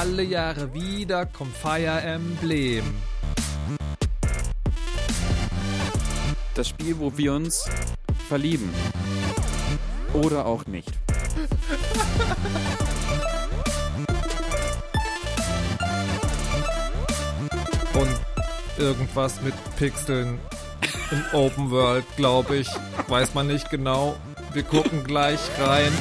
Alle 0.00 0.22
Jahre 0.22 0.72
wieder 0.72 1.26
kommt 1.26 1.54
Fire 1.54 2.00
Emblem. 2.00 2.84
Das 6.54 6.68
Spiel, 6.68 6.98
wo 6.98 7.14
wir 7.18 7.34
uns 7.34 7.68
verlieben. 8.26 8.72
Oder 10.14 10.46
auch 10.46 10.64
nicht. 10.64 10.90
Und 17.92 18.20
irgendwas 18.78 19.42
mit 19.42 19.52
Pixeln 19.76 20.38
im 21.10 21.24
Open 21.34 21.70
World, 21.70 22.06
glaube 22.16 22.56
ich. 22.56 22.70
Weiß 23.08 23.34
man 23.34 23.48
nicht 23.48 23.68
genau. 23.68 24.16
Wir 24.54 24.62
gucken 24.62 25.04
gleich 25.04 25.40
rein. 25.58 25.92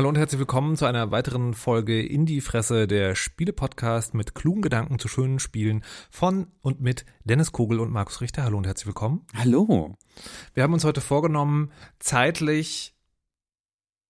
Hallo 0.00 0.08
und 0.08 0.16
herzlich 0.16 0.38
willkommen 0.38 0.78
zu 0.78 0.86
einer 0.86 1.10
weiteren 1.10 1.52
Folge 1.52 2.00
In 2.00 2.24
die 2.24 2.40
Fresse, 2.40 2.86
der 2.86 3.14
Spiele-Podcast 3.14 4.14
mit 4.14 4.34
klugen 4.34 4.62
Gedanken 4.62 4.98
zu 4.98 5.08
schönen 5.08 5.38
Spielen 5.38 5.84
von 6.10 6.46
und 6.62 6.80
mit 6.80 7.04
Dennis 7.24 7.52
Kogel 7.52 7.80
und 7.80 7.92
Markus 7.92 8.22
Richter. 8.22 8.44
Hallo 8.44 8.56
und 8.56 8.66
herzlich 8.66 8.86
willkommen. 8.86 9.26
Hallo. 9.36 9.98
Wir 10.54 10.62
haben 10.62 10.72
uns 10.72 10.84
heute 10.84 11.02
vorgenommen, 11.02 11.70
zeitlich 11.98 12.94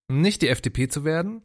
nicht 0.07 0.43
die 0.43 0.49
FDP 0.49 0.87
zu 0.87 1.03
werden, 1.03 1.43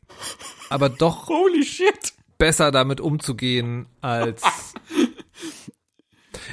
aber 0.69 0.89
doch 0.89 1.27
Holy 1.27 1.65
shit. 1.65 2.13
besser 2.37 2.69
damit 2.69 3.02
umzugehen 3.02 3.87
als 4.02 4.43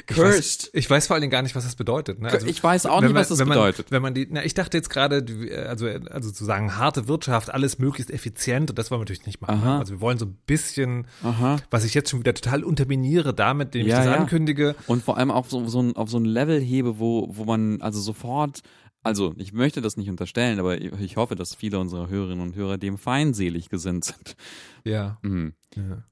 ich 0.09 0.15
Cursed. 0.15 0.63
weiß, 0.65 0.69
ich 0.73 0.89
weiß 0.89 1.07
vor 1.07 1.13
allen 1.15 1.21
Dingen 1.21 1.31
gar 1.31 1.41
nicht, 1.41 1.55
was 1.55 1.63
das 1.63 1.75
bedeutet. 1.75 2.19
Ne? 2.19 2.29
Ich 2.45 2.61
weiß 2.63 2.85
auch 2.87 3.01
nicht, 3.01 3.11
man- 3.13 3.21
was 3.21 3.29
das 3.29 3.39
wenn 3.39 3.47
man, 3.47 3.57
bedeutet. 3.57 3.91
Wenn 3.91 4.01
man 4.01 4.13
die, 4.13 4.27
na, 4.29 4.43
ich 4.43 4.53
dachte 4.53 4.75
jetzt 4.77 4.89
gerade, 4.89 5.25
also 5.67 5.87
also 5.87 6.31
zu 6.31 6.43
sagen 6.45 6.77
harte 6.77 7.07
Wirtschaft, 7.07 7.53
alles 7.53 7.79
möglichst 7.79 8.11
effizient 8.11 8.69
und 8.69 8.77
das 8.79 8.91
wollen 8.91 8.99
wir 8.99 9.03
natürlich 9.03 9.25
nicht 9.25 9.41
machen. 9.41 9.61
Ne? 9.61 9.79
Also 9.79 9.93
wir 9.93 10.01
wollen 10.01 10.17
so 10.17 10.25
ein 10.25 10.37
bisschen, 10.45 11.07
Aha. 11.23 11.57
was 11.71 11.85
ich 11.85 11.93
jetzt 11.93 12.09
schon 12.09 12.19
wieder 12.19 12.33
total 12.33 12.63
unterminiere, 12.63 13.33
damit, 13.33 13.67
indem 13.75 13.81
ich 13.87 13.91
Ja, 13.91 13.97
das 13.97 14.05
ja. 14.07 14.15
ankündige. 14.15 14.75
Und 14.87 15.03
vor 15.03 15.17
allem 15.17 15.31
auf 15.31 15.49
so, 15.49 15.67
so 15.67 15.81
ein, 15.81 15.95
auf 15.95 16.09
so 16.09 16.17
ein 16.17 16.25
Level 16.25 16.59
hebe, 16.59 16.99
wo, 16.99 17.27
wo 17.31 17.45
man 17.45 17.81
also 17.81 17.99
sofort, 18.01 18.61
also 19.03 19.33
ich 19.37 19.51
möchte 19.53 19.81
das 19.81 19.97
nicht 19.97 20.09
unterstellen, 20.09 20.59
aber 20.59 20.79
ich, 20.81 20.91
ich 20.99 21.17
hoffe, 21.17 21.35
dass 21.35 21.55
viele 21.55 21.79
unserer 21.79 22.07
Hörerinnen 22.09 22.41
und 22.41 22.55
Hörer 22.55 22.77
dem 22.77 22.97
feindselig 22.97 23.69
gesinnt 23.69 24.05
sind. 24.05 24.35
Ja. 24.83 25.17
Mhm. 25.21 25.53
ja. 25.75 26.03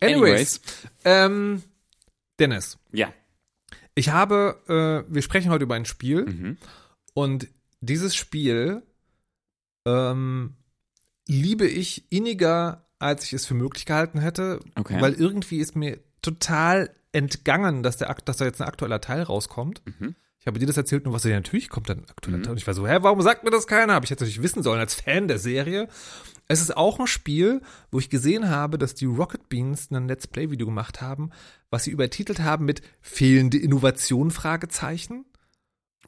Anyways, 0.00 0.60
ähm, 1.04 1.62
Dennis, 2.38 2.78
Ja. 2.92 3.12
ich 3.94 4.10
habe, 4.10 5.04
äh, 5.08 5.12
wir 5.12 5.22
sprechen 5.22 5.50
heute 5.50 5.64
über 5.64 5.74
ein 5.74 5.84
Spiel. 5.84 6.24
Mhm. 6.26 6.58
Und 7.14 7.48
dieses 7.80 8.14
Spiel 8.14 8.82
ähm, 9.86 10.54
liebe 11.28 11.66
ich 11.66 12.10
inniger, 12.12 12.86
als 12.98 13.24
ich 13.24 13.32
es 13.32 13.46
für 13.46 13.54
möglich 13.54 13.86
gehalten 13.86 14.18
hätte, 14.20 14.60
Okay. 14.74 15.00
weil 15.00 15.14
irgendwie 15.14 15.58
ist 15.58 15.76
mir 15.76 15.98
total 16.22 16.90
entgangen, 17.12 17.82
dass, 17.82 17.96
der, 17.96 18.10
Akt- 18.10 18.28
dass 18.28 18.38
da 18.38 18.44
jetzt 18.44 18.60
ein 18.60 18.68
aktueller 18.68 19.00
Teil 19.00 19.22
rauskommt. 19.22 19.82
Mhm. 20.00 20.14
Ich 20.38 20.46
habe 20.46 20.58
dir 20.58 20.66
das 20.66 20.76
erzählt 20.76 21.06
und 21.06 21.12
was 21.12 21.24
ja 21.24 21.30
natürlich 21.34 21.68
kommt 21.68 21.88
dann 21.88 21.98
ein 22.00 22.08
aktueller 22.10 22.38
Mhm. 22.38 22.42
Teil. 22.42 22.50
Und 22.52 22.58
ich 22.58 22.66
war 22.66 22.74
so, 22.74 22.86
hä, 22.86 22.98
warum 23.00 23.20
sagt 23.22 23.42
mir 23.44 23.50
das 23.50 23.66
keiner? 23.66 23.94
Habe 23.94 24.04
ich 24.04 24.10
jetzt 24.10 24.20
natürlich 24.20 24.42
wissen 24.42 24.62
sollen 24.62 24.78
als 24.80 24.94
Fan 24.94 25.26
der 25.28 25.38
Serie. 25.38 25.88
Es 26.48 26.60
ist 26.60 26.76
auch 26.76 27.00
ein 27.00 27.06
Spiel, 27.08 27.60
wo 27.90 27.98
ich 27.98 28.10
gesehen 28.10 28.48
habe, 28.48 28.78
dass 28.78 28.94
die 28.94 29.06
Rocket 29.06 29.48
Beans 29.48 29.90
ein 29.90 30.06
Let's 30.06 30.28
Play 30.28 30.50
Video 30.50 30.66
gemacht 30.66 31.00
haben, 31.00 31.30
was 31.70 31.84
sie 31.84 31.90
übertitelt 31.90 32.40
haben 32.40 32.64
mit 32.64 32.82
fehlende 33.00 33.58
Innovation 33.58 34.30
Fragezeichen. 34.30 35.24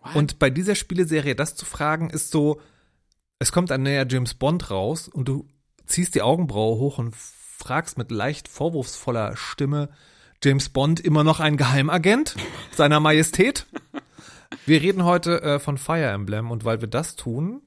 What? 0.01 0.17
Und 0.17 0.39
bei 0.39 0.51
dieser 0.51 0.75
Spieleserie 0.75 1.35
das 1.35 1.57
zu 1.57 1.65
fragen, 1.65 2.11
ist 2.11 2.31
so, 2.31 2.61
es 3.39 3.53
kommt 3.53 3.73
ein 3.73 3.83
neuer 3.83 4.07
James 4.09 4.35
Bond 4.35 4.71
raus 4.71 5.09
und 5.09 5.29
du 5.29 5.47
ziehst 5.87 6.15
die 6.15 6.23
Augenbraue 6.23 6.79
hoch 6.79 6.99
und 6.99 7.15
fragst 7.17 7.99
mit 7.99 8.11
leicht 8.11 8.49
vorwurfsvoller 8.49 9.37
Stimme, 9.37 9.91
James 10.43 10.69
Bond 10.69 11.01
immer 11.01 11.25
noch 11.25 11.41
ein 11.41 11.57
Geheimagent 11.57 12.37
seiner 12.73 13.01
Majestät? 13.01 13.67
Wir 14.67 14.81
reden 14.81 15.05
heute 15.05 15.43
äh, 15.43 15.59
von 15.59 15.79
Fire 15.79 16.07
Emblem 16.07 16.51
und 16.51 16.65
weil 16.65 16.81
wir 16.81 16.89
das 16.89 17.17
tun 17.17 17.63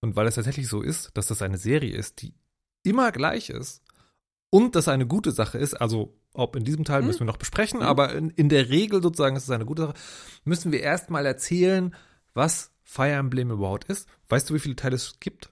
und 0.00 0.16
weil 0.16 0.26
es 0.26 0.34
tatsächlich 0.34 0.68
so 0.68 0.82
ist, 0.82 1.10
dass 1.14 1.28
das 1.28 1.42
eine 1.42 1.58
Serie 1.58 1.94
ist, 1.94 2.22
die 2.22 2.34
immer 2.82 3.12
gleich 3.12 3.50
ist 3.50 3.82
und 4.50 4.74
das 4.74 4.88
eine 4.88 5.06
gute 5.06 5.32
Sache 5.32 5.58
ist, 5.58 5.74
also 5.74 6.16
ob 6.34 6.56
in 6.56 6.64
diesem 6.64 6.84
Teil 6.84 7.00
Hm. 7.00 7.06
müssen 7.06 7.20
wir 7.20 7.26
noch 7.26 7.36
besprechen, 7.36 7.80
Hm. 7.80 7.86
aber 7.86 8.14
in, 8.14 8.30
in 8.30 8.48
der 8.48 8.68
Regel 8.68 9.02
sozusagen 9.02 9.36
ist 9.36 9.44
es 9.44 9.50
eine 9.50 9.64
gute 9.66 9.82
Sache, 9.82 9.94
müssen 10.44 10.72
wir 10.72 10.80
erstmal 10.80 11.26
erzählen, 11.26 11.94
was 12.34 12.72
Fire 12.82 13.12
Emblem 13.12 13.50
überhaupt 13.50 13.84
ist. 13.84 14.08
Weißt 14.28 14.50
du, 14.50 14.54
wie 14.54 14.58
viele 14.58 14.76
Teile 14.76 14.96
es 14.96 15.18
gibt? 15.20 15.50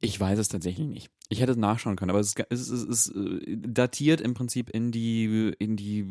Ich 0.00 0.18
weiß 0.18 0.38
es 0.38 0.48
tatsächlich 0.48 0.86
nicht. 0.86 1.10
Ich 1.28 1.40
hätte 1.40 1.52
es 1.52 1.58
nachschauen 1.58 1.96
können, 1.96 2.10
aber 2.10 2.20
es 2.20 2.28
ist, 2.34 2.46
es 2.50 2.68
ist, 2.68 2.88
es 2.88 3.06
ist 3.06 3.16
äh, 3.16 3.56
datiert 3.56 4.20
im 4.20 4.34
Prinzip 4.34 4.70
in 4.70 4.92
die, 4.92 5.52
in 5.58 5.76
die 5.76 6.06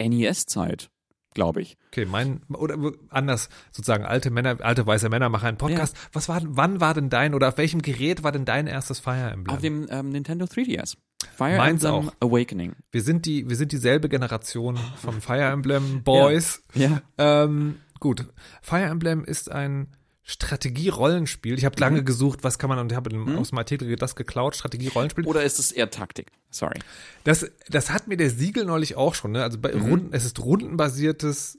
NES-Zeit, 0.00 0.90
glaube 1.34 1.62
ich. 1.62 1.76
Okay, 1.88 2.06
mein 2.06 2.42
oder 2.48 2.76
anders 3.08 3.48
sozusagen 3.72 4.04
alte 4.04 4.30
Männer, 4.30 4.58
alte 4.60 4.86
weiße 4.86 5.08
Männer 5.08 5.28
machen 5.28 5.48
einen 5.48 5.58
Podcast. 5.58 5.96
Was 6.12 6.28
war 6.28 6.40
wann 6.44 6.80
war 6.80 6.94
denn 6.94 7.10
dein 7.10 7.34
oder 7.34 7.48
auf 7.48 7.58
welchem 7.58 7.82
Gerät 7.82 8.22
war 8.22 8.32
denn 8.32 8.44
dein 8.44 8.66
erstes 8.66 9.00
Fire 9.00 9.30
Emblem? 9.30 9.54
Auf 9.54 9.62
dem 9.62 9.86
ähm, 9.90 10.10
Nintendo 10.10 10.46
3DS. 10.46 10.96
Fire 11.36 11.56
Meins 11.56 11.84
Emblem 11.84 12.08
auch. 12.08 12.14
Awakening. 12.20 12.74
wir 12.90 13.02
sind 13.02 13.26
die 13.26 13.48
wir 13.48 13.56
sind 13.56 13.72
dieselbe 13.72 14.08
Generation 14.08 14.78
von 14.96 15.20
Fire 15.20 15.50
Emblem 15.50 16.02
Boys. 16.04 16.62
Ja. 16.74 17.02
Ähm, 17.18 17.76
gut, 18.00 18.26
Fire 18.62 18.84
Emblem 18.84 19.24
ist 19.24 19.50
ein 19.50 19.88
Strategie-Rollenspiel. 20.30 21.58
Ich 21.58 21.64
habe 21.64 21.78
lange 21.80 22.02
gesucht, 22.04 22.42
was 22.42 22.58
kann 22.58 22.68
man 22.70 22.78
und 22.78 22.92
habe 22.94 23.14
Mhm. 23.14 23.36
aus 23.38 23.50
dem 23.50 23.58
Artikel 23.58 23.94
das 23.96 24.16
geklaut, 24.16 24.56
Strategie-Rollenspiel. 24.56 25.24
Oder 25.26 25.42
ist 25.42 25.58
es 25.58 25.72
eher 25.72 25.90
Taktik? 25.90 26.32
Sorry. 26.50 26.78
Das, 27.24 27.46
das 27.68 27.90
hat 27.90 28.08
mir 28.08 28.16
der 28.16 28.30
Siegel 28.30 28.64
neulich 28.64 28.96
auch 28.96 29.14
schon, 29.14 29.32
ne? 29.32 29.42
Also 29.42 29.58
bei 29.58 29.72
Mhm. 29.74 29.82
Runden, 29.82 30.08
es 30.12 30.24
ist 30.24 30.38
rundenbasiertes 30.40 31.58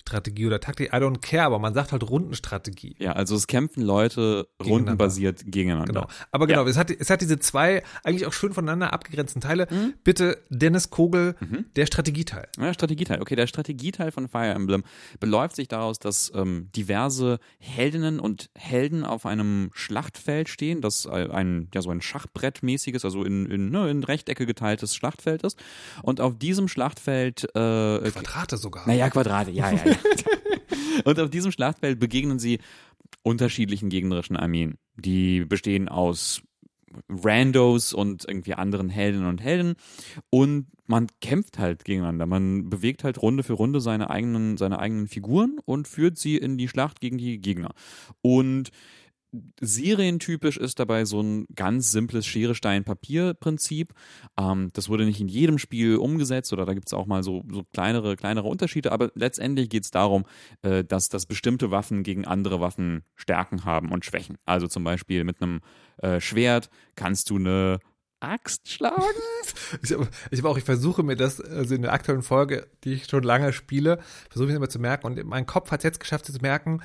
Strategie 0.00 0.46
oder 0.46 0.60
Taktik, 0.60 0.88
I 0.92 0.96
don't 0.96 1.18
care, 1.20 1.44
aber 1.44 1.58
man 1.58 1.74
sagt 1.74 1.92
halt 1.92 2.08
Rundenstrategie. 2.08 2.96
Ja, 2.98 3.12
also 3.12 3.34
es 3.36 3.46
kämpfen 3.46 3.82
Leute 3.82 4.48
Gegeneinander. 4.58 4.74
rundenbasiert 4.74 5.42
gegeneinander. 5.46 5.92
Genau. 5.92 6.06
Aber 6.32 6.46
genau, 6.46 6.64
es, 6.66 6.76
hat, 6.76 6.90
es 6.90 7.10
hat 7.10 7.20
diese 7.20 7.38
zwei 7.38 7.82
eigentlich 8.04 8.26
auch 8.26 8.32
schön 8.32 8.52
voneinander 8.52 8.92
abgegrenzten 8.92 9.40
Teile. 9.40 9.66
Mhm. 9.70 9.94
Bitte 10.04 10.38
Dennis 10.48 10.90
Kogel, 10.90 11.34
Mhm. 11.40 11.66
der 11.76 11.86
Strategieteil. 11.86 12.48
Ja, 12.58 12.72
Strategieteil. 12.74 13.20
Okay, 13.20 13.36
der 13.36 13.46
Strategieteil 13.46 14.10
von 14.10 14.28
Fire 14.28 14.50
Emblem 14.54 14.82
beläuft 15.20 15.56
sich 15.56 15.68
daraus, 15.68 15.98
dass 15.98 16.32
ähm, 16.34 16.68
diverse 16.74 17.38
Heldinnen 17.58 18.18
und 18.20 18.50
Helden 18.56 19.04
auf 19.04 19.26
einem 19.26 19.70
Schlachtfeld 19.74 20.48
stehen, 20.48 20.80
das 20.80 21.06
ein, 21.06 21.68
ja, 21.74 21.82
so 21.82 21.90
ein 21.90 22.00
Schachbrettmäßiges, 22.02 23.04
also 23.04 23.24
in, 23.24 23.46
in, 23.46 23.70
ne, 23.70 23.90
in 23.90 24.02
Rechtecke 24.04 24.46
geteiltes 24.46 24.94
Schlachtfeld 24.94 25.42
ist. 25.42 25.58
Und 26.02 26.20
auf 26.20 26.38
diesem 26.38 26.68
Schlachtfeld, 26.68 27.44
äh, 27.54 28.10
Quadrate 28.10 28.56
sogar. 28.56 28.86
naja, 28.86 29.10
Quadrate, 29.10 29.50
ja, 29.50 29.70
ja, 29.70 29.80
ja. 29.84 29.89
und 31.04 31.20
auf 31.20 31.30
diesem 31.30 31.52
Schlachtfeld 31.52 31.98
begegnen 31.98 32.38
sie 32.38 32.58
unterschiedlichen 33.22 33.88
gegnerischen 33.88 34.36
Armeen. 34.36 34.78
Die 34.96 35.44
bestehen 35.44 35.88
aus 35.88 36.42
Randos 37.08 37.92
und 37.92 38.24
irgendwie 38.26 38.54
anderen 38.54 38.88
Heldinnen 38.88 39.28
und 39.28 39.40
Helden 39.40 39.74
und 40.30 40.66
man 40.86 41.06
kämpft 41.20 41.58
halt 41.58 41.84
gegeneinander. 41.84 42.26
Man 42.26 42.68
bewegt 42.68 43.04
halt 43.04 43.22
Runde 43.22 43.44
für 43.44 43.52
Runde 43.52 43.80
seine 43.80 44.10
eigenen, 44.10 44.56
seine 44.56 44.80
eigenen 44.80 45.06
Figuren 45.06 45.60
und 45.64 45.86
führt 45.86 46.18
sie 46.18 46.36
in 46.36 46.58
die 46.58 46.66
Schlacht 46.66 47.00
gegen 47.00 47.16
die 47.16 47.38
Gegner. 47.38 47.70
Und 48.22 48.70
serientypisch 49.60 50.56
ist 50.56 50.78
dabei 50.78 51.04
so 51.04 51.20
ein 51.22 51.46
ganz 51.54 51.92
simples 51.92 52.26
Schere-Stein-Papier-Prinzip. 52.26 53.92
Ähm, 54.38 54.70
das 54.72 54.88
wurde 54.88 55.04
nicht 55.04 55.20
in 55.20 55.28
jedem 55.28 55.58
Spiel 55.58 55.96
umgesetzt 55.96 56.52
oder 56.52 56.66
da 56.66 56.74
gibt 56.74 56.88
es 56.88 56.94
auch 56.94 57.06
mal 57.06 57.22
so, 57.22 57.44
so 57.50 57.64
kleinere, 57.72 58.16
kleinere 58.16 58.48
Unterschiede, 58.48 58.92
aber 58.92 59.10
letztendlich 59.14 59.68
geht 59.68 59.84
es 59.84 59.90
darum, 59.90 60.24
äh, 60.62 60.84
dass, 60.84 61.08
dass 61.08 61.26
bestimmte 61.26 61.70
Waffen 61.70 62.02
gegen 62.02 62.24
andere 62.26 62.60
Waffen 62.60 63.02
Stärken 63.14 63.64
haben 63.64 63.92
und 63.92 64.04
Schwächen. 64.04 64.36
Also 64.44 64.66
zum 64.66 64.84
Beispiel 64.84 65.24
mit 65.24 65.40
einem 65.40 65.60
äh, 65.98 66.20
Schwert 66.20 66.70
kannst 66.96 67.30
du 67.30 67.36
eine 67.36 67.78
Axt 68.20 68.70
schlagen. 68.70 68.96
Ich, 69.82 69.92
hab- 69.92 70.08
ich 70.30 70.38
habe 70.40 70.48
auch, 70.48 70.58
ich 70.58 70.64
versuche 70.64 71.02
mir 71.02 71.16
das, 71.16 71.40
also 71.40 71.74
in 71.74 71.82
der 71.82 71.92
aktuellen 71.92 72.22
Folge, 72.22 72.68
die 72.84 72.92
ich 72.94 73.06
schon 73.06 73.22
lange 73.22 73.52
spiele, 73.52 73.98
versuche 74.28 74.46
ich 74.48 74.50
mir 74.52 74.56
immer 74.56 74.68
zu 74.68 74.78
merken. 74.78 75.06
Und 75.06 75.24
mein 75.24 75.46
Kopf 75.46 75.70
hat 75.70 75.80
es 75.80 75.84
jetzt 75.84 76.00
geschafft, 76.00 76.26
zu 76.26 76.32
merken, 76.40 76.82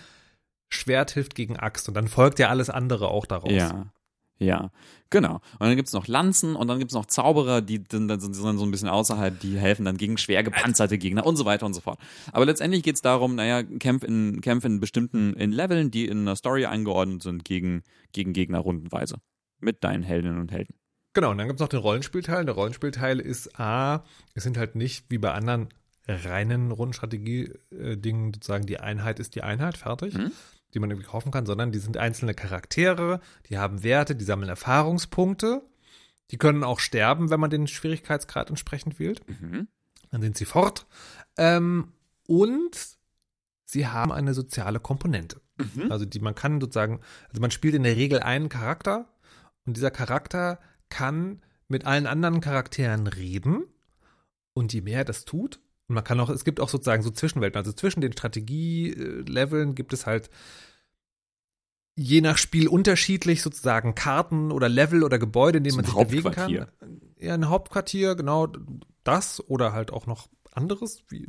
Schwert 0.69 1.11
hilft 1.11 1.35
gegen 1.35 1.57
Axt. 1.57 1.87
Und 1.87 1.93
dann 1.95 2.07
folgt 2.07 2.39
ja 2.39 2.49
alles 2.49 2.69
andere 2.69 3.09
auch 3.09 3.25
daraus. 3.25 3.51
Ja. 3.51 3.91
Ja, 4.37 4.69
genau. 5.11 5.35
Und 5.35 5.61
dann 5.61 5.77
gibt's 5.77 5.93
noch 5.93 6.07
Lanzen 6.07 6.57
und 6.57 6.67
dann 6.67 6.77
gibt's 6.77 6.93
noch 6.93 7.05
Zauberer, 7.05 7.61
die 7.61 7.81
dann, 7.81 8.09
dann 8.09 8.19
sind 8.19 8.35
dann 8.43 8.57
so 8.57 8.65
ein 8.65 8.71
bisschen 8.71 8.89
außerhalb, 8.89 9.39
die 9.39 9.57
helfen 9.57 9.85
dann 9.85 9.95
gegen 9.95 10.17
schwer 10.17 10.43
gepanzerte 10.43 10.97
Gegner 10.97 11.25
und 11.25 11.37
so 11.37 11.45
weiter 11.45 11.65
und 11.65 11.73
so 11.73 11.79
fort. 11.79 11.99
Aber 12.33 12.45
letztendlich 12.45 12.83
geht's 12.83 13.01
darum, 13.01 13.35
naja, 13.35 13.63
Kämpf 13.63 14.03
in, 14.03 14.41
Kämpfe 14.41 14.67
in 14.67 14.81
bestimmten 14.81 15.31
in 15.35 15.53
Leveln, 15.53 15.89
die 15.89 16.05
in 16.05 16.19
einer 16.19 16.35
Story 16.35 16.65
eingeordnet 16.65 17.23
sind, 17.23 17.45
gegen, 17.45 17.83
gegen 18.11 18.33
Gegner 18.33 18.59
rundenweise. 18.59 19.15
mit 19.61 19.85
deinen 19.85 20.03
Heldinnen 20.03 20.37
und 20.41 20.51
Helden. 20.51 20.75
Genau, 21.13 21.31
und 21.31 21.37
dann 21.37 21.47
gibt 21.47 21.61
es 21.61 21.61
noch 21.61 21.69
den 21.69 21.79
Rollenspielteil. 21.79 22.43
Der 22.43 22.55
Rollenspielteil 22.55 23.21
ist 23.21 23.57
A, 23.57 24.03
es 24.33 24.43
sind 24.43 24.57
halt 24.57 24.75
nicht 24.75 25.05
wie 25.07 25.17
bei 25.17 25.31
anderen 25.31 25.69
reinen 26.09 26.71
Rundenstrategie-Dingen 26.71 28.33
sozusagen 28.33 28.65
die 28.65 28.79
Einheit 28.79 29.19
ist 29.19 29.35
die 29.35 29.43
Einheit, 29.43 29.77
fertig, 29.77 30.13
Mhm. 30.15 30.31
Die 30.75 30.79
man 30.79 30.91
irgendwie 30.91 31.07
kaufen 31.07 31.31
kann, 31.31 31.45
sondern 31.45 31.71
die 31.71 31.79
sind 31.79 31.97
einzelne 31.97 32.33
Charaktere, 32.33 33.21
die 33.49 33.57
haben 33.57 33.81
Werte, 33.81 34.15
die 34.15 34.25
sammeln 34.25 34.49
Erfahrungspunkte, 34.49 35.63
die 36.31 36.37
können 36.37 36.63
auch 36.63 36.79
sterben, 36.79 37.29
wenn 37.29 37.39
man 37.39 37.49
den 37.49 37.67
Schwierigkeitsgrad 37.67 38.49
entsprechend 38.49 38.99
wählt. 38.99 39.21
Mhm. 39.27 39.67
Dann 40.11 40.21
sind 40.21 40.37
sie 40.37 40.45
fort. 40.45 40.85
Ähm, 41.37 41.93
und 42.27 42.97
sie 43.65 43.87
haben 43.87 44.11
eine 44.11 44.33
soziale 44.33 44.79
Komponente. 44.79 45.41
Mhm. 45.57 45.91
Also 45.91 46.05
die 46.05 46.19
man 46.19 46.35
kann 46.35 46.59
sozusagen, 46.59 46.99
also 47.29 47.41
man 47.41 47.51
spielt 47.51 47.75
in 47.75 47.83
der 47.83 47.95
Regel 47.95 48.19
einen 48.19 48.49
Charakter 48.49 49.07
und 49.65 49.77
dieser 49.77 49.91
Charakter 49.91 50.59
kann 50.89 51.41
mit 51.67 51.85
allen 51.85 52.05
anderen 52.05 52.41
Charakteren 52.41 53.07
reden 53.07 53.63
und 54.53 54.73
je 54.73 54.81
mehr 54.81 54.99
er 54.99 55.05
das 55.05 55.25
tut, 55.25 55.59
und 55.87 55.95
man 55.95 56.03
kann 56.03 56.19
auch, 56.19 56.29
es 56.29 56.43
gibt 56.43 56.59
auch 56.59 56.69
sozusagen 56.69 57.03
so 57.03 57.11
Zwischenwelten, 57.11 57.57
also 57.57 57.71
zwischen 57.71 58.01
den 58.01 58.13
Strategieleveln 58.13 59.75
gibt 59.75 59.93
es 59.93 60.05
halt 60.05 60.29
je 61.97 62.21
nach 62.21 62.37
Spiel 62.37 62.67
unterschiedlich 62.67 63.41
sozusagen 63.41 63.95
Karten 63.95 64.51
oder 64.51 64.67
Level 64.67 65.03
oder 65.03 65.17
Gebäude, 65.17 65.59
in 65.59 65.63
denen 65.63 65.75
So 65.75 65.77
man 65.77 65.85
sich 65.85 65.95
bewegen 65.95 66.31
kann. 66.31 66.51
Ja, 67.17 67.33
ein 67.33 67.49
Hauptquartier, 67.49 68.15
genau 68.15 68.51
das 69.03 69.41
oder 69.47 69.71
halt 69.71 69.93
auch 69.93 70.05
noch 70.05 70.27
anderes, 70.55 71.03
wie 71.09 71.25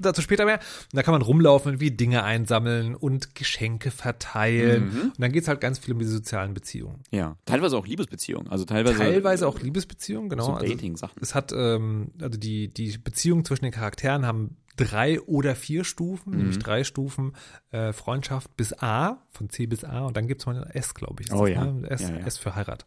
dazu 0.00 0.22
später 0.22 0.44
mehr. 0.44 0.58
Und 0.58 0.94
da 0.96 1.02
kann 1.02 1.12
man 1.12 1.22
rumlaufen, 1.22 1.80
wie 1.80 1.90
Dinge 1.90 2.22
einsammeln 2.24 2.94
und 2.94 3.34
Geschenke 3.34 3.90
verteilen. 3.90 4.84
Mhm. 4.92 5.00
Und 5.08 5.20
dann 5.20 5.32
geht's 5.32 5.48
halt 5.48 5.60
ganz 5.60 5.78
viel 5.78 5.94
um 5.94 5.98
die 6.00 6.04
sozialen 6.06 6.54
Beziehungen. 6.54 7.02
Ja, 7.10 7.36
teilweise 7.44 7.76
auch 7.76 7.86
Liebesbeziehungen. 7.86 8.48
Also 8.50 8.64
teilweise, 8.64 8.98
Teilweise 8.98 9.46
auch 9.48 9.60
Liebesbeziehungen, 9.60 10.28
genau. 10.28 10.44
so 10.46 10.52
Also 10.54 10.66
Dating-Sachen. 10.66 11.18
es 11.20 11.34
hat, 11.34 11.52
ähm, 11.52 12.12
also 12.20 12.38
die, 12.38 12.68
die 12.68 12.96
Beziehungen 12.98 13.44
zwischen 13.44 13.64
den 13.64 13.72
Charakteren 13.72 14.26
haben 14.26 14.56
drei 14.76 15.20
oder 15.22 15.54
vier 15.54 15.84
Stufen, 15.84 16.32
Mhm. 16.32 16.38
nämlich 16.38 16.58
drei 16.58 16.84
Stufen 16.84 17.32
äh, 17.70 17.94
Freundschaft 17.94 18.56
bis 18.58 18.74
A, 18.74 19.22
von 19.30 19.48
C 19.48 19.66
bis 19.66 19.84
A 19.84 20.00
und 20.04 20.16
dann 20.18 20.26
gibt's 20.28 20.44
mal 20.44 20.70
S, 20.74 20.92
glaube 20.94 21.22
ich. 21.22 21.32
Oh 21.32 21.46
das, 21.46 21.54
ja. 21.54 21.64
ne? 21.64 21.88
S, 21.90 22.02
Ja, 22.02 22.10
ja. 22.10 22.26
S 22.26 22.36
für 22.36 22.54
Heirat. 22.54 22.84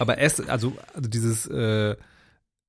Aber 0.00 0.18
S, 0.18 0.40
also, 0.40 0.76
also 0.94 1.08
dieses 1.08 1.46
äh, 1.46 1.94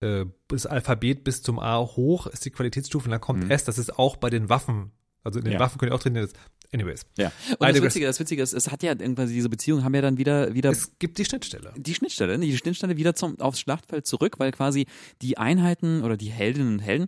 äh, 0.03 0.25
das 0.47 0.65
Alphabet 0.65 1.23
bis 1.23 1.41
zum 1.41 1.59
A 1.59 1.79
hoch 1.79 2.27
ist 2.27 2.45
die 2.45 2.51
Qualitätsstufe 2.51 3.05
und 3.05 3.11
dann 3.11 3.21
kommt 3.21 3.45
Mhm. 3.45 3.51
S, 3.51 3.63
das 3.63 3.77
ist 3.77 3.97
auch 3.97 4.17
bei 4.17 4.29
den 4.29 4.49
Waffen. 4.49 4.91
Also 5.23 5.39
in 5.39 5.45
den 5.45 5.53
Ja. 5.53 5.59
Waffen 5.59 5.77
können 5.77 5.91
ja 5.91 5.97
auch 5.97 6.03
das, 6.03 6.33
anyways. 6.73 7.05
Ja. 7.17 7.31
Und 7.59 7.61
das 7.69 7.81
Witzige, 7.81 8.05
das 8.05 8.19
Witzige 8.19 8.41
ist, 8.41 8.53
es 8.53 8.71
hat 8.71 8.83
ja 8.83 8.91
irgendwann 8.91 9.27
diese 9.27 9.49
Beziehungen 9.49 9.83
haben 9.83 9.93
ja 9.95 10.01
dann 10.01 10.17
wieder, 10.17 10.53
wieder 10.53 10.71
Es 10.71 10.91
gibt 10.99 11.17
die 11.17 11.25
Schnittstelle. 11.25 11.73
die 11.77 11.93
Schnittstelle, 11.93 12.37
ne? 12.37 12.45
die 12.45 12.57
Schnittstelle 12.57 12.97
wieder 12.97 13.15
zum, 13.15 13.39
aufs 13.39 13.59
Schlachtfeld 13.59 14.05
zurück, 14.07 14.35
weil 14.39 14.51
quasi 14.51 14.85
die 15.21 15.37
Einheiten 15.37 16.03
oder 16.03 16.17
die 16.17 16.29
Heldinnen 16.31 16.73
und 16.73 16.79
Helden 16.79 17.07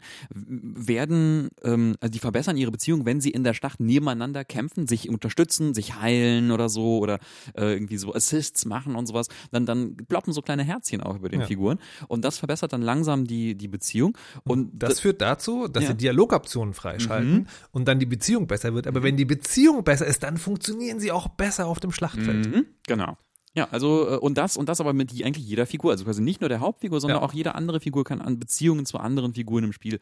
werden, 0.60 1.50
ähm, 1.64 1.96
also 2.00 2.12
die 2.12 2.20
verbessern 2.20 2.58
ihre 2.58 2.72
Beziehung, 2.72 3.06
wenn 3.06 3.22
sie 3.22 3.30
in 3.32 3.44
der 3.44 3.54
Schlacht 3.54 3.80
nebeneinander 3.80 4.44
kämpfen, 4.46 4.88
sich 4.88 5.10
unterstützen, 5.10 5.74
sich 5.74 5.96
heilen 6.00 6.52
oder 6.52 6.70
so 6.70 7.00
oder 7.00 7.20
äh, 7.56 7.74
irgendwie 7.74 7.98
so 7.98 8.14
Assists 8.14 8.66
machen 8.66 8.96
und 8.96 9.08
sowas, 9.08 9.28
dann, 9.52 9.66
dann 9.66 9.96
ploppen 9.98 10.34
so 10.34 10.42
kleine 10.42 10.64
Herzchen 10.64 11.02
auch 11.02 11.16
über 11.16 11.30
den 11.30 11.42
Ja. 11.42 11.46
Figuren 11.48 11.80
und 12.08 12.24
das 12.26 12.38
verbessert 12.38 12.74
dann 12.74 12.82
langsam 12.82 13.26
die, 13.26 13.56
die 13.56 13.68
Beziehung 13.68 14.18
und 14.44 14.72
Das 14.76 15.00
führt 15.00 15.22
dazu, 15.22 15.68
dass 15.68 15.84
Ja. 15.84 15.90
sie 15.90 15.96
Dialogoptionen 15.98 16.74
freischalten 16.74 17.34
Mhm. 17.34 17.46
und 17.72 17.88
dann 17.88 18.00
die 18.00 18.06
Beziehung 18.06 18.48
besser 18.48 18.74
wird. 18.74 18.88
Aber 18.88 19.04
wenn 19.04 19.18
die 19.18 19.26
Beziehung 19.26 19.55
besser 19.84 20.06
ist, 20.06 20.24
dann 20.24 20.38
funktionieren 20.38 21.00
sie 21.00 21.12
auch 21.12 21.28
besser 21.30 21.68
auf 21.68 21.80
dem 21.80 21.92
Schlachtfeld. 21.92 22.48
Mhm, 22.48 22.66
genau. 22.88 23.18
Ja, 23.54 23.70
also 23.72 24.10
äh, 24.10 24.18
und 24.18 24.38
das 24.38 24.58
und 24.58 24.68
das 24.68 24.82
aber 24.82 24.94
mit 24.94 25.12
eigentlich 25.24 25.46
jeder 25.48 25.66
Figur, 25.66 25.92
also 25.92 26.04
quasi 26.06 26.22
nicht 26.22 26.42
nur 26.42 26.50
der 26.50 26.60
Hauptfigur, 26.60 27.00
sondern 27.00 27.20
Ja. 27.22 27.26
auch 27.26 27.34
jede 27.34 27.56
andere 27.56 27.80
Figur 27.80 28.04
kann 28.04 28.22
an 28.22 28.38
Beziehungen 28.40 28.86
zu 28.86 28.98
anderen 28.98 29.34
Figuren 29.34 29.64
im 29.64 29.74
Spiel 29.74 30.00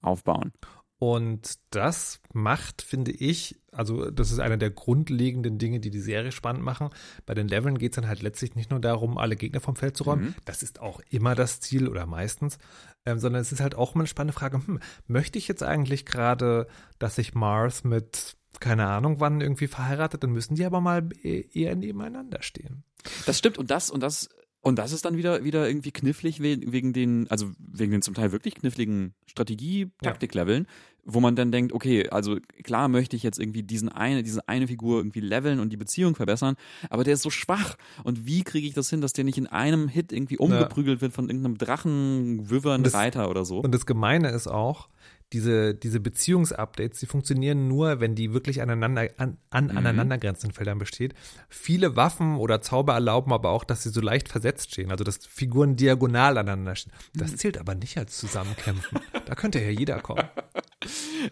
aufbauen. 0.00 0.52
Und 0.98 1.58
das 1.70 2.20
macht, 2.32 2.80
finde 2.80 3.10
ich, 3.10 3.60
also 3.72 4.08
das 4.12 4.30
ist 4.30 4.38
einer 4.38 4.56
der 4.56 4.70
grundlegenden 4.70 5.58
Dinge, 5.58 5.80
die 5.80 5.90
die 5.90 5.98
Serie 5.98 6.30
spannend 6.30 6.62
machen. 6.62 6.90
Bei 7.26 7.34
den 7.34 7.48
Leveln 7.48 7.76
geht 7.76 7.90
es 7.90 7.96
dann 7.96 8.06
halt 8.06 8.22
letztlich 8.22 8.54
nicht 8.54 8.70
nur 8.70 8.78
darum, 8.78 9.18
alle 9.18 9.34
Gegner 9.34 9.58
vom 9.58 9.74
Feld 9.74 9.96
zu 9.96 10.04
räumen. 10.04 10.26
Mhm. 10.26 10.34
Das 10.44 10.62
ist 10.62 10.80
auch 10.80 11.00
immer 11.10 11.34
das 11.34 11.58
Ziel 11.58 11.88
oder 11.88 12.06
meistens, 12.06 12.58
ähm, 13.04 13.18
sondern 13.18 13.42
es 13.42 13.50
ist 13.50 13.60
halt 13.60 13.74
auch 13.74 13.96
mal 13.96 14.02
eine 14.02 14.06
spannende 14.08 14.32
Frage, 14.38 14.64
hm, 14.64 14.78
möchte 15.08 15.38
ich 15.40 15.48
jetzt 15.48 15.64
eigentlich 15.64 16.06
gerade, 16.06 16.68
dass 17.00 17.16
sich 17.16 17.34
Mars 17.34 17.82
mit 17.82 18.36
keine 18.60 18.86
Ahnung 18.86 19.20
wann 19.20 19.40
irgendwie 19.40 19.66
verheiratet, 19.66 20.22
dann 20.22 20.30
müssen 20.32 20.54
die 20.54 20.64
aber 20.64 20.80
mal 20.80 21.08
e- 21.22 21.44
eher 21.52 21.74
nebeneinander 21.76 22.42
stehen. 22.42 22.84
Das 23.26 23.38
stimmt 23.38 23.58
und 23.58 23.70
das 23.70 23.90
und 23.90 24.02
das 24.02 24.28
und 24.60 24.78
das 24.78 24.92
ist 24.92 25.04
dann 25.04 25.16
wieder 25.16 25.42
wieder 25.44 25.66
irgendwie 25.66 25.90
knifflig 25.90 26.40
we- 26.40 26.60
wegen 26.72 26.92
den 26.92 27.26
also 27.30 27.50
wegen 27.58 27.90
den 27.92 28.02
zum 28.02 28.14
Teil 28.14 28.30
wirklich 28.32 28.54
kniffligen 28.54 29.14
Strategie-Taktik-Leveln, 29.26 30.66
wo 31.04 31.18
man 31.20 31.34
dann 31.34 31.50
denkt, 31.50 31.72
okay, 31.72 32.08
also 32.10 32.38
klar 32.62 32.86
möchte 32.88 33.16
ich 33.16 33.22
jetzt 33.24 33.38
irgendwie 33.40 33.62
diesen 33.64 33.88
eine 33.88 34.22
diese 34.22 34.46
eine 34.48 34.68
Figur 34.68 34.98
irgendwie 34.98 35.20
leveln 35.20 35.58
und 35.58 35.70
die 35.70 35.76
Beziehung 35.76 36.14
verbessern, 36.14 36.54
aber 36.90 37.02
der 37.04 37.14
ist 37.14 37.22
so 37.22 37.30
schwach 37.30 37.76
und 38.04 38.26
wie 38.26 38.44
kriege 38.44 38.66
ich 38.66 38.74
das 38.74 38.88
hin, 38.90 39.00
dass 39.00 39.12
der 39.12 39.24
nicht 39.24 39.38
in 39.38 39.46
einem 39.48 39.88
Hit 39.88 40.12
irgendwie 40.12 40.38
umgeprügelt 40.38 41.00
wird 41.00 41.12
von 41.12 41.28
irgendeinem 41.28 41.58
Drachen, 41.58 42.48
Wyvern, 42.50 42.84
Reiter 42.94 43.28
oder 43.30 43.44
so? 43.44 43.58
Und 43.60 43.74
das 43.74 43.86
Gemeine 43.86 44.30
ist 44.30 44.46
auch, 44.46 44.88
diese, 45.32 45.74
diese 45.74 45.98
Beziehungsupdates, 46.00 47.00
die 47.00 47.06
funktionieren 47.06 47.66
nur, 47.68 48.00
wenn 48.00 48.14
die 48.14 48.32
wirklich 48.32 48.60
aneinander, 48.62 49.08
an, 49.16 49.38
an 49.50 49.64
Mhm. 49.66 49.76
aneinandergrenzenden 49.78 50.54
Feldern 50.54 50.78
besteht. 50.78 51.14
Viele 51.48 51.96
Waffen 51.96 52.36
oder 52.36 52.60
Zauber 52.60 52.94
erlauben 52.94 53.32
aber 53.32 53.50
auch, 53.50 53.64
dass 53.64 53.82
sie 53.82 53.90
so 53.90 54.00
leicht 54.00 54.28
versetzt 54.28 54.72
stehen, 54.72 54.90
also 54.90 55.04
dass 55.04 55.18
Figuren 55.26 55.76
diagonal 55.76 56.38
aneinander 56.38 56.76
stehen. 56.76 56.92
Mhm. 57.14 57.18
Das 57.18 57.36
zählt 57.36 57.58
aber 57.58 57.74
nicht 57.74 57.96
als 57.98 58.18
Zusammenkämpfen. 58.18 59.00
da 59.24 59.34
könnte 59.34 59.60
ja 59.60 59.70
jeder 59.70 60.00
kommen. 60.00 60.24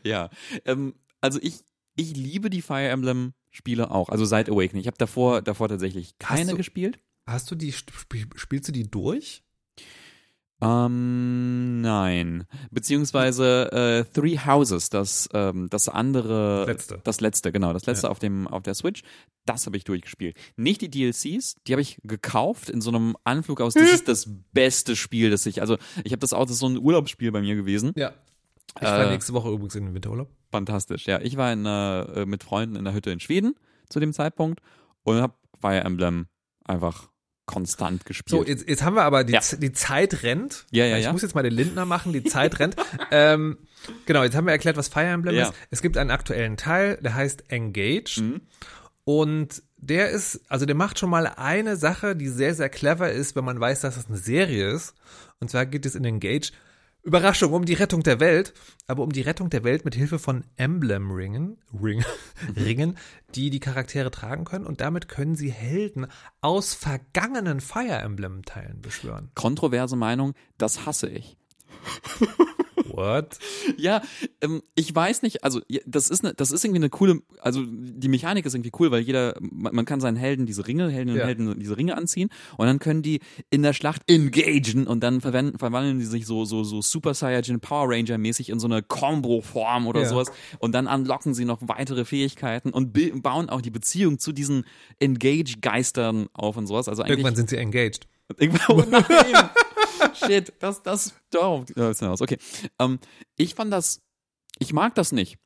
Ja, 0.05 0.31
ähm, 0.65 0.95
also 1.21 1.39
ich, 1.43 1.65
ich 1.97 2.17
liebe 2.17 2.51
die 2.51 2.63
Fire 2.63 2.89
Emblem 2.89 3.33
Spiele 3.51 3.91
auch, 3.91 4.09
also 4.09 4.25
seit 4.25 4.49
Awakening. 4.49 4.81
Ich 4.83 4.87
habe 4.87 4.97
davor, 4.97 5.43
davor 5.43 5.69
tatsächlich 5.69 6.19
keine 6.19 6.53
du- 6.53 6.57
gespielt. 6.57 7.01
Hast 7.27 7.51
du 7.51 7.55
die, 7.57 7.71
sp- 7.75 8.31
spielst 8.37 8.69
du 8.69 8.73
die 8.73 8.89
durch? 8.91 9.43
Ähm, 10.63 11.81
nein. 11.81 12.45
Beziehungsweise 12.71 13.73
äh, 13.73 14.05
Three 14.13 14.39
Houses, 14.39 14.91
das, 14.91 15.29
ähm, 15.33 15.69
das 15.71 15.89
andere. 15.89 16.65
Letzte. 16.67 17.01
Das 17.05 17.21
letzte, 17.21 17.53
genau. 17.53 17.73
Das 17.73 17.87
letzte 17.87 18.07
Ja. 18.07 18.11
auf, 18.11 18.19
dem, 18.19 18.47
auf 18.47 18.63
der 18.63 18.75
Switch. 18.75 19.03
Das 19.47 19.67
habe 19.67 19.77
ich 19.77 19.85
durchgespielt. 19.85 20.37
Nicht 20.57 20.81
die 20.83 20.91
DLCs, 20.91 21.57
die 21.67 21.73
habe 21.73 21.83
ich 21.83 21.99
gekauft 22.05 22.69
in 22.71 22.81
so 22.81 22.91
einem 22.91 23.17
Anflug 23.25 23.61
aus. 23.61 23.75
Das 23.75 23.91
ist 23.91 24.09
das 24.09 24.29
beste 24.53 24.97
Spiel, 24.97 25.31
das 25.31 25.47
ich. 25.47 25.61
Also, 25.61 25.77
ich 26.05 26.13
habe 26.13 26.21
das 26.21 26.33
auch, 26.33 26.43
das 26.45 26.53
ist 26.53 26.59
so 26.61 26.69
ein 26.69 26.79
Urlaubsspiel 26.79 27.33
bei 27.33 27.41
mir 27.41 27.55
gewesen. 27.57 27.93
Ja. 27.97 28.13
Ich 28.81 28.87
fahre 28.87 29.07
Äh, 29.09 29.11
nächste 29.11 29.33
Woche 29.33 29.49
übrigens 29.51 29.75
in 29.75 29.87
den 29.87 29.95
Winterurlaub. 29.95 30.31
Fantastisch, 30.53 31.07
ja. 31.07 31.21
Ich 31.21 31.37
war 31.37 31.53
in, 31.53 31.67
äh, 31.67 32.25
mit 32.27 32.45
Freunden 32.45 32.77
in 32.77 32.85
der 32.85 32.95
Hütte 32.95 33.11
in 33.11 33.19
Schweden 33.21 33.55
zu 33.89 33.99
dem 33.99 34.13
Zeitpunkt 34.13 34.61
und 35.03 35.21
habe 35.21 35.35
Fire 35.61 35.81
Emblem 35.81 36.27
einfach 36.65 37.10
konstant 37.51 38.05
gespielt. 38.07 38.31
So, 38.31 38.45
jetzt, 38.45 38.69
jetzt 38.69 38.83
haben 38.83 38.95
wir 38.95 39.03
aber, 39.03 39.25
die, 39.25 39.33
Ja. 39.33 39.41
Die 39.59 39.73
Zeit 39.73 40.23
rennt. 40.23 40.67
Ja, 40.71 40.85
ja, 40.87 40.97
Ich 40.99 41.05
ja. 41.05 41.13
muss 41.13 41.23
jetzt 41.23 41.35
mal 41.35 41.43
den 41.43 41.53
Lindner 41.53 41.85
machen, 41.85 42.13
die 42.13 42.23
Zeit 42.25 42.59
rennt. 42.61 42.77
ähm, 43.11 43.59
genau, 44.07 44.23
jetzt 44.23 44.37
haben 44.37 44.47
wir 44.47 44.53
erklärt, 44.53 44.77
was 44.77 44.89
Fire 44.89 45.07
Emblem 45.07 45.35
Ja. 45.35 45.49
ist. 45.49 45.55
Es 45.71 45.83
gibt 45.83 45.97
einen 45.97 46.11
aktuellen 46.11 46.57
Teil, 46.57 46.99
der 47.03 47.15
heißt 47.15 47.45
Engage. 47.49 48.21
Mhm. 48.23 48.41
Und 49.05 49.63
der 49.77 50.11
ist, 50.11 50.41
also 50.49 50.67
der 50.67 50.77
macht 50.77 50.99
schon 50.99 51.11
mal 51.11 51.27
eine 51.27 51.77
Sache, 51.77 52.15
die 52.15 52.29
sehr, 52.29 52.55
sehr 52.55 52.69
clever 52.69 53.11
ist, 53.11 53.35
wenn 53.35 53.45
man 53.45 53.59
weiß, 53.59 53.81
dass 53.81 53.97
das 53.97 54.07
eine 54.07 54.19
Serie 54.19 54.71
ist. 54.71 54.95
Und 55.41 55.51
zwar 55.51 55.67
geht 55.67 55.87
es 55.87 55.95
in 55.95 56.05
Engage, 56.05 56.53
Überraschung, 57.03 57.53
um 57.53 57.65
die 57.65 57.75
Rettung 57.75 58.03
der 58.03 58.21
Welt, 58.21 58.53
aber 58.87 59.03
um 59.03 59.13
die 59.13 59.23
Rettung 59.23 59.49
der 59.51 59.65
Welt 59.65 59.85
mit 59.85 59.95
Hilfe 59.95 60.19
von 60.19 60.45
Emblem-Ringen, 60.57 61.59
Ring, 61.73 62.05
Ringen, 62.57 62.99
die 63.35 63.51
die 63.51 63.61
Charaktere 63.61 64.11
tragen 64.11 64.45
können. 64.45 64.67
Und 64.67 64.81
damit 64.81 65.09
können 65.09 65.35
sie 65.35 65.51
Helden 65.51 66.07
aus 66.41 66.75
vergangenen 66.75 67.61
Fire 67.61 67.99
Emblem-Teilen 67.99 68.83
beschwören. 68.83 69.31
Kontroverse 69.35 69.97
Meinung, 69.97 70.35
das 70.59 70.87
hasse 70.87 71.09
ich. 71.09 71.37
What? 73.01 73.39
Ja, 73.77 74.03
ähm, 74.41 74.63
ich 74.75 74.95
weiß 74.95 75.23
nicht, 75.23 75.43
also 75.45 75.61
das 75.87 76.11
ist 76.11 76.23
ne, 76.23 76.35
das 76.37 76.51
ist 76.53 76.65
irgendwie 76.65 76.81
eine 76.81 76.91
coole, 76.91 77.21
also 77.41 77.63
die 77.67 78.09
Mechanik 78.09 78.45
ist 78.47 78.55
irgendwie 78.55 78.73
cool, 78.79 78.91
weil 78.91 79.01
jeder, 79.01 79.35
man, 79.41 79.75
man 79.75 79.85
kann 79.85 80.01
seinen 80.01 80.17
Helden 80.17 80.47
diese 80.47 80.67
Ringe, 80.67 80.91
Helden 80.91 81.11
und 81.13 81.19
Ja. 81.19 81.27
Helden 81.27 81.59
diese 81.59 81.77
Ringe 81.77 81.97
anziehen 81.97 82.29
und 82.57 82.67
dann 82.67 82.79
können 82.79 83.03
die 83.03 83.21
in 83.51 83.63
der 83.63 83.73
Schlacht 83.73 84.03
engagen 84.11 84.87
und 84.87 85.01
dann 85.01 85.21
verwandeln 85.21 85.99
die 85.99 86.05
sich 86.05 86.27
so 86.27 86.45
so 86.45 86.65
so 86.65 86.83
Super 86.83 87.15
Saiyajin 87.15 87.61
Power 87.61 87.89
Ranger 87.91 88.19
mäßig 88.19 88.51
in 88.51 88.61
so 88.61 88.67
eine 88.67 88.83
Combo 88.83 89.41
Form 89.41 89.87
oder 89.87 90.03
Ja. 90.03 90.09
sowas 90.09 90.31
und 90.59 90.73
dann 90.73 90.87
unlocken 90.87 91.35
sie 91.35 91.45
noch 91.45 91.59
weitere 91.63 92.05
Fähigkeiten 92.05 92.71
und 92.71 92.93
bauen 93.23 93.49
auch 93.51 93.61
die 93.61 93.71
Beziehung 93.71 94.19
zu 94.19 94.33
diesen 94.33 94.65
Engage 94.99 95.57
Geistern 95.61 96.29
auf 96.33 96.57
und 96.57 96.67
sowas. 96.67 96.89
Also 96.89 97.03
eigentlich 97.03 97.19
Irgendwann 97.19 97.37
sind 97.37 97.51
sie 97.51 97.57
engaged. 97.57 98.07
Irgendwann, 98.39 98.77
oh 98.77 98.85
nein. 98.91 99.05
Shit, 100.27 100.53
das, 100.61 100.83
das, 100.83 101.15
das 101.31 101.71
ist 101.71 101.99
hinaus. 102.01 102.21
Okay. 102.21 102.39
Ähm, 102.79 102.99
ich 103.37 103.55
fand 103.55 103.73
das, 103.73 104.01
ich 104.59 104.73
mag 104.73 104.95
das 104.95 105.13
nicht. 105.13 105.39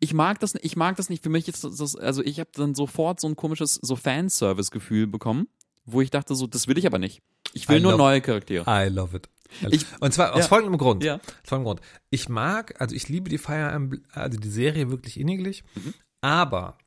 Ich 0.00 0.14
mag 0.14 0.40
das, 0.40 0.54
ich 0.62 0.76
mag 0.76 0.96
das 0.96 1.10
nicht. 1.10 1.22
Für 1.22 1.28
mich 1.28 1.48
ist 1.48 1.62
das, 1.64 1.96
also 1.96 2.22
ich 2.22 2.40
habe 2.40 2.50
dann 2.54 2.74
sofort 2.74 3.20
so 3.20 3.28
ein 3.28 3.36
komisches 3.36 3.74
so 3.74 3.94
Fanservice-Gefühl 3.94 5.06
bekommen, 5.06 5.48
wo 5.84 6.00
ich 6.00 6.10
dachte 6.10 6.34
so, 6.34 6.46
das 6.46 6.66
will 6.66 6.78
ich 6.78 6.86
aber 6.86 6.98
nicht. 6.98 7.22
Ich 7.52 7.68
will 7.68 7.78
I 7.78 7.80
nur 7.80 7.96
neue 7.96 8.20
Charaktere. 8.20 8.64
I 8.66 8.88
love 8.88 9.16
it. 9.16 9.28
Ich- 9.70 9.86
und 10.00 10.12
zwar 10.12 10.32
aus 10.32 10.40
ja. 10.40 10.48
folgendem 10.48 10.78
Grund. 10.78 11.04
Ja. 11.04 11.16
Aus 11.16 11.22
folgendem 11.44 11.64
Grund. 11.76 11.80
Ich 12.10 12.28
mag, 12.28 12.80
also 12.80 12.94
ich 12.96 13.08
liebe 13.08 13.28
die 13.30 13.38
Fire 13.38 13.70
Emblem, 13.70 14.02
also 14.12 14.38
die 14.38 14.48
Serie 14.48 14.90
wirklich 14.90 15.20
inniglich, 15.20 15.62
Mhm. 15.74 15.94
aber 16.20 16.78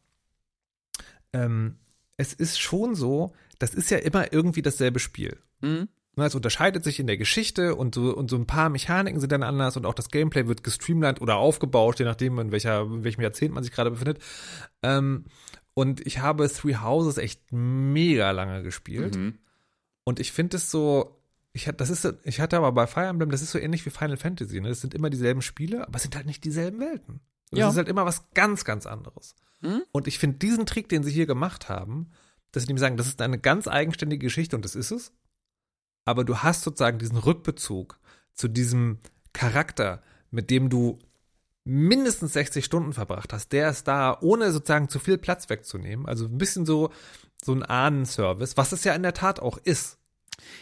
ähm, 1.33 1.77
es 2.17 2.33
ist 2.33 2.59
schon 2.59 2.95
so, 2.95 3.33
das 3.59 3.73
ist 3.73 3.91
ja 3.91 3.97
immer 3.99 4.33
irgendwie 4.33 4.61
dasselbe 4.61 4.99
Spiel. 4.99 5.37
Mhm. 5.61 5.87
Ne, 6.19 6.25
Es 6.25 6.35
unterscheidet 6.35 6.83
sich 6.83 6.99
in 6.99 7.07
der 7.07 7.17
Geschichte 7.17 7.75
und 7.75 7.95
so, 7.95 8.15
und 8.15 8.29
so 8.29 8.35
ein 8.35 8.45
paar 8.45 8.69
Mechaniken 8.69 9.19
sind 9.19 9.31
dann 9.31 9.43
anders 9.43 9.77
und 9.77 9.85
auch 9.85 9.93
das 9.93 10.09
Gameplay 10.09 10.47
wird 10.47 10.63
gestreamlined 10.63 11.21
oder 11.21 11.37
aufgebauscht, 11.37 11.99
je 11.99 12.05
nachdem, 12.05 12.37
in, 12.39 12.51
welcher, 12.51 12.81
in 12.81 13.03
welchem 13.03 13.21
Jahrzehnt 13.21 13.53
man 13.53 13.63
sich 13.63 13.71
gerade 13.73 13.91
befindet. 13.91 14.19
Ähm, 14.83 15.25
und 15.73 16.05
ich 16.05 16.19
habe 16.19 16.49
Three 16.49 16.75
Houses 16.75 17.17
echt 17.17 17.51
mega 17.51 18.31
lange 18.31 18.63
gespielt. 18.63 19.15
Mhm. 19.15 19.39
Und 20.03 20.19
ich 20.19 20.31
finde 20.31 20.57
es 20.57 20.69
so, 20.71 21.21
ich 21.53 21.67
hatte, 21.67 21.77
das 21.77 21.89
ist, 21.89 22.07
ich 22.23 22.39
hatte 22.41 22.57
aber 22.57 22.71
bei 22.71 22.85
Fire 22.85 23.07
Emblem, 23.07 23.31
das 23.31 23.41
ist 23.41 23.51
so 23.51 23.59
ähnlich 23.59 23.85
wie 23.85 23.89
Final 23.89 24.17
Fantasy. 24.17 24.59
Ne? 24.61 24.69
Das 24.69 24.81
sind 24.81 24.93
immer 24.93 25.09
dieselben 25.09 25.41
Spiele, 25.41 25.87
aber 25.87 25.95
es 25.95 26.01
sind 26.03 26.15
halt 26.15 26.25
nicht 26.25 26.43
dieselben 26.43 26.79
Welten. 26.79 27.21
Das 27.51 27.59
Ja. 27.59 27.69
ist 27.69 27.77
halt 27.77 27.87
immer 27.87 28.05
was 28.05 28.29
ganz, 28.33 28.65
ganz 28.65 28.85
anderes. 28.85 29.35
Mhm. 29.61 29.83
Und 29.91 30.07
ich 30.07 30.19
finde 30.19 30.37
diesen 30.37 30.65
Trick, 30.65 30.89
den 30.89 31.03
sie 31.03 31.11
hier 31.11 31.25
gemacht 31.27 31.69
haben, 31.69 32.11
dass 32.51 32.63
sie 32.63 32.67
nämlich 32.67 32.81
sagen, 32.81 32.97
das 32.97 33.07
ist 33.07 33.21
eine 33.21 33.39
ganz 33.39 33.67
eigenständige 33.67 34.25
Geschichte 34.25 34.55
und 34.55 34.65
das 34.65 34.75
ist 34.75 34.91
es. 34.91 35.13
Aber 36.05 36.23
du 36.23 36.37
hast 36.37 36.63
sozusagen 36.63 36.99
diesen 36.99 37.17
Rückbezug 37.17 37.99
zu 38.33 38.47
diesem 38.47 38.99
Charakter, 39.33 40.01
mit 40.31 40.49
dem 40.49 40.69
du 40.69 40.99
mindestens 41.65 42.33
60 42.33 42.65
Stunden 42.65 42.93
verbracht 42.93 43.31
hast, 43.33 43.51
der 43.51 43.69
ist 43.69 43.87
da, 43.87 44.17
ohne 44.21 44.51
sozusagen 44.51 44.89
zu 44.89 44.97
viel 44.99 45.17
Platz 45.17 45.49
wegzunehmen. 45.49 46.05
Also 46.07 46.25
ein 46.25 46.37
bisschen 46.37 46.65
so, 46.65 46.91
so 47.43 47.53
ein 47.53 47.63
Ahnenservice, 47.63 48.57
was 48.57 48.71
es 48.71 48.83
ja 48.83 48.93
in 48.95 49.03
der 49.03 49.13
Tat 49.13 49.39
auch 49.39 49.57
ist. 49.57 49.97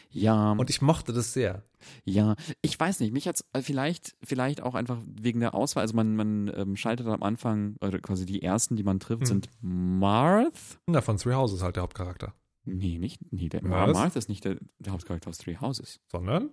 Ja. 0.09 0.51
Und 0.51 0.69
ich 0.69 0.81
mochte 0.81 1.13
das 1.13 1.33
sehr. 1.33 1.63
Ja, 2.03 2.35
ich 2.61 2.77
weiß 2.77 2.99
nicht, 2.99 3.13
mich 3.13 3.27
hat's 3.27 3.45
äh, 3.53 3.61
vielleicht, 3.61 4.15
vielleicht 4.23 4.61
auch 4.61 4.75
einfach 4.75 4.97
wegen 5.05 5.39
der 5.39 5.53
Auswahl, 5.53 5.81
also 5.81 5.95
man, 5.95 6.15
man 6.15 6.51
ähm, 6.53 6.75
schaltet 6.75 7.07
am 7.07 7.23
Anfang, 7.23 7.77
oder 7.79 7.99
quasi 7.99 8.25
die 8.25 8.41
ersten, 8.41 8.75
die 8.75 8.83
man 8.83 8.99
trifft, 8.99 9.21
Hm. 9.21 9.27
sind 9.27 9.49
Marth. 9.61 10.79
Na, 10.87 11.01
von 11.01 11.17
Three 11.17 11.35
Houses 11.35 11.61
halt 11.61 11.75
der 11.77 11.83
Hauptcharakter. 11.83 12.33
Nee, 12.67 12.97
nicht, 12.99 13.21
nee, 13.31 13.49
der, 13.49 13.61
Was? 13.63 13.93
Marth 13.93 14.15
ist 14.15 14.29
nicht 14.29 14.43
der, 14.45 14.57
der 14.79 14.93
Hauptcharakter 14.93 15.29
aus 15.29 15.37
Three 15.37 15.57
Houses. 15.57 15.99
Sondern? 16.11 16.49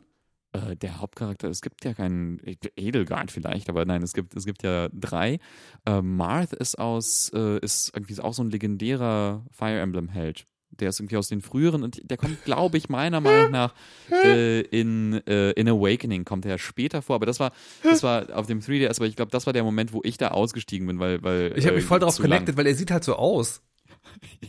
Äh, 0.52 0.76
der 0.76 1.00
Hauptcharakter, 1.00 1.48
es 1.48 1.60
gibt 1.60 1.84
ja 1.84 1.94
keinen 1.94 2.40
Edelgard 2.76 3.32
vielleicht, 3.32 3.68
aber 3.68 3.84
nein, 3.84 4.02
es 4.02 4.12
gibt, 4.12 4.36
es 4.36 4.44
gibt 4.46 4.62
ja 4.62 4.88
drei. 4.92 5.40
Äh, 5.84 6.00
Marth 6.02 6.52
ist 6.52 6.78
aus, 6.78 7.30
äh, 7.34 7.58
ist 7.58 7.90
irgendwie 7.94 8.18
auch 8.20 8.32
so 8.34 8.42
ein 8.44 8.50
legendärer 8.50 9.44
Fire 9.50 9.80
Emblem-Held. 9.80 10.46
Der 10.70 10.88
ist 10.88 10.98
irgendwie 10.98 11.16
aus 11.16 11.28
den 11.28 11.40
früheren 11.40 11.84
und 11.84 12.00
der 12.10 12.16
kommt, 12.16 12.44
glaube 12.44 12.76
ich, 12.78 12.88
meiner 12.88 13.20
Meinung 13.20 13.52
nach 13.52 13.74
äh, 14.10 14.60
in, 14.60 15.24
äh, 15.26 15.50
in 15.52 15.68
Awakening 15.68 16.24
kommt 16.24 16.46
er 16.46 16.58
später 16.58 17.00
vor. 17.00 17.16
Aber 17.16 17.26
das 17.26 17.38
war, 17.38 17.52
das 17.84 18.02
war 18.02 18.36
auf 18.36 18.46
dem 18.46 18.58
3DS, 18.60 18.96
aber 18.96 19.06
ich 19.06 19.14
glaube, 19.14 19.30
das 19.30 19.46
war 19.46 19.52
der 19.52 19.62
Moment, 19.62 19.92
wo 19.92 20.00
ich 20.04 20.16
da 20.18 20.28
ausgestiegen 20.28 20.86
bin, 20.88 20.98
weil, 20.98 21.22
weil 21.22 21.52
Ich 21.56 21.64
habe 21.66 21.74
äh, 21.74 21.78
mich 21.78 21.84
voll 21.84 22.00
drauf 22.00 22.14
zu 22.16 22.22
lang. 22.22 22.30
connected, 22.30 22.56
weil 22.56 22.66
er 22.66 22.74
sieht 22.74 22.90
halt 22.90 23.04
so 23.04 23.14
aus. 23.14 23.62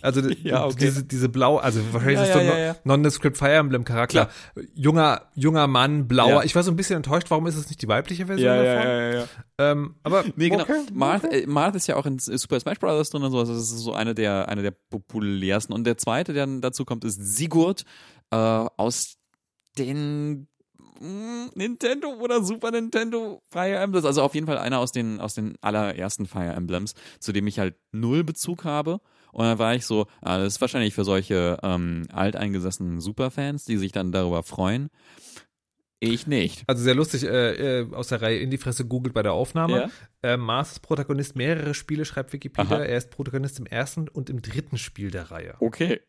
Also 0.01 0.21
Ja, 0.43 0.65
okay. 0.65 0.75
diese, 0.79 1.03
diese 1.03 1.29
blau, 1.29 1.57
also 1.57 1.81
wahrscheinlich 1.91 2.17
Ja, 2.19 2.23
ist 2.23 2.29
es 2.29 2.33
so 2.35 2.39
ja, 2.39 2.57
ja, 2.57 2.65
ja. 2.65 2.75
Nondescript 2.83 3.37
Fire 3.37 3.53
Emblem 3.53 3.83
Charakter. 3.85 4.29
Junger, 4.73 5.21
junger 5.35 5.67
Mann, 5.67 6.07
blauer. 6.07 6.29
Ja. 6.29 6.43
Ich 6.43 6.55
war 6.55 6.63
so 6.63 6.71
ein 6.71 6.75
bisschen 6.75 6.97
enttäuscht, 6.97 7.29
warum 7.31 7.47
ist 7.47 7.55
es 7.55 7.67
nicht 7.67 7.81
die 7.81 7.87
weibliche 7.87 8.25
Version 8.27 8.47
Ja, 8.47 8.63
davon? 8.63 8.87
ja, 8.89 9.01
ja, 9.11 9.15
ja. 9.19 9.27
Ähm, 9.57 9.95
aber 10.03 10.23
Nee, 10.35 10.49
genau. 10.49 10.63
okay, 10.63 10.81
Marth, 10.93 11.23
äh, 11.25 11.45
Marth 11.47 11.75
ist 11.75 11.87
ja 11.87 11.95
auch 11.95 12.05
in 12.05 12.19
Super 12.19 12.59
Smash 12.59 12.79
Bros. 12.79 13.09
drin 13.09 13.23
und 13.23 13.31
so. 13.31 13.39
Also 13.39 13.53
das 13.53 13.63
ist 13.71 13.79
so 13.79 13.93
eine 13.93 14.13
der, 14.15 14.47
eine 14.49 14.61
der 14.61 14.71
populärsten. 14.71 15.73
Und 15.73 15.85
der 15.85 15.97
zweite, 15.97 16.33
der 16.33 16.45
dann 16.45 16.61
dazu 16.61 16.85
kommt, 16.85 17.03
ist 17.05 17.19
Sigurd 17.37 17.83
äh, 18.31 18.35
aus 18.35 19.17
den 19.77 20.47
mm, 20.99 21.47
Nintendo 21.55 22.09
oder 22.19 22.43
Super 22.43 22.71
Nintendo 22.71 23.41
Fire 23.49 23.75
Emblems. 23.77 24.05
Also 24.05 24.21
auf 24.23 24.35
jeden 24.35 24.47
Fall 24.47 24.57
einer 24.57 24.79
aus 24.79 24.91
den, 24.91 25.19
aus 25.19 25.33
den 25.35 25.55
allerersten 25.61 26.25
Fire 26.25 26.53
Emblems, 26.53 26.93
zu 27.19 27.31
dem 27.31 27.47
ich 27.47 27.59
halt 27.59 27.75
null 27.91 28.23
Bezug 28.23 28.63
habe. 28.65 28.99
Und 29.35 29.43
dann 29.43 29.59
war 29.59 29.75
ich 29.75 29.85
so, 29.85 30.07
ah, 30.21 30.37
das 30.37 30.53
ist 30.53 30.61
wahrscheinlich 30.61 30.93
für 30.93 31.03
solche 31.03 31.57
ähm, 31.61 32.07
alteingesessenen 32.13 33.01
Superfans, 33.01 33.65
die 33.65 33.75
sich 33.75 33.91
dann 33.91 34.13
darüber 34.13 34.43
freuen. 34.43 34.89
Ich 35.99 36.25
nicht. 36.25 36.63
Also 36.67 36.81
sehr 36.81 36.95
lustig, 36.95 37.23
äh, 37.25 37.81
äh, 37.81 37.93
aus 37.93 38.07
der 38.07 38.21
Reihe 38.21 38.39
In 38.39 38.49
die 38.49 38.57
Fresse 38.57 38.85
googelt 38.85 39.13
bei 39.13 39.23
der 39.23 39.33
Aufnahme. 39.33 39.89
Ja. 40.23 40.35
Äh, 40.35 40.37
Mars 40.37 40.71
ist 40.71 40.79
Protagonist 40.79 41.35
mehrerer 41.35 41.73
Spiele, 41.73 42.05
schreibt 42.05 42.31
Wikipedia. 42.31 42.77
Aha. 42.77 42.85
Er 42.85 42.97
ist 42.97 43.11
Protagonist 43.11 43.59
im 43.59 43.65
ersten 43.65 44.07
und 44.07 44.29
im 44.29 44.41
dritten 44.41 44.77
Spiel 44.77 45.11
der 45.11 45.31
Reihe. 45.31 45.55
Okay. 45.59 45.99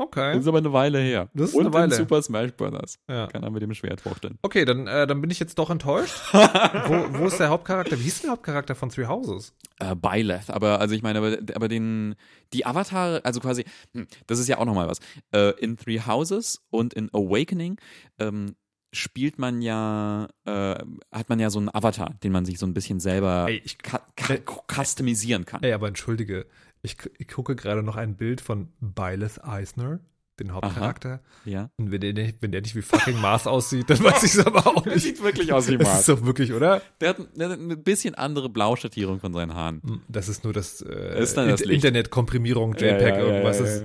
Okay. 0.00 0.32
Das 0.32 0.42
ist 0.42 0.48
aber 0.48 0.58
eine 0.58 0.72
Weile 0.72 1.00
her. 1.00 1.28
Das 1.34 1.50
ist 1.50 1.54
Und 1.56 1.66
eine 1.66 1.74
Weile. 1.74 1.94
Super 1.94 2.22
Smash 2.22 2.52
Bros. 2.52 2.98
Ja. 3.08 3.26
Kann 3.26 3.42
er 3.42 3.50
mit 3.50 3.62
dem 3.62 3.74
Schwert 3.74 4.00
fuchteln. 4.00 4.38
Okay, 4.42 4.64
dann, 4.64 4.86
äh, 4.86 5.08
dann 5.08 5.20
bin 5.20 5.30
ich 5.30 5.40
jetzt 5.40 5.58
doch 5.58 5.70
enttäuscht. 5.70 6.14
wo, 6.32 7.18
wo 7.18 7.26
ist 7.26 7.40
der 7.40 7.48
Hauptcharakter? 7.48 7.98
Wie 7.98 8.04
hieß 8.04 8.22
der 8.22 8.30
Hauptcharakter 8.30 8.76
von 8.76 8.90
Three 8.90 9.06
Houses? 9.06 9.54
Äh, 9.80 9.96
Byleth, 9.96 10.50
aber 10.50 10.80
also 10.80 10.94
ich 10.94 11.02
meine, 11.02 11.18
aber, 11.18 11.38
aber 11.54 11.66
den, 11.66 12.14
die 12.52 12.64
Avatare, 12.64 13.24
also 13.24 13.40
quasi, 13.40 13.64
hm, 13.92 14.06
das 14.28 14.38
ist 14.38 14.46
ja 14.46 14.58
auch 14.58 14.66
nochmal 14.66 14.86
was. 14.88 15.00
Äh, 15.32 15.50
in 15.60 15.76
Three 15.76 16.00
Houses 16.00 16.64
und 16.70 16.94
in 16.94 17.12
Awakening 17.12 17.76
ähm, 18.20 18.54
spielt 18.92 19.38
man 19.38 19.60
ja, 19.62 20.28
äh, 20.44 20.76
hat 21.12 21.28
man 21.28 21.38
ja 21.40 21.50
so 21.50 21.58
einen 21.58 21.68
Avatar, 21.72 22.14
den 22.22 22.32
man 22.32 22.44
sich 22.44 22.58
so 22.58 22.66
ein 22.66 22.74
bisschen 22.74 23.00
selber 23.00 23.46
Ey, 23.48 23.60
ich- 23.64 23.78
customisieren 24.66 25.44
kann. 25.44 25.62
Ey, 25.62 25.72
aber 25.72 25.88
entschuldige, 25.88 26.46
ich, 26.82 26.96
ich 27.18 27.28
gucke 27.28 27.56
gerade 27.56 27.82
noch 27.82 27.96
ein 27.96 28.16
Bild 28.16 28.40
von 28.40 28.68
Byleth 28.80 29.44
Eisner, 29.44 30.00
den 30.38 30.52
Hauptcharakter. 30.52 31.20
Ja. 31.44 31.70
Und 31.78 31.90
wenn 31.90 32.00
der, 32.00 32.12
nicht, 32.12 32.36
wenn 32.40 32.52
der 32.52 32.60
nicht 32.62 32.76
wie 32.76 32.82
fucking 32.82 33.20
Mars 33.20 33.46
aussieht, 33.48 33.90
dann 33.90 34.02
weiß 34.04 34.22
ich 34.22 34.34
es 34.34 34.46
aber 34.46 34.66
auch 34.68 34.82
Der 34.84 34.94
nicht. 34.94 35.02
sieht 35.02 35.22
wirklich 35.22 35.52
aus 35.52 35.68
wie 35.68 35.76
Das 35.76 35.88
Mars. 35.88 36.00
ist 36.00 36.08
doch 36.08 36.24
wirklich, 36.24 36.52
oder? 36.52 36.80
Der 37.00 37.08
hat, 37.10 37.18
der 37.34 37.48
hat 37.48 37.58
eine 37.58 37.76
bisschen 37.76 38.14
andere 38.14 38.48
Blauschattierung 38.48 39.18
von 39.18 39.32
seinen 39.32 39.54
Haaren. 39.54 40.02
Das 40.08 40.28
ist 40.28 40.44
nur 40.44 40.52
das, 40.52 40.80
äh, 40.80 41.20
Ist 41.20 41.36
das 41.36 41.44
Int- 41.60 41.66
Licht. 41.66 41.84
Internetkomprimierung, 41.84 42.74
JPEG, 42.74 43.00
ja, 43.00 43.08
ja, 43.08 43.18
irgendwas. 43.18 43.58
ja, 43.58 43.64
Das 43.64 43.74
ist 43.82 43.84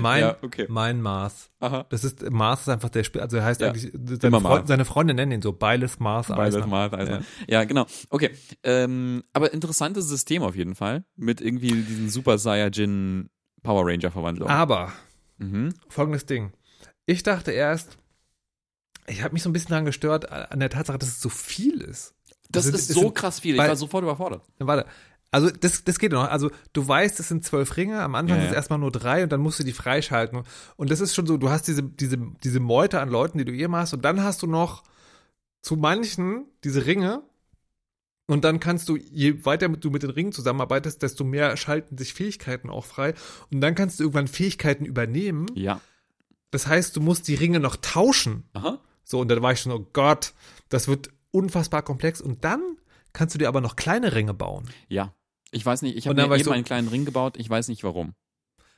mein, 0.00 0.20
Ja, 0.20 0.36
okay. 0.42 0.66
mein 0.68 1.00
Mars. 1.00 1.50
Aha. 1.60 1.86
Das 1.90 2.04
ist, 2.04 2.28
Mars 2.30 2.62
ist 2.62 2.68
einfach 2.68 2.88
der 2.90 3.04
Spiel, 3.04 3.20
also 3.20 3.36
er 3.36 3.44
heißt 3.44 3.60
Ja. 3.60 3.68
eigentlich, 3.68 3.92
seine, 4.20 4.30
Mars. 4.40 4.42
Freund, 4.42 4.68
seine 4.68 4.84
Freunde 4.84 5.14
nennen 5.14 5.32
ihn 5.32 5.42
so, 5.42 5.52
Byleth 5.52 6.00
Mars 6.00 6.28
Beides 6.28 6.56
Eisner. 6.56 6.66
mal, 6.66 6.90
also. 6.94 7.12
Ja. 7.12 7.20
Ja. 7.48 7.64
genau. 7.64 7.86
Okay. 8.10 8.30
Ähm, 8.62 9.22
aber 9.32 9.52
interessantes 9.52 10.06
System 10.08 10.42
auf 10.42 10.56
jeden 10.56 10.74
Fall. 10.74 11.04
Mit 11.16 11.40
irgendwie 11.40 11.70
diesen 11.82 12.08
Super 12.10 12.38
Saiyajin 12.38 13.30
Power 13.62 13.86
Ranger 13.86 14.10
Verwandlung. 14.10 14.48
Aber 14.48 14.92
Mhm. 15.38 15.74
folgendes 15.88 16.26
Ding. 16.26 16.52
Ich 17.06 17.22
dachte 17.22 17.50
erst, 17.52 17.96
ich 19.06 19.22
habe 19.22 19.32
mich 19.34 19.42
so 19.42 19.48
ein 19.50 19.52
bisschen 19.52 19.70
daran 19.70 19.84
gestört, 19.84 20.30
an 20.30 20.60
der 20.60 20.70
Tatsache, 20.70 20.98
dass 20.98 21.08
es 21.08 21.20
so 21.20 21.28
viel 21.28 21.80
ist. 21.80 22.14
Das 22.50 22.66
Also, 22.66 22.76
ist 22.78 22.90
es 22.90 22.96
so 22.96 23.10
krass 23.10 23.40
viel. 23.40 23.54
Ich 23.54 23.60
weil- 23.60 23.68
war 23.68 23.76
sofort 23.76 24.02
überfordert. 24.02 24.42
Warte. 24.58 24.86
Also 25.32 25.50
das, 25.50 25.84
das 25.84 25.98
geht 25.98 26.12
noch. 26.12 26.28
Also 26.28 26.50
du 26.72 26.86
weißt, 26.86 27.20
es 27.20 27.28
sind 27.28 27.44
zwölf 27.44 27.76
Ringe, 27.76 28.02
am 28.02 28.14
Anfang 28.14 28.36
Ja, 28.36 28.42
sind 28.42 28.46
es 28.46 28.52
ja. 28.52 28.56
erstmal 28.56 28.80
nur 28.80 28.90
drei 28.90 29.22
und 29.22 29.30
dann 29.30 29.40
musst 29.40 29.60
du 29.60 29.64
die 29.64 29.72
freischalten. 29.72 30.42
Und 30.76 30.90
das 30.90 31.00
ist 31.00 31.14
schon 31.14 31.26
so, 31.26 31.36
du 31.36 31.50
hast 31.50 31.68
diese, 31.68 31.82
diese, 31.82 32.18
diese 32.42 32.60
Meute 32.60 33.00
an 33.00 33.08
Leuten, 33.08 33.38
die 33.38 33.44
du 33.44 33.52
eben 33.52 33.76
hast, 33.76 33.92
und 33.92 34.04
dann 34.04 34.22
hast 34.24 34.42
du 34.42 34.46
noch 34.46 34.82
zu 35.62 35.76
manchen 35.76 36.46
diese 36.64 36.86
Ringe. 36.86 37.22
Und 38.26 38.44
dann 38.44 38.60
kannst 38.60 38.88
du, 38.88 38.96
je 38.96 39.44
weiter 39.44 39.68
du 39.68 39.90
mit 39.90 40.04
den 40.04 40.10
Ringen 40.10 40.30
zusammenarbeitest, 40.30 41.02
desto 41.02 41.24
mehr 41.24 41.56
schalten 41.56 41.98
sich 41.98 42.14
Fähigkeiten 42.14 42.70
auch 42.70 42.84
frei. 42.84 43.14
Und 43.52 43.60
dann 43.60 43.74
kannst 43.74 43.98
du 43.98 44.04
irgendwann 44.04 44.28
Fähigkeiten 44.28 44.84
übernehmen. 44.84 45.46
Ja. 45.54 45.80
Das 46.52 46.68
heißt, 46.68 46.94
du 46.94 47.00
musst 47.00 47.26
die 47.26 47.34
Ringe 47.34 47.58
noch 47.58 47.76
tauschen. 47.76 48.44
Aha. 48.52 48.80
So, 49.02 49.18
und 49.18 49.28
dann 49.28 49.42
war 49.42 49.52
ich 49.52 49.60
schon, 49.60 49.72
oh 49.72 49.84
Gott, 49.92 50.32
das 50.68 50.86
wird 50.86 51.10
unfassbar 51.32 51.82
komplex. 51.82 52.20
Und 52.20 52.44
dann 52.44 52.76
kannst 53.12 53.34
du 53.34 53.38
dir 53.40 53.48
aber 53.48 53.60
noch 53.60 53.74
kleine 53.74 54.14
Ringe 54.14 54.34
bauen. 54.34 54.70
Ja. 54.88 55.12
Ich 55.50 55.64
weiß 55.66 55.82
nicht, 55.82 55.96
ich 55.96 56.06
habe 56.06 56.14
mir 56.26 56.34
eben 56.34 56.44
so- 56.44 56.50
einen 56.52 56.64
kleinen 56.64 56.88
Ring 56.88 57.04
gebaut, 57.04 57.36
ich 57.38 57.48
weiß 57.50 57.68
nicht 57.68 57.82
warum. 57.84 58.14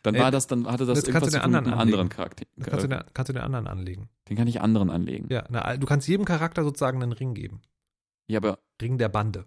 Dann 0.03 0.15
Ey, 0.17 0.21
war 0.21 0.31
das, 0.31 0.47
dann 0.49 0.67
hatte 0.67 0.85
das 0.85 1.03
das 1.05 1.13
kannst 1.13 1.29
irgendwas 1.29 1.31
du 1.31 1.31
zu 1.31 1.37
den 1.39 1.43
tun 1.43 1.51
mit 1.53 1.57
anderen 1.59 1.73
einem 1.73 1.81
anlegen. 1.81 1.99
anderen 2.01 2.09
Charakter. 2.09 2.45
Das 2.57 2.67
kannst 2.69 2.85
du, 2.85 2.87
Äh, 2.89 2.99
den, 2.99 3.05
kannst 3.15 3.29
du 3.29 3.33
den 3.35 3.43
anderen 3.43 3.67
anlegen. 3.69 4.09
Den 4.29 4.37
kann 4.37 4.49
ich 4.49 4.61
anderen 4.61 4.91
anlegen. 4.91 5.27
Ja, 5.31 5.45
na, 5.49 5.77
du 5.77 5.87
kannst 5.87 6.09
jedem 6.09 6.25
Charakter 6.25 6.65
sozusagen 6.65 7.01
einen 7.03 7.13
Ring 7.13 7.35
geben. 7.35 7.61
Ja, 8.27 8.39
aber, 8.39 8.59
Ring 8.81 8.99
der 8.99 9.09
Bande. 9.09 9.45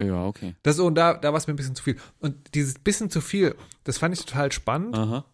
ja, 0.00 0.24
okay. 0.26 0.54
Das 0.62 0.76
so, 0.76 0.86
und 0.86 0.94
da, 0.94 1.14
da 1.14 1.32
war 1.32 1.38
es 1.38 1.46
mir 1.46 1.54
ein 1.54 1.56
bisschen 1.56 1.74
zu 1.74 1.82
viel. 1.82 1.96
Und 2.18 2.54
dieses 2.54 2.74
bisschen 2.78 3.08
zu 3.10 3.20
viel, 3.22 3.54
das 3.84 3.96
fand 3.98 4.14
ich 4.18 4.24
total 4.24 4.52
spannend, 4.52 4.94
Aha. 4.96 5.24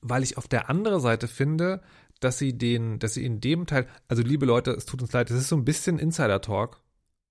weil 0.00 0.22
ich 0.22 0.36
auf 0.38 0.46
der 0.48 0.70
anderen 0.70 1.00
Seite 1.00 1.26
finde, 1.26 1.82
dass 2.20 2.38
sie 2.38 2.56
den, 2.56 3.00
dass 3.00 3.14
sie 3.14 3.24
in 3.24 3.40
dem 3.40 3.66
Teil, 3.66 3.88
also 4.06 4.22
liebe 4.22 4.46
Leute, 4.46 4.70
es 4.72 4.86
tut 4.86 5.02
uns 5.02 5.12
leid, 5.12 5.28
das 5.30 5.38
ist 5.38 5.48
so 5.48 5.56
ein 5.56 5.64
bisschen 5.64 5.98
Insider-Talk. 5.98 6.80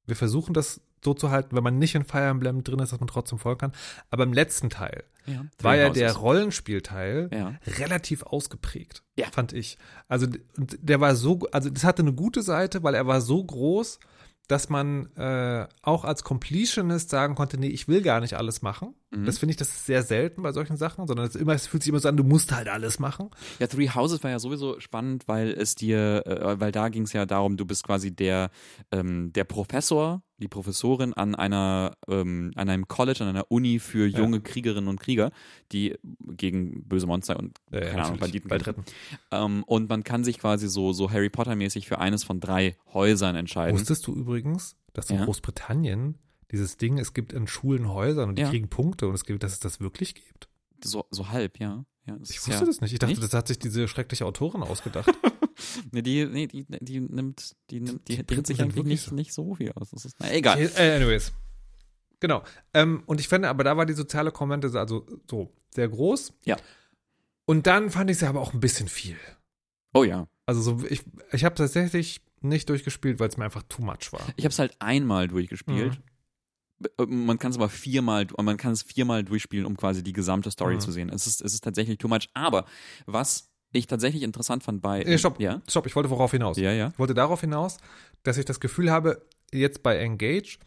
Wir 0.06 0.18
versuchen 0.18 0.54
das 0.54 0.82
so 1.04 1.14
zu 1.14 1.32
halten, 1.32 1.56
wenn 1.56 1.64
man 1.64 1.80
nicht 1.80 1.96
in 1.96 2.04
Fire 2.06 2.26
Emblem 2.28 2.64
drin 2.64 2.80
ist, 2.80 2.92
dass 2.92 3.00
man 3.00 3.08
trotzdem 3.08 3.40
folgen 3.40 3.60
kann. 3.60 3.72
Aber 4.10 4.24
im 4.24 4.34
letzten 4.34 4.70
Teil 4.70 5.04
Ja. 5.26 5.46
war 5.62 5.76
ja 5.76 5.90
der 5.90 6.14
Rollenspielteil 6.14 7.30
Ja. 7.34 7.54
relativ 7.78 8.24
ausgeprägt, 8.24 9.04
Ja. 9.18 9.28
fand 9.32 9.54
ich. 9.54 9.78
Also 10.08 10.28
der 10.58 11.00
war 11.02 11.16
so, 11.16 11.40
also 11.52 11.70
das 11.70 11.84
hatte 11.84 12.02
eine 12.04 12.14
gute 12.14 12.42
Seite, 12.44 12.84
weil 12.84 12.94
er 12.96 13.08
war 13.08 13.22
so 13.22 13.44
groß, 13.44 14.00
dass 14.48 14.70
man 14.70 15.08
äh, 15.16 15.68
auch 15.82 16.04
als 16.06 16.24
Completionist 16.24 17.10
sagen 17.10 17.36
konnte, 17.36 17.58
nee, 17.58 17.68
ich 17.68 17.88
will 17.88 18.02
gar 18.02 18.20
nicht 18.20 18.34
alles 18.36 18.62
machen. 18.62 18.94
Mhm. 19.12 19.26
Das 19.26 19.40
finde 19.40 19.52
ich, 19.52 19.58
das 19.58 19.68
ist 19.70 19.86
sehr 19.86 20.04
selten 20.04 20.42
bei 20.42 20.54
solchen 20.54 20.78
Sachen, 20.78 21.06
sondern 21.06 21.28
es, 21.28 21.36
immer, 21.36 21.54
es 21.54 21.68
fühlt 21.68 21.84
sich 21.84 21.90
immer 21.90 22.00
so 22.00 22.08
an, 22.08 22.16
du 22.16 22.24
musst 22.24 22.54
halt 22.54 22.70
alles 22.70 22.98
machen. 22.98 23.30
Ja, 23.60 23.68
Three 23.68 23.90
Houses 23.90 24.24
war 24.24 24.32
ja 24.32 24.40
sowieso 24.40 24.80
spannend, 24.80 25.28
weil 25.28 25.50
es 25.50 25.76
dir, 25.76 26.26
äh, 26.26 26.60
weil 26.60 26.72
da 26.72 26.88
ging 26.90 27.04
es 27.04 27.14
ja 27.14 27.26
darum, 27.26 27.58
du 27.58 27.66
bist 27.66 27.84
quasi 27.84 28.16
der, 28.16 28.52
ähm, 28.92 29.34
der 29.34 29.44
Professor, 29.44 30.24
die 30.38 30.48
Professorin 30.48 31.14
an 31.14 31.36
einer, 31.36 31.98
ähm, 32.08 32.52
an 32.56 32.70
einem 32.70 32.88
College, 32.88 33.22
an 33.22 33.28
einer 33.28 33.52
Uni 33.52 33.80
für 33.80 34.08
junge 34.08 34.40
Kriegerinnen 34.42 34.88
und 34.88 35.00
Krieger, 35.00 35.32
die 35.74 35.96
gegen 36.38 36.84
böse 36.88 37.06
Monster 37.06 37.38
und 37.38 37.60
Ja, 37.70 37.80
ja, 37.80 37.90
keine 37.90 38.04
Ahnung. 38.06 38.20
Banditen 38.20 38.50
retten. 38.50 38.86
Ähm, 39.32 39.64
und 39.66 39.90
man 39.90 40.04
kann 40.04 40.24
sich 40.24 40.40
quasi 40.40 40.70
so, 40.70 40.94
so 40.94 41.12
Harry 41.12 41.30
Potter-mäßig 41.30 41.86
für 41.88 42.00
eines 42.00 42.24
von 42.24 42.40
drei 42.40 42.78
Häusern 42.94 43.36
entscheiden. 43.36 43.78
Wusstest 43.78 44.08
du 44.08 44.14
übrigens, 44.16 44.78
dass 44.94 45.10
in 45.10 45.18
Ja. 45.18 45.26
Großbritannien 45.26 46.18
dieses 46.52 46.78
Ding, 46.78 46.98
es 46.98 47.14
gibt 47.14 47.34
in 47.34 47.48
Schulen 47.48 47.90
Häusern 47.90 48.30
und 48.30 48.36
die 48.38 48.44
Ja. 48.44 48.50
kriegen 48.50 48.70
Punkte 48.70 49.08
und 49.08 49.16
es 49.16 49.26
gibt, 49.26 49.44
dass 49.44 49.54
es 49.54 49.60
das 49.60 49.80
wirklich 49.80 50.16
gibt? 50.16 50.50
So, 50.84 51.06
so 51.12 51.30
halb, 51.30 51.60
ja. 51.60 51.86
ja 52.06 52.18
Ich 52.24 52.38
wusste 52.40 52.52
ja, 52.52 52.66
das 52.66 52.82
nicht. 52.82 52.94
Ich 52.94 53.00
dachte, 53.00 53.14
nicht? 53.14 53.24
das 53.24 53.34
hat 53.34 53.48
sich 53.48 53.60
diese 53.60 53.88
schreckliche 53.88 54.26
Autorin 54.26 54.64
ausgedacht. 54.64 55.10
Nee, 55.92 56.02
die, 56.02 56.26
nee, 56.26 56.48
die, 56.48 56.66
die 56.80 57.00
nimmt, 57.02 57.56
die 57.70 57.82
nimmt, 57.82 58.08
die, 58.08 58.18
Die 58.18 58.24
denkt 58.24 58.48
sich 58.48 58.62
eigentlich 58.62 58.84
nicht, 58.84 59.04
so. 59.04 59.14
nicht 59.16 59.32
so 59.32 59.54
viel 59.56 59.72
aus. 59.74 59.92
Das 59.92 60.06
ist, 60.06 60.16
na, 60.20 60.32
egal. 60.32 60.60
Äh, 60.60 60.96
anyways. 60.96 61.34
Genau. 62.20 62.44
Ähm, 62.74 63.04
und 63.06 63.20
ich 63.20 63.28
finde, 63.28 63.50
aber 63.50 63.64
da 63.64 63.78
war 63.78 63.86
die 63.86 63.94
soziale 63.94 64.32
Komponente 64.32 64.78
also 64.80 65.06
so 65.30 65.54
sehr 65.70 65.88
groß. 65.90 66.34
Ja. 66.46 66.58
Und 67.46 67.68
dann 67.68 67.90
fand 67.92 68.10
ich 68.10 68.18
sie 68.18 68.28
aber 68.28 68.42
auch 68.42 68.54
ein 68.54 68.60
bisschen 68.60 68.88
viel. 68.88 69.18
Oh 69.94 70.04
ja. 70.04 70.28
Also 70.46 70.62
so, 70.62 70.86
ich, 70.88 71.04
ich 71.32 71.44
habe 71.44 71.56
tatsächlich 71.56 72.22
nicht 72.40 72.70
durchgespielt, 72.70 73.20
weil 73.20 73.30
es 73.30 73.38
mir 73.38 73.46
einfach 73.46 73.64
too 73.64 73.84
much 73.84 74.12
war. 74.12 74.22
Ich 74.36 74.46
habe 74.46 74.52
es 74.52 74.60
halt 74.60 74.76
einmal 74.80 75.28
durchgespielt. 75.28 75.94
Mhm. 75.98 76.04
B- 76.82 77.06
Man 77.06 77.38
kann 77.40 77.52
es 77.52 77.58
aber 77.58 77.70
viermal, 77.70 78.28
man 78.42 78.58
kann 78.58 78.72
es 78.72 78.82
viermal 78.84 79.24
durchspielen, 79.24 79.66
um 79.66 79.78
quasi 79.78 80.04
die 80.04 80.14
gesamte 80.14 80.52
Story 80.52 80.76
Mhm. 80.76 80.80
zu 80.82 80.92
sehen. 80.92 81.10
Es 81.10 81.28
ist, 81.28 81.42
es 81.42 81.54
ist 81.54 81.64
tatsächlich 81.64 81.98
too 81.98 82.08
much. 82.08 82.30
Aber 82.34 82.66
was 83.06 83.50
ich 83.74 83.88
tatsächlich 83.88 84.24
interessant 84.24 84.64
fand 84.64 84.82
bei. 84.82 85.04
Nee, 85.06 85.18
stopp, 85.18 85.40
Ja. 85.40 85.62
stopp, 85.68 85.86
ich 85.88 85.96
wollte 85.96 86.10
worauf 86.10 86.32
hinaus. 86.32 86.58
Ja, 86.58 86.72
ja. 86.72 86.90
Ich 86.94 87.00
wollte 87.00 87.14
darauf 87.14 87.42
hinaus, 87.42 87.78
dass 88.24 88.38
ich 88.38 88.46
das 88.46 88.60
Gefühl 88.60 88.92
habe, 88.92 89.22
jetzt 89.54 89.82
bei 89.84 89.98
Engage 89.98 90.58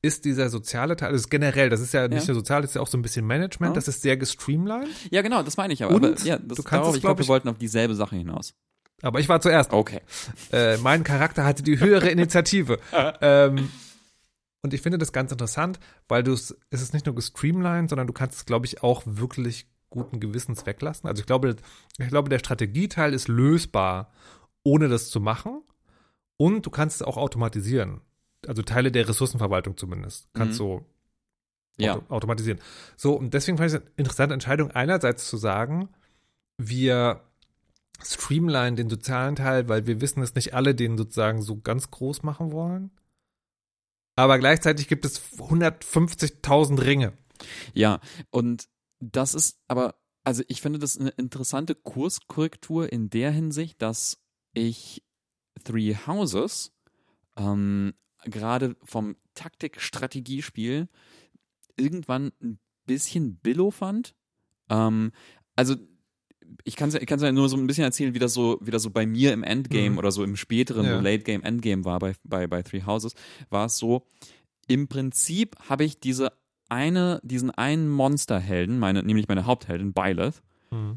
ist 0.00 0.24
dieser 0.26 0.50
soziale 0.50 0.96
Teil, 0.96 1.12
das 1.12 1.22
ist 1.22 1.30
generell, 1.30 1.70
das 1.70 1.80
ist 1.80 1.92
ja 1.94 2.08
nicht 2.08 2.26
Ja. 2.26 2.34
nur 2.34 2.42
sozial, 2.42 2.60
das 2.62 2.72
ist 2.72 2.74
ja 2.76 2.80
auch 2.82 2.86
so 2.88 2.98
ein 2.98 3.02
bisschen 3.02 3.26
Management, 3.26 3.70
Ja. 3.70 3.74
das 3.74 3.88
ist 3.88 4.02
sehr 4.02 4.16
gestreamlined. 4.18 4.88
Ja, 5.10 5.22
genau, 5.22 5.42
das 5.42 5.56
meine 5.56 5.72
ich 5.72 5.82
aber. 5.82 5.94
Und 5.94 6.04
aber 6.04 6.20
ja, 6.26 6.36
das 6.38 6.56
du 6.56 6.62
kannst 6.62 6.72
darauf, 6.72 6.88
es, 6.90 6.96
ich 6.96 7.00
glaub 7.02 7.16
glaube, 7.16 7.20
wir 7.24 7.28
wollten 7.28 7.48
auf 7.48 7.56
dieselbe 7.58 7.94
Sache 7.94 8.16
hinaus. 8.16 8.54
Aber 9.02 9.20
ich 9.20 9.28
war 9.28 9.40
zuerst. 9.40 9.72
Okay. 9.72 10.00
Äh, 10.52 10.76
mein 10.78 11.04
Charakter 11.04 11.44
hatte 11.44 11.62
die 11.62 11.78
höhere 11.80 12.08
Initiative. 12.10 12.78
ähm, 13.20 13.70
und 14.64 14.72
ich 14.72 14.80
finde 14.80 14.96
das 14.96 15.12
ganz 15.12 15.30
interessant, 15.30 15.78
weil 16.08 16.22
du 16.22 16.32
es, 16.32 16.56
es 16.70 16.80
ist 16.80 16.94
nicht 16.94 17.04
nur 17.04 17.14
gestreamlined, 17.14 17.90
sondern 17.90 18.06
du 18.06 18.14
kannst 18.14 18.38
es, 18.38 18.46
glaube 18.46 18.64
ich, 18.64 18.82
auch 18.82 19.02
wirklich 19.04 19.66
guten 19.90 20.20
Gewissens 20.20 20.64
weglassen. 20.64 21.06
Also 21.06 21.20
ich 21.20 21.26
glaube, 21.26 21.56
ich 21.98 22.08
glaube, 22.08 22.30
der 22.30 22.38
Strategieteil 22.38 23.12
ist 23.12 23.28
lösbar, 23.28 24.10
ohne 24.62 24.88
das 24.88 25.10
zu 25.10 25.20
machen. 25.20 25.60
Und 26.38 26.64
du 26.64 26.70
kannst 26.70 26.96
es 26.96 27.02
auch 27.06 27.18
automatisieren. 27.18 28.00
Also 28.46 28.62
Teile 28.62 28.90
der 28.90 29.06
Ressourcenverwaltung 29.06 29.76
zumindest. 29.76 30.28
Kannst 30.32 30.54
Mhm. 30.54 30.56
so 30.56 30.86
Ja. 31.76 31.96
auto 31.96 32.04
automatisieren. 32.14 32.58
So, 32.96 33.12
und 33.12 33.34
deswegen 33.34 33.58
fand 33.58 33.68
ich 33.70 33.74
es 33.74 33.80
eine 33.82 33.90
interessante 33.96 34.32
Entscheidung, 34.32 34.70
einerseits 34.70 35.28
zu 35.28 35.36
sagen, 35.36 35.90
wir 36.56 37.20
streamline 38.02 38.76
den 38.76 38.88
sozialen 38.88 39.36
Teil, 39.36 39.68
weil 39.68 39.86
wir 39.86 40.00
wissen, 40.00 40.20
dass 40.20 40.34
nicht 40.34 40.54
alle 40.54 40.74
den 40.74 40.96
sozusagen 40.96 41.42
so 41.42 41.60
ganz 41.60 41.90
groß 41.90 42.22
machen 42.22 42.50
wollen. 42.50 42.90
Aber 44.16 44.38
gleichzeitig 44.38 44.88
gibt 44.88 45.04
es 45.04 45.20
150.000 45.38 46.84
Ringe. 46.84 47.18
Ja, 47.72 48.00
und 48.30 48.68
das 49.00 49.34
ist 49.34 49.58
aber, 49.68 49.96
also 50.22 50.42
ich 50.48 50.60
finde 50.60 50.78
das 50.78 50.98
eine 50.98 51.10
interessante 51.10 51.74
Kurskorrektur 51.74 52.92
in 52.92 53.10
der 53.10 53.30
Hinsicht, 53.32 53.82
dass 53.82 54.18
ich 54.52 55.02
Three 55.64 55.94
Houses 56.06 56.72
ähm, 57.36 57.94
gerade 58.24 58.76
vom 58.82 59.16
Taktik-Strategiespiel 59.34 60.88
irgendwann 61.76 62.32
ein 62.40 62.58
bisschen 62.86 63.36
billow 63.36 63.70
fand. 63.70 64.14
Ähm, 64.68 65.12
also 65.56 65.76
ich 66.64 66.76
kann 66.76 66.88
es 66.88 66.94
ich 66.94 67.06
kann's 67.06 67.22
ja 67.22 67.32
nur 67.32 67.48
so 67.48 67.56
ein 67.56 67.66
bisschen 67.66 67.84
erzählen, 67.84 68.14
wie 68.14 68.18
das 68.18 68.32
so, 68.34 68.58
wie 68.62 68.70
das 68.70 68.82
so 68.82 68.90
bei 68.90 69.06
mir 69.06 69.32
im 69.32 69.42
Endgame 69.42 69.90
Mhm. 69.90 69.98
oder 69.98 70.12
so 70.12 70.22
im 70.22 70.36
späteren 70.36 70.86
Ja. 70.86 71.00
Late 71.00 71.24
Game, 71.24 71.42
Endgame 71.42 71.84
war 71.84 71.98
bei, 71.98 72.14
bei, 72.24 72.46
bei 72.46 72.62
Three 72.62 72.82
Houses, 72.84 73.14
war 73.50 73.66
es 73.66 73.76
so, 73.76 74.06
im 74.68 74.88
Prinzip 74.88 75.56
habe 75.68 75.84
ich 75.84 75.98
diese 76.00 76.32
eine, 76.68 77.20
diesen 77.22 77.50
einen 77.50 77.88
Monsterhelden, 77.90 78.78
meine, 78.78 79.02
nämlich 79.02 79.28
meine 79.28 79.46
Hauptheldin, 79.46 79.92
Byleth, 79.92 80.42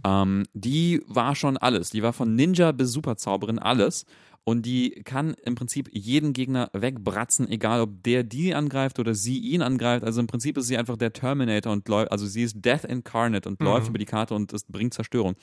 ähm, 0.04 0.44
die 0.54 1.02
war 1.08 1.36
schon 1.36 1.58
alles. 1.58 1.90
Die 1.90 2.04
war 2.04 2.13
von 2.13 2.36
Ninja 2.36 2.72
bis 2.72 2.92
Superzauberin 2.92 3.60
alles. 3.60 4.06
Und 4.44 4.66
die 4.66 4.92
kann 5.04 5.36
im 5.44 5.56
Prinzip 5.56 5.90
jeden 5.92 6.32
Gegner 6.32 6.70
wegbratzen, 6.72 7.50
egal 7.50 7.82
ob 7.82 8.02
der 8.04 8.24
die 8.24 8.56
angreift 8.56 8.98
oder 8.98 9.13
sie 9.13 9.40
ihn 9.40 9.62
angreift. 9.62 10.06
Also 10.06 10.22
im 10.22 10.28
Prinzip 10.28 10.58
ist 10.58 10.68
sie 10.68 10.78
einfach 10.78 10.96
der 10.96 11.12
Terminator 11.12 11.74
und 11.74 11.86
läuft, 11.90 12.13
also 12.13 12.26
sie 12.26 12.44
ist 12.44 12.63
Death 12.63 12.86
Incarnate 12.86 13.50
und 13.50 13.60
Mhm. 13.60 13.66
läuft 13.66 13.90
über 13.90 13.98
die 13.98 14.06
Karte 14.06 14.36
und 14.36 14.54
es 14.54 14.63
bringt 14.63 14.94
Zerstörung. 14.94 15.36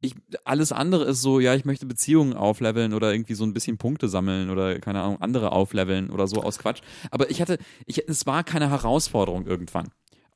Ich, 0.00 0.14
alles 0.44 0.72
andere 0.72 1.04
ist 1.04 1.20
so, 1.22 1.38
ja, 1.38 1.54
ich 1.54 1.64
möchte 1.64 1.86
Beziehungen 1.86 2.32
aufleveln 2.32 2.92
oder 2.92 3.12
irgendwie 3.12 3.34
so 3.34 3.44
ein 3.44 3.52
bisschen 3.52 3.78
Punkte 3.78 4.08
sammeln 4.08 4.50
oder 4.50 4.80
keine 4.80 5.02
Ahnung, 5.02 5.20
andere 5.20 5.52
aufleveln 5.52 6.10
oder 6.10 6.26
so 6.26 6.42
aus 6.42 6.58
Quatsch. 6.58 6.80
Aber 7.10 7.30
ich 7.30 7.40
hatte, 7.40 7.58
ich, 7.86 8.08
es 8.08 8.26
war 8.26 8.42
keine 8.42 8.68
Herausforderung 8.70 9.46
irgendwann. 9.46 9.90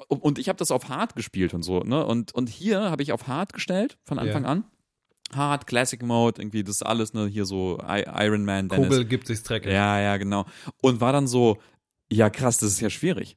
Und 0.08 0.38
ich 0.38 0.48
habe 0.48 0.58
das 0.58 0.70
auf 0.70 0.88
Hard 0.88 1.16
gespielt 1.16 1.54
und 1.54 1.62
so, 1.62 1.80
ne? 1.80 2.04
Und, 2.04 2.34
und 2.34 2.48
hier 2.48 2.90
habe 2.90 3.02
ich 3.02 3.12
auf 3.12 3.26
Hard 3.28 3.52
gestellt 3.52 3.96
von 4.04 4.18
Anfang 4.18 4.44
Ja. 4.44 4.48
an. 4.50 4.64
Hard, 5.34 5.66
Classic 5.66 6.00
Mode, 6.02 6.40
irgendwie 6.40 6.62
das 6.62 6.82
alles, 6.82 7.14
ne? 7.14 7.26
Hier 7.26 7.46
so 7.46 7.78
I 7.82 8.04
Iron 8.06 8.44
Man, 8.44 8.68
Dennis. 8.68 8.88
Kobel 8.88 9.04
gibt 9.06 9.26
sich 9.26 9.42
Dreck. 9.42 9.64
Ja, 9.66 9.98
ja, 10.00 10.16
genau. 10.18 10.44
Und 10.82 11.00
war 11.00 11.12
dann 11.12 11.26
so, 11.26 11.58
ja 12.12 12.30
krass, 12.30 12.58
das 12.58 12.70
ist 12.72 12.80
ja 12.80 12.90
schwierig. 12.90 13.36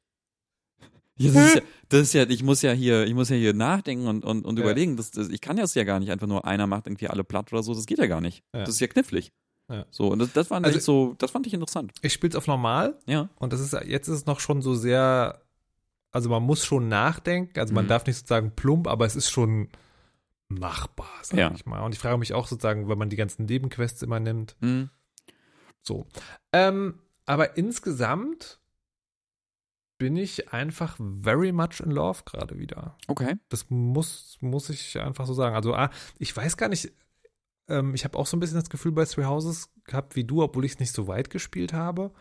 Ja, 1.17 1.31
das, 1.33 1.47
ist 1.47 1.55
ja, 1.55 1.61
das 1.89 2.01
ist 2.01 2.13
ja, 2.13 2.23
ich 2.29 2.43
muss 2.43 2.61
ja 2.61 2.71
hier, 2.71 3.05
ich 3.05 3.13
muss 3.13 3.29
ja 3.29 3.35
hier 3.35 3.53
nachdenken 3.53 4.07
und, 4.07 4.23
und, 4.23 4.45
und 4.45 4.57
Ja. 4.57 4.63
überlegen. 4.65 4.95
Das, 4.97 5.11
das, 5.11 5.27
ich 5.29 5.41
kann 5.41 5.57
das 5.57 5.73
ja 5.75 5.83
gar 5.83 5.99
nicht 5.99 6.11
einfach 6.11 6.27
nur 6.27 6.45
einer 6.45 6.65
macht 6.67 6.87
irgendwie 6.87 7.07
alle 7.07 7.23
platt 7.25 7.51
oder 7.51 7.61
so. 7.63 7.73
Das 7.73 7.85
geht 7.85 7.97
ja 7.99 8.05
gar 8.07 8.21
nicht. 8.21 8.43
Ja. 8.53 8.61
Das 8.61 8.69
ist 8.69 8.79
ja 8.79 8.87
knifflig. 8.87 9.31
Ja. 9.69 9.85
So, 9.91 10.07
und 10.07 10.19
das, 10.19 10.31
das 10.33 10.47
fand 10.47 10.65
Also- 10.65 10.77
ich 10.77 10.83
so, 10.83 11.15
das 11.17 11.31
fand 11.31 11.45
ich 11.47 11.53
interessant. 11.53 11.91
Ich 12.01 12.13
spiele 12.13 12.29
es 12.29 12.35
auf 12.35 12.47
normal 12.47 12.97
Ja. 13.05 13.29
und 13.37 13.51
das 13.51 13.59
ist 13.59 13.73
jetzt 13.85 14.07
ist 14.07 14.15
es 14.15 14.25
noch 14.27 14.39
schon 14.39 14.61
so 14.61 14.75
sehr, 14.75 15.41
also 16.11 16.29
man 16.29 16.43
muss 16.43 16.65
schon 16.65 16.87
nachdenken, 16.87 17.59
also 17.59 17.73
man 17.73 17.85
Mhm. 17.85 17.89
darf 17.89 18.05
nicht 18.05 18.17
sozusagen 18.17 18.55
plump, 18.55 18.87
aber 18.87 19.05
es 19.05 19.15
ist 19.15 19.29
schon 19.29 19.69
machbar, 20.47 21.09
sag 21.21 21.37
Ja. 21.37 21.51
ich 21.53 21.65
mal. 21.65 21.81
Und 21.81 21.93
ich 21.93 21.99
frage 21.99 22.17
mich 22.17 22.33
auch 22.33 22.47
sozusagen, 22.47 22.89
wenn 22.89 22.97
man 22.97 23.09
die 23.09 23.15
ganzen 23.15 23.45
Nebenquests 23.45 24.01
immer 24.01 24.19
nimmt, 24.19 24.55
Hm. 24.61 24.89
So. 25.81 26.07
Ähm, 26.51 26.99
aber 27.25 27.55
insgesamt 27.57 28.59
bin 29.97 30.15
ich 30.17 30.51
einfach 30.53 30.97
very 31.21 31.51
much 31.51 31.79
in 31.83 31.91
love 31.91 32.23
gerade 32.25 32.57
wieder. 32.57 32.97
Okay. 33.07 33.35
Das 33.49 33.69
muss, 33.69 34.37
muss 34.41 34.69
ich 34.69 34.97
einfach 34.99 35.25
so 35.25 35.33
sagen. 35.33 35.55
Also, 35.55 35.73
ah, 35.75 35.89
ich 36.17 36.35
weiß 36.35 36.57
gar 36.57 36.69
nicht, 36.69 36.91
ähm, 37.67 37.93
ich 37.95 38.03
habe 38.05 38.17
auch 38.17 38.25
so 38.25 38.35
ein 38.35 38.39
bisschen 38.39 38.59
das 38.59 38.69
Gefühl 38.69 38.91
bei 38.93 39.05
Three 39.05 39.25
Houses 39.25 39.69
gehabt 39.83 40.15
wie 40.15 40.23
du, 40.23 40.41
obwohl 40.41 40.65
ich 40.65 40.73
es 40.73 40.79
nicht 40.79 40.93
so 40.93 41.07
weit 41.07 41.29
gespielt 41.29 41.73
habe. 41.73 42.11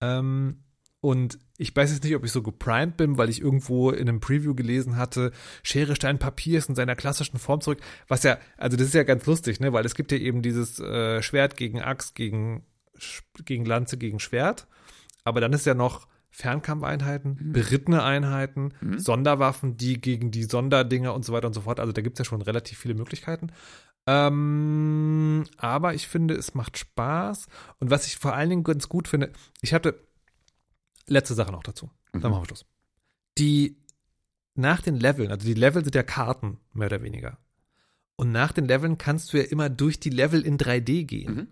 Ähm, 0.00 0.64
und 1.00 1.38
ich 1.56 1.74
weiß 1.74 1.92
jetzt 1.92 2.04
nicht, 2.04 2.14
ob 2.14 2.24
ich 2.24 2.32
so 2.32 2.42
geprimed 2.42 2.96
bin, 2.96 3.16
weil 3.16 3.30
ich 3.30 3.40
irgendwo 3.40 3.90
in 3.90 4.08
einem 4.08 4.20
Preview 4.20 4.54
gelesen 4.54 4.96
hatte, 4.96 5.32
Schere, 5.62 5.96
Stein, 5.96 6.18
Papier 6.18 6.58
ist 6.58 6.68
in 6.68 6.74
seiner 6.74 6.94
klassischen 6.96 7.38
Form 7.38 7.60
zurück. 7.60 7.80
Was 8.08 8.22
ja, 8.22 8.38
also 8.58 8.76
das 8.76 8.88
ist 8.88 8.94
ja 8.94 9.02
ganz 9.02 9.24
lustig, 9.26 9.60
ne? 9.60 9.72
Weil 9.72 9.86
es 9.86 9.94
gibt 9.94 10.12
ja 10.12 10.18
eben 10.18 10.42
dieses 10.42 10.78
äh, 10.78 11.22
Schwert 11.22 11.56
gegen 11.56 11.80
Axt, 11.80 12.14
gegen, 12.14 12.64
gegen 13.44 13.64
Lanze, 13.64 13.96
gegen 13.96 14.20
Schwert. 14.20 14.66
Aber 15.24 15.40
dann 15.40 15.52
ist 15.54 15.66
ja 15.66 15.74
noch 15.74 16.06
Fernkampfeinheiten, 16.30 17.52
berittene 17.52 18.02
Einheiten, 18.02 18.72
Mhm. 18.80 18.98
Sonderwaffen, 18.98 19.76
die 19.76 20.00
gegen 20.00 20.30
die 20.30 20.44
Sonderdinger 20.44 21.14
und 21.14 21.24
so 21.24 21.32
weiter 21.32 21.46
und 21.46 21.54
so 21.54 21.62
fort. 21.62 21.80
Also 21.80 21.92
da 21.92 22.02
gibt 22.02 22.18
es 22.18 22.26
ja 22.26 22.28
schon 22.28 22.42
relativ 22.42 22.78
viele 22.78 22.94
Möglichkeiten. 22.94 23.52
Ähm, 24.06 25.44
aber 25.56 25.94
ich 25.94 26.08
finde, 26.08 26.34
es 26.34 26.54
macht 26.54 26.78
Spaß. 26.78 27.46
Und 27.78 27.90
was 27.90 28.06
ich 28.06 28.16
vor 28.16 28.34
allen 28.34 28.50
Dingen 28.50 28.64
ganz 28.64 28.88
gut 28.88 29.08
finde, 29.08 29.32
ich 29.60 29.74
hatte 29.74 30.09
letzte 31.10 31.34
Sache 31.34 31.52
noch 31.52 31.62
dazu. 31.62 31.90
Mhm. 32.12 32.20
Dann 32.20 32.30
machen 32.30 32.42
wir 32.42 32.46
Schluss. 32.46 32.66
Die 33.38 33.76
nach 34.54 34.82
den 34.82 34.96
Leveln, 34.96 35.30
also 35.30 35.46
die 35.46 35.54
Level 35.54 35.82
sind 35.82 35.94
ja 35.94 36.02
Karten, 36.02 36.58
mehr 36.72 36.86
oder 36.86 37.02
weniger. 37.02 37.38
Und 38.16 38.32
nach 38.32 38.52
den 38.52 38.66
Leveln 38.66 38.98
kannst 38.98 39.32
du 39.32 39.38
ja 39.38 39.44
immer 39.44 39.70
durch 39.70 39.98
die 39.98 40.10
Level 40.10 40.42
in 40.42 40.58
3D 40.58 41.04
gehen. 41.04 41.34
Mhm. 41.34 41.48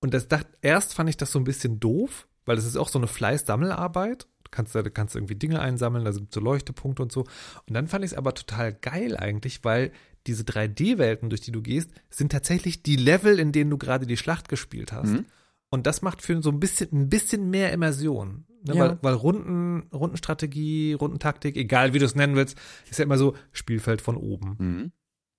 Und 0.00 0.14
das 0.14 0.28
dacht, 0.28 0.46
erst 0.62 0.94
fand 0.94 1.10
ich 1.10 1.16
das 1.16 1.30
so 1.30 1.38
ein 1.38 1.44
bisschen 1.44 1.78
doof, 1.78 2.26
weil 2.46 2.56
es 2.56 2.64
ist 2.64 2.76
auch 2.76 2.88
so 2.88 2.98
eine 2.98 3.06
Fleiß-Sammelarbeit. 3.06 4.26
Du 4.44 4.50
kannst, 4.50 4.74
da 4.74 4.82
du 4.82 4.90
kannst 4.90 5.14
irgendwie 5.14 5.34
Dinge 5.34 5.60
einsammeln, 5.60 6.04
da 6.04 6.12
sind 6.12 6.32
so 6.32 6.40
Leuchtepunkte 6.40 7.02
und 7.02 7.12
so. 7.12 7.20
Und 7.66 7.74
dann 7.74 7.86
fand 7.86 8.04
ich 8.04 8.12
es 8.12 8.16
aber 8.16 8.34
total 8.34 8.72
geil 8.72 9.16
eigentlich, 9.16 9.62
weil 9.62 9.92
diese 10.26 10.44
3D-Welten, 10.44 11.28
durch 11.28 11.42
die 11.42 11.52
du 11.52 11.60
gehst, 11.60 11.90
sind 12.08 12.32
tatsächlich 12.32 12.82
die 12.82 12.96
Level, 12.96 13.38
in 13.38 13.52
denen 13.52 13.70
du 13.70 13.78
gerade 13.78 14.06
die 14.06 14.16
Schlacht 14.16 14.48
gespielt 14.48 14.92
hast. 14.92 15.10
Mhm. 15.10 15.26
Und 15.70 15.86
das 15.86 16.02
macht 16.02 16.22
für 16.22 16.40
so 16.42 16.50
ein 16.50 16.60
bisschen, 16.60 16.88
ein 16.92 17.08
bisschen 17.08 17.50
mehr 17.50 17.72
Immersion. 17.72 18.44
Ne? 18.64 18.74
Ja. 18.74 18.80
Weil, 18.90 18.98
weil 19.02 19.14
Runden, 19.14 19.88
Rundenstrategie, 19.92 20.92
Rundentaktik, 20.94 21.56
egal 21.56 21.94
wie 21.94 21.98
du 21.98 22.04
es 22.04 22.14
nennen 22.14 22.36
willst, 22.36 22.58
ist 22.90 22.98
ja 22.98 23.04
immer 23.04 23.18
so 23.18 23.34
Spielfeld 23.52 24.00
von 24.02 24.16
oben. 24.16 24.56
Mhm. 24.58 24.92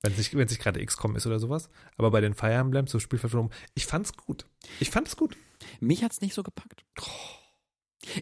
Wenn 0.03 0.12
es 0.13 0.17
nicht, 0.17 0.34
wenn 0.34 0.45
es 0.45 0.51
nicht 0.51 0.62
gerade 0.62 0.84
XCOM 0.84 1.15
ist 1.15 1.27
oder 1.27 1.38
sowas. 1.39 1.69
Aber 1.97 2.10
bei 2.12 2.21
den 2.21 2.34
Fire 2.34 2.53
Emblems, 2.53 2.89
so 2.91 2.99
Spielfeld 2.99 3.31
von 3.31 3.39
oben, 3.41 3.49
ich 3.75 3.86
fand's 3.86 4.15
gut. 4.17 4.47
Ich 4.79 4.89
fand 4.89 5.07
es 5.07 5.15
gut. 5.15 5.38
Mich 5.79 6.03
hat's 6.03 6.21
nicht 6.21 6.34
so 6.34 6.41
gepackt. 6.41 6.84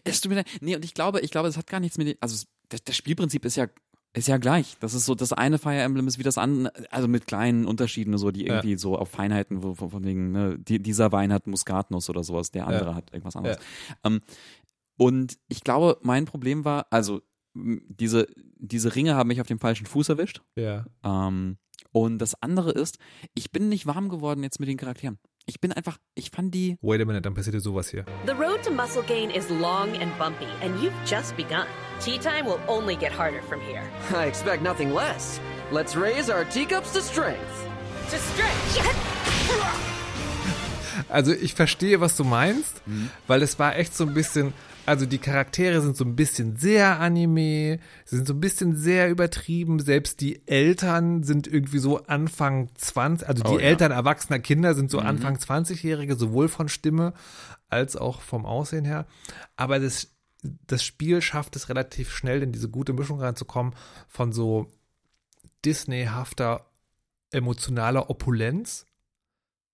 Es 0.04 0.20
tut 0.20 0.28
mir 0.30 0.36
leid. 0.36 0.48
Nee, 0.60 0.76
und 0.76 0.84
ich 0.84 0.92
glaube, 0.92 1.20
ich 1.20 1.30
glaube, 1.30 1.48
es 1.48 1.56
hat 1.56 1.66
gar 1.66 1.80
nichts 1.80 1.96
mit 1.96 2.06
dem, 2.08 2.16
also 2.20 2.44
das, 2.68 2.84
das 2.84 2.96
Spielprinzip 2.96 3.44
ist 3.46 3.56
ja 3.56 3.66
ist 4.12 4.26
ja 4.26 4.38
gleich. 4.38 4.76
Das 4.80 4.92
ist 4.92 5.06
so, 5.06 5.14
das 5.14 5.32
eine 5.32 5.56
Fire 5.58 5.78
Emblem 5.80 6.08
ist 6.08 6.18
wie 6.18 6.24
das 6.24 6.36
andere, 6.36 6.72
also 6.90 7.06
mit 7.06 7.28
kleinen 7.28 7.64
Unterschieden, 7.64 8.18
so 8.18 8.32
die 8.32 8.44
Ja. 8.44 8.54
irgendwie 8.56 8.76
so 8.76 8.98
auf 8.98 9.08
Feinheiten, 9.08 9.62
wo, 9.62 9.74
von 9.74 9.88
von 9.90 10.04
wegen, 10.04 10.32
ne, 10.32 10.58
die, 10.58 10.82
dieser 10.82 11.12
Wein 11.12 11.32
hat 11.32 11.46
Muskatnuss 11.46 12.10
oder 12.10 12.24
sowas, 12.24 12.50
der 12.50 12.66
andere 12.66 12.90
Ja. 12.90 12.94
hat 12.96 13.12
irgendwas 13.12 13.36
anderes. 13.36 13.58
Ähm, 14.02 14.20
und 15.00 15.38
ich 15.48 15.64
glaube, 15.64 15.96
mein 16.02 16.26
Problem 16.26 16.66
war, 16.66 16.86
also 16.90 17.22
diese, 17.54 18.26
diese 18.58 18.94
Ringe 18.94 19.14
haben 19.14 19.28
mich 19.28 19.40
auf 19.40 19.46
dem 19.46 19.58
falschen 19.58 19.86
Fuß 19.86 20.10
erwischt. 20.10 20.42
Ja. 20.56 20.84
Ähm, 21.02 21.56
und 21.92 22.18
das 22.18 22.34
andere 22.42 22.72
ist, 22.72 22.98
ich 23.34 23.50
bin 23.50 23.70
nicht 23.70 23.86
warm 23.86 24.10
geworden 24.10 24.42
jetzt 24.42 24.60
mit 24.60 24.68
den 24.68 24.76
Charakteren. 24.76 25.18
Ich 25.46 25.58
bin 25.58 25.72
einfach, 25.72 25.96
ich 26.14 26.30
fand 26.30 26.54
die, 26.54 26.76
Wait 26.82 27.00
a 27.00 27.06
minute, 27.06 27.22
dann 27.22 27.32
passiert 27.32 27.54
dir 27.54 27.60
sowas 27.60 27.88
hier. 27.88 28.04
The 28.26 28.32
road 28.32 28.62
to 28.62 28.70
muscle 28.70 29.02
gain 29.02 29.30
is 29.30 29.48
long 29.48 29.96
and 29.96 30.16
bumpy, 30.18 30.44
and 30.62 30.78
you've 30.82 30.92
just 31.06 31.34
begun. 31.34 31.64
Tea 32.04 32.18
time 32.18 32.44
will 32.44 32.60
only 32.68 32.94
get 32.94 33.10
harder 33.10 33.40
from 33.48 33.60
here. 33.62 33.82
I 34.14 34.26
expect 34.26 34.62
nothing 34.62 34.92
less. 34.92 35.40
Let's 35.72 35.96
raise 35.96 36.30
our 36.30 36.44
teacups 36.44 36.92
to 36.92 37.00
strength. 37.00 37.66
To 38.10 38.18
stretch! 38.18 38.84
Also 41.08 41.32
ich 41.32 41.54
verstehe, 41.54 42.00
was 42.00 42.16
du 42.16 42.24
meinst, 42.24 42.82
weil 43.26 43.42
es 43.42 43.58
war 43.58 43.76
echt 43.76 43.96
so 43.96 44.04
ein 44.04 44.14
bisschen, 44.14 44.52
also 44.90 45.06
die 45.06 45.18
Charaktere 45.18 45.80
sind 45.80 45.96
so 45.96 46.04
ein 46.04 46.16
bisschen 46.16 46.56
sehr 46.56 46.98
Anime, 46.98 47.78
sie 48.04 48.16
sind 48.16 48.26
so 48.26 48.34
ein 48.34 48.40
bisschen 48.40 48.74
sehr 48.74 49.08
übertrieben, 49.08 49.78
selbst 49.78 50.20
die 50.20 50.46
Eltern 50.48 51.22
sind 51.22 51.46
irgendwie 51.46 51.78
so 51.78 52.04
Anfang 52.06 52.70
20, 52.74 53.28
also 53.28 53.44
die 53.44 53.50
Oh 53.50 53.58
ja. 53.60 53.66
Eltern 53.66 53.92
erwachsener 53.92 54.40
Kinder 54.40 54.74
sind 54.74 54.90
so 54.90 54.98
Anfang 54.98 55.36
20-Jährige, 55.36 56.16
sowohl 56.16 56.48
von 56.48 56.68
Stimme 56.68 57.14
als 57.68 57.94
auch 57.94 58.20
vom 58.20 58.44
Aussehen 58.44 58.84
her. 58.84 59.06
Aber 59.54 59.78
das, 59.78 60.08
das 60.42 60.82
Spiel 60.82 61.22
schafft 61.22 61.54
es 61.54 61.68
relativ 61.68 62.10
schnell 62.10 62.42
in 62.42 62.50
diese 62.50 62.68
gute 62.68 62.92
Mischung 62.92 63.20
reinzukommen 63.20 63.76
von 64.08 64.32
so 64.32 64.66
Disney-hafter 65.64 66.66
emotionaler 67.30 68.10
Opulenz. 68.10 68.86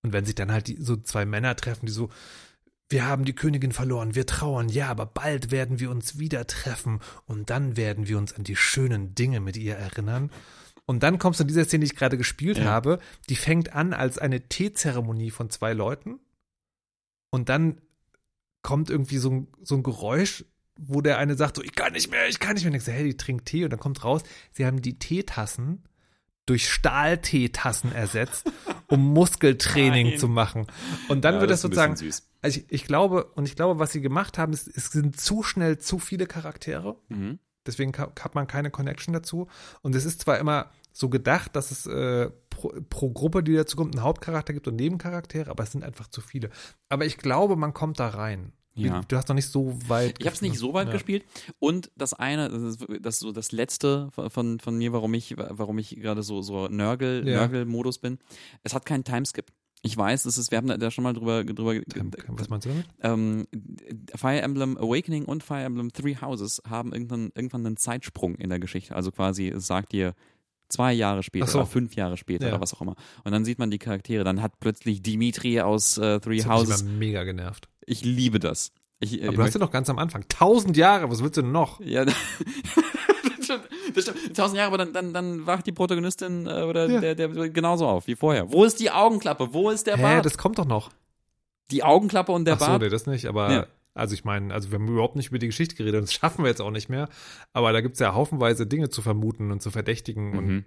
Und 0.02 0.12
wenn 0.12 0.26
sich 0.26 0.34
dann 0.34 0.52
halt 0.52 0.66
die, 0.66 0.76
so 0.78 0.98
zwei 0.98 1.24
Männer 1.24 1.56
treffen, 1.56 1.86
die 1.86 1.92
so, 1.92 2.10
wir 2.88 3.04
haben 3.06 3.24
die 3.24 3.34
Königin 3.34 3.72
verloren, 3.72 4.14
wir 4.14 4.26
trauern, 4.26 4.68
ja, 4.68 4.88
aber 4.88 5.06
bald 5.06 5.50
werden 5.50 5.80
wir 5.80 5.90
uns 5.90 6.18
wieder 6.18 6.46
treffen 6.46 7.00
und 7.26 7.50
dann 7.50 7.76
werden 7.76 8.06
wir 8.06 8.16
uns 8.18 8.32
an 8.34 8.44
die 8.44 8.56
schönen 8.56 9.14
Dinge 9.14 9.40
mit 9.40 9.56
ihr 9.56 9.74
erinnern. 9.76 10.30
Und 10.84 11.02
dann 11.02 11.18
kommst 11.18 11.40
du 11.40 11.42
in 11.44 11.48
dieser 11.48 11.64
Szene, 11.64 11.80
die 11.84 11.90
ich 11.92 11.96
gerade 11.98 12.16
gespielt 12.16 12.58
Ja. 12.58 12.64
habe, 12.66 13.00
die 13.28 13.34
fängt 13.34 13.72
an 13.72 13.92
als 13.92 14.18
eine 14.18 14.48
Teezeremonie 14.48 15.32
von 15.32 15.50
zwei 15.50 15.72
Leuten. 15.72 16.20
Und 17.30 17.48
dann 17.48 17.80
kommt 18.62 18.88
irgendwie 18.88 19.18
so 19.18 19.30
ein, 19.30 19.48
so 19.62 19.74
ein 19.74 19.82
Geräusch, 19.82 20.44
wo 20.78 21.00
der 21.00 21.18
eine 21.18 21.34
sagt, 21.34 21.56
so, 21.56 21.62
ich 21.62 21.74
kann 21.74 21.92
nicht 21.92 22.10
mehr, 22.12 22.28
ich 22.28 22.38
kann 22.38 22.54
nicht 22.54 22.62
mehr. 22.62 22.70
Und 22.72 22.76
ich 22.76 22.84
so, 22.84 22.92
hey, 22.92 23.02
die 23.02 23.16
trinkt 23.16 23.46
Tee. 23.46 23.64
Und 23.64 23.70
dann 23.70 23.80
kommt 23.80 24.04
raus, 24.04 24.22
sie 24.52 24.64
haben 24.64 24.80
die 24.80 24.96
Teetassen 24.98 25.82
durch 26.46 26.68
Stahlteetassen 26.70 27.90
ersetzt, 27.92 28.48
um 28.88 29.12
Muskeltraining 29.12 30.10
Nein. 30.10 30.18
zu 30.18 30.28
machen. 30.28 30.66
Und 31.08 31.24
dann 31.24 31.34
Ja, 31.36 31.40
wird 31.40 31.50
das 31.50 31.60
das 31.60 31.62
sozusagen, 31.62 31.94
also 32.42 32.60
ich, 32.60 32.64
ich 32.68 32.84
glaube, 32.84 33.24
und 33.34 33.46
ich 33.46 33.56
glaube, 33.56 33.78
was 33.78 33.92
sie 33.92 34.00
gemacht 34.00 34.38
haben, 34.38 34.52
ist, 34.52 34.68
es 34.68 34.90
sind 34.90 35.20
zu 35.20 35.42
schnell 35.42 35.78
zu 35.78 35.98
viele 35.98 36.26
Charaktere. 36.26 36.96
Mhm. 37.08 37.38
Deswegen 37.66 37.92
hat 37.96 38.34
man 38.34 38.46
keine 38.46 38.70
Connection 38.70 39.12
dazu. 39.12 39.48
Und 39.82 39.94
es 39.96 40.04
ist 40.04 40.20
zwar 40.20 40.38
immer 40.38 40.70
so 40.92 41.08
gedacht, 41.08 41.56
dass 41.56 41.70
es 41.72 41.86
äh, 41.86 42.30
pro, 42.48 42.72
pro 42.88 43.10
Gruppe, 43.10 43.42
die 43.42 43.54
dazu 43.54 43.76
kommt, 43.76 43.94
einen 43.94 44.04
Hauptcharakter 44.04 44.52
gibt 44.52 44.68
und 44.68 44.76
Nebencharaktere, 44.76 45.50
aber 45.50 45.64
es 45.64 45.72
sind 45.72 45.84
einfach 45.84 46.08
zu 46.08 46.20
viele. 46.20 46.50
Aber 46.88 47.04
ich 47.04 47.18
glaube, 47.18 47.56
man 47.56 47.74
kommt 47.74 48.00
da 48.00 48.08
rein. 48.08 48.52
Ja. 48.76 49.00
Du 49.08 49.16
hast 49.16 49.28
noch 49.28 49.34
nicht 49.34 49.48
so 49.48 49.76
weit. 49.88 50.16
Ich 50.18 50.26
habe 50.26 50.34
es 50.34 50.42
nicht 50.42 50.58
so 50.58 50.74
weit 50.74 50.86
ja. 50.88 50.92
gespielt. 50.92 51.24
Und 51.58 51.90
das 51.96 52.12
eine, 52.14 52.48
das 52.50 52.62
ist, 52.62 52.86
das 53.00 53.18
so 53.18 53.32
das 53.32 53.52
letzte 53.52 54.10
von, 54.10 54.58
von 54.60 54.76
mir, 54.78 54.92
warum 54.92 55.14
ich, 55.14 55.34
warum 55.36 55.78
ich 55.78 55.96
gerade 56.00 56.22
so, 56.22 56.42
so 56.42 56.68
Nörgel, 56.68 57.26
Ja. 57.26 57.36
Nörgel-Modus 57.38 57.98
bin. 57.98 58.18
Es 58.62 58.74
hat 58.74 58.84
keinen 58.86 59.04
Timeskip. 59.04 59.46
Ich 59.82 59.96
weiß, 59.96 60.24
es 60.24 60.36
ist, 60.38 60.50
wir 60.50 60.58
haben 60.58 60.66
da 60.80 60.90
schon 60.90 61.04
mal 61.04 61.12
drüber, 61.12 61.44
drüber 61.44 61.74
Was 62.28 62.48
meinst 62.48 62.66
du 62.66 62.70
damit? 62.70 62.86
ähm, 63.02 63.46
Fire 64.14 64.40
Emblem 64.40 64.76
Awakening 64.78 65.26
und 65.26 65.44
Fire 65.44 65.62
Emblem 65.62 65.92
Three 65.92 66.16
Houses 66.20 66.60
haben 66.68 66.92
irgendwann, 66.92 67.30
irgendwann 67.34 67.64
einen 67.66 67.76
Zeitsprung 67.76 68.34
in 68.36 68.48
der 68.48 68.58
Geschichte. 68.58 68.96
Also 68.96 69.12
quasi, 69.12 69.48
es 69.48 69.66
sagt 69.66 69.92
dir 69.92 70.14
zwei 70.68 70.92
Jahre 70.92 71.22
später 71.22 71.46
so. 71.46 71.58
oder 71.58 71.66
fünf 71.66 71.94
Jahre 71.94 72.16
später 72.16 72.46
Ja. 72.46 72.52
oder 72.54 72.60
was 72.60 72.74
auch 72.74 72.80
immer. 72.80 72.96
Und 73.22 73.30
dann 73.32 73.44
sieht 73.44 73.58
man 73.60 73.70
die 73.70 73.78
Charaktere. 73.78 74.24
Dann 74.24 74.42
hat 74.42 74.58
plötzlich 74.58 75.02
Dimitri 75.02 75.60
aus 75.60 75.98
äh, 75.98 76.18
Three 76.20 76.38
Das 76.38 76.46
hat 76.46 76.52
mich 76.60 76.68
Houses. 76.70 76.80
immer 76.82 76.90
mega 76.92 77.22
genervt. 77.24 77.68
Ich 77.86 78.04
liebe 78.04 78.38
das. 78.38 78.72
Ich, 79.00 79.22
äh, 79.22 79.28
Aber 79.28 79.36
du 79.38 79.42
hast 79.44 79.54
ja 79.54 79.60
noch 79.60 79.70
ganz 79.70 79.88
am 79.90 79.98
Anfang. 79.98 80.24
Tausend 80.28 80.76
Jahre, 80.76 81.10
was 81.10 81.22
willst 81.22 81.36
du 81.36 81.42
denn 81.42 81.52
noch? 81.52 81.80
Ja, 81.80 82.04
das 82.04 82.14
stimmt. 83.42 83.68
Das 83.94 84.04
stimmt. 84.04 84.36
Tausend 84.36 84.56
Jahre, 84.58 84.68
aber 84.68 84.78
dann, 84.78 84.92
dann, 84.92 85.12
dann 85.14 85.46
wacht 85.46 85.66
die 85.66 85.72
Protagonistin 85.72 86.46
äh, 86.46 86.62
oder 86.62 86.88
Ja. 86.88 87.00
der, 87.00 87.14
der 87.14 87.28
genauso 87.50 87.86
auf 87.86 88.06
wie 88.06 88.16
vorher. 88.16 88.50
Wo 88.52 88.64
ist 88.64 88.80
die 88.80 88.90
Augenklappe? 88.90 89.52
Wo 89.52 89.70
ist 89.70 89.86
der 89.86 89.96
Hä, 89.96 90.02
Bart? 90.02 90.24
das 90.26 90.36
kommt 90.38 90.58
doch 90.58 90.66
noch. 90.66 90.90
die 91.70 91.82
Augenklappe 91.82 92.32
und 92.32 92.44
der 92.44 92.54
Ach 92.54 92.60
so, 92.60 92.66
Bart. 92.66 92.82
nee, 92.82 92.88
das 92.88 93.06
nicht, 93.06 93.26
aber 93.26 93.52
Ja. 93.52 93.66
also 93.94 94.14
ich 94.14 94.24
meine, 94.24 94.54
also 94.54 94.70
wir 94.70 94.78
haben 94.78 94.86
überhaupt 94.88 95.16
nicht 95.16 95.28
über 95.30 95.38
die 95.38 95.46
Geschichte 95.46 95.74
geredet 95.74 95.98
und 96.00 96.02
das 96.06 96.12
schaffen 96.14 96.44
wir 96.44 96.48
jetzt 96.48 96.60
auch 96.62 96.70
nicht 96.70 96.88
mehr, 96.88 97.08
aber 97.52 97.72
da 97.72 97.80
gibt's 97.80 97.98
ja 97.98 98.14
haufenweise 98.14 98.66
Dinge 98.66 98.88
zu 98.88 99.02
vermuten 99.02 99.50
und 99.50 99.62
zu 99.62 99.70
verdächtigen 99.70 100.30
Mhm. 100.30 100.38
und 100.38 100.64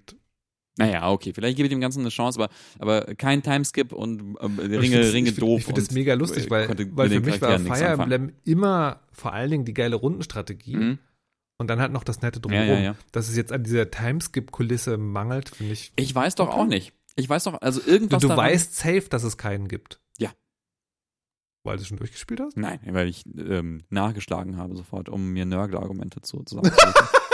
Naja, 0.79 1.11
okay, 1.11 1.31
vielleicht 1.33 1.55
gebe 1.57 1.67
ich 1.67 1.69
dem 1.69 1.81
Ganzen 1.81 1.99
eine 2.01 2.09
Chance, 2.09 2.39
aber, 2.41 2.51
aber 2.79 3.13
kein 3.15 3.43
Timeskip 3.43 3.91
und 3.93 4.35
ich 4.41 4.59
Ringe, 4.59 5.13
Ringe 5.13 5.29
ich 5.29 5.35
find, 5.35 5.41
doof. 5.41 5.59
Ich 5.59 5.65
finde 5.65 5.81
das 5.81 5.91
mega 5.91 6.13
lustig, 6.15 6.47
äh, 6.47 6.49
weil, 6.49 6.69
weil 6.95 7.09
für 7.09 7.19
mich 7.19 7.41
war 7.41 7.59
Fire. 7.59 7.85
Emblem 8.01 8.33
immer 8.45 9.01
vor 9.11 9.33
allen 9.33 9.51
Dingen 9.51 9.65
die 9.65 9.73
geile 9.73 9.95
Rundenstrategie 9.95 10.75
Mhm. 10.77 10.99
und 11.57 11.67
dann 11.67 11.79
halt 11.79 11.91
noch 11.91 12.03
das 12.03 12.21
nette 12.21 12.37
Ja, 12.37 12.41
drumherum. 12.41 12.69
ja, 12.69 12.79
ja. 12.79 12.95
Dass 13.11 13.29
es 13.29 13.35
jetzt 13.37 13.51
an 13.51 13.63
dieser 13.63 13.91
Timeskip-Kulisse 13.91 14.97
mangelt, 14.97 15.49
finde 15.49 15.73
ich. 15.73 15.91
Ich 15.95 16.15
weiß 16.15 16.35
doch 16.35 16.49
auch 16.49 16.65
nicht. 16.65 16.93
Ich 17.15 17.27
weiß 17.29 17.43
doch, 17.43 17.61
also 17.61 17.81
Du, 17.81 17.89
irgendwas 17.89 18.21
du 18.21 18.29
daran- 18.29 18.45
weißt 18.45 18.75
safe, 18.75 19.05
dass 19.09 19.23
es 19.23 19.37
keinen 19.37 19.67
gibt. 19.67 19.99
Ja. 20.19 20.31
Weil 21.63 21.77
du 21.77 21.83
schon 21.83 21.97
durchgespielt 21.97 22.39
hast? 22.39 22.55
Nein, 22.55 22.79
weil 22.85 23.09
ich 23.09 23.25
ähm, 23.37 23.83
nachgeschlagen 23.89 24.55
habe 24.55 24.77
sofort, 24.77 25.09
um 25.09 25.31
mir 25.33 25.45
Nörgel-Argumente 25.45 26.21
zu 26.21 26.41
zusammenzusuchen. 26.43 26.93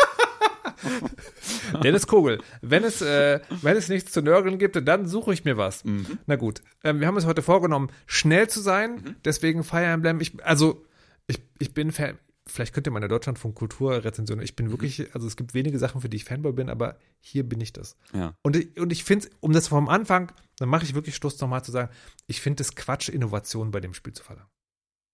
Dennis 1.84 2.08
Kogel, 2.08 2.42
wenn 2.62 2.84
es, 2.84 3.02
äh, 3.02 3.40
wenn 3.62 3.78
es 3.78 3.90
nichts 3.90 4.12
zu 4.12 4.22
nörgeln 4.22 4.58
gibt, 4.58 4.76
dann 4.88 5.08
suche 5.08 5.34
ich 5.34 5.46
mir 5.46 5.58
was. 5.58 5.84
Mhm. 5.84 6.20
Na 6.26 6.36
gut, 6.36 6.62
ähm, 6.84 7.00
wir 7.00 7.08
haben 7.08 7.16
uns 7.16 7.26
heute 7.26 7.42
vorgenommen, 7.42 7.90
schnell 8.06 8.48
zu 8.50 8.60
sein. 8.62 9.16
Deswegen 9.26 9.64
Fire 9.64 9.86
Emblem. 9.86 10.20
Ich, 10.22 10.44
also, 10.44 10.86
ich, 11.28 11.42
ich 11.60 11.74
bin 11.74 11.92
Fan. 11.92 12.18
Vielleicht 12.48 12.74
könnt 12.76 12.86
ihr 12.88 12.92
meine 12.92 13.08
Deutschlandfunk 13.08 13.56
Kulturrezension. 13.56 14.40
Ich 14.40 14.52
Mhm. 14.52 14.56
bin 14.56 14.72
wirklich, 14.72 15.14
also 15.16 15.26
es 15.26 15.36
gibt 15.36 15.56
wenige 15.56 15.80
Sachen, 15.80 16.00
für 16.02 16.10
die 16.10 16.18
ich 16.18 16.26
Fanboy 16.26 16.54
bin, 16.54 16.70
aber 16.70 16.98
hier 17.20 17.44
bin 17.44 17.60
ich 17.60 17.74
das. 17.74 17.98
ja. 18.14 18.36
Und 18.44 18.56
ich, 18.56 18.80
und 18.80 18.92
ich 18.92 19.04
finde, 19.04 19.28
um 19.40 19.52
das 19.52 19.68
vom 19.68 19.90
Anfang, 19.90 20.32
dann 20.60 20.70
mache 20.70 20.84
ich 20.86 20.94
wirklich 20.94 21.16
Schluss 21.16 21.40
nochmal 21.42 21.64
zu 21.64 21.72
sagen, 21.72 21.92
ich 22.28 22.42
finde 22.42 22.62
es 22.62 22.76
Quatsch, 22.76 23.10
Innovationen 23.10 23.72
bei 23.72 23.80
dem 23.80 23.94
Spiel 23.96 24.14
zu 24.14 24.24
verlangen. 24.24 24.50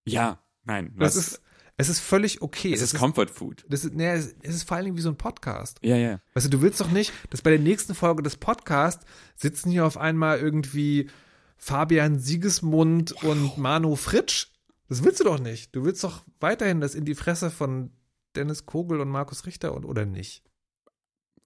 ja, 0.05 0.39
nein. 0.65 0.93
Das 0.97 1.15
was- 1.15 1.27
ist, 1.27 1.41
es 1.77 1.89
ist 1.89 1.99
völlig 1.99 2.41
okay. 2.41 2.73
es 2.73 2.81
ist 2.81 2.95
Comfort 2.95 3.27
Food. 3.27 3.65
das 3.69 3.85
ist, 3.85 3.93
nee, 3.93 4.07
es 4.09 4.35
es 4.41 4.55
ist 4.55 4.63
vor 4.63 4.77
allen 4.77 4.85
Dingen 4.85 4.97
wie 4.97 5.01
so 5.01 5.09
ein 5.09 5.17
Podcast. 5.17 5.79
Ja, 5.81 5.95
ja. 5.95 6.19
Weißt 6.33 6.45
du, 6.45 6.49
du 6.49 6.61
willst 6.61 6.79
doch 6.81 6.91
nicht, 6.91 7.11
dass 7.29 7.41
bei 7.41 7.49
der 7.49 7.59
nächsten 7.59 7.95
Folge 7.95 8.23
des 8.23 8.37
Podcasts 8.37 9.05
sitzen 9.35 9.71
hier 9.71 9.85
auf 9.85 9.97
einmal 9.97 10.39
irgendwie 10.39 11.09
Fabian 11.57 12.19
Siegesmund 12.19 13.11
und 13.23 13.57
Manu 13.57 13.95
Fritsch. 13.95 14.47
Das 14.89 15.03
willst 15.03 15.19
du 15.19 15.23
doch 15.23 15.39
nicht. 15.39 15.75
Du 15.75 15.85
willst 15.85 16.03
doch 16.03 16.23
weiterhin 16.39 16.81
das 16.81 16.95
in 16.95 17.05
die 17.05 17.15
Fresse 17.15 17.51
von 17.51 17.91
Dennis 18.35 18.65
Kogel 18.65 18.99
und 18.99 19.09
Markus 19.09 19.45
Richter 19.45 19.73
und 19.73 19.85
oder 19.85 20.05
nicht. 20.05 20.43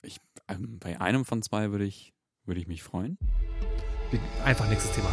Ich, 0.02 0.20
ähm, 0.48 0.80
bei 0.80 1.00
einem 1.02 1.26
von 1.26 1.42
zwei 1.42 1.72
würde 1.72 1.86
ich, 1.86 2.14
würde 2.46 2.62
ich 2.62 2.68
mich 2.68 2.84
freuen. 2.84 3.18
Einfach 4.44 4.70
nächstes 4.70 4.92
Thema. 4.92 5.12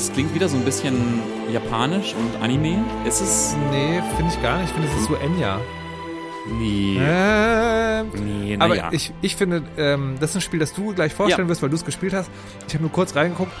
Das 0.00 0.10
klingt 0.14 0.34
wieder 0.34 0.48
so 0.48 0.56
ein 0.56 0.64
bisschen 0.64 1.20
japanisch 1.52 2.14
und 2.14 2.42
Anime. 2.42 2.82
Ist 3.04 3.20
es? 3.20 3.54
Nee, 3.70 4.00
finde 4.16 4.32
ich 4.32 4.42
gar 4.42 4.56
nicht. 4.56 4.68
Ich 4.68 4.72
finde, 4.72 4.88
es 4.88 4.94
ist 4.98 5.08
so 5.08 5.14
Enya. 5.16 5.60
Nee. 6.58 6.98
Ähm, 6.98 8.10
Nee, 8.14 8.56
aber 8.58 8.68
naja. 8.76 8.88
ich, 8.92 9.12
ich 9.20 9.36
finde, 9.36 9.62
ähm, 9.76 10.16
das 10.18 10.30
ist 10.30 10.36
ein 10.36 10.40
Spiel, 10.40 10.58
das 10.58 10.72
du 10.72 10.94
gleich 10.94 11.12
vorstellen 11.12 11.48
Ja. 11.48 11.50
wirst, 11.50 11.60
weil 11.60 11.68
du 11.68 11.76
es 11.76 11.84
gespielt 11.84 12.14
hast. 12.14 12.30
Ich 12.66 12.72
habe 12.72 12.82
nur 12.82 12.90
kurz 12.90 13.14
reingeguckt 13.14 13.52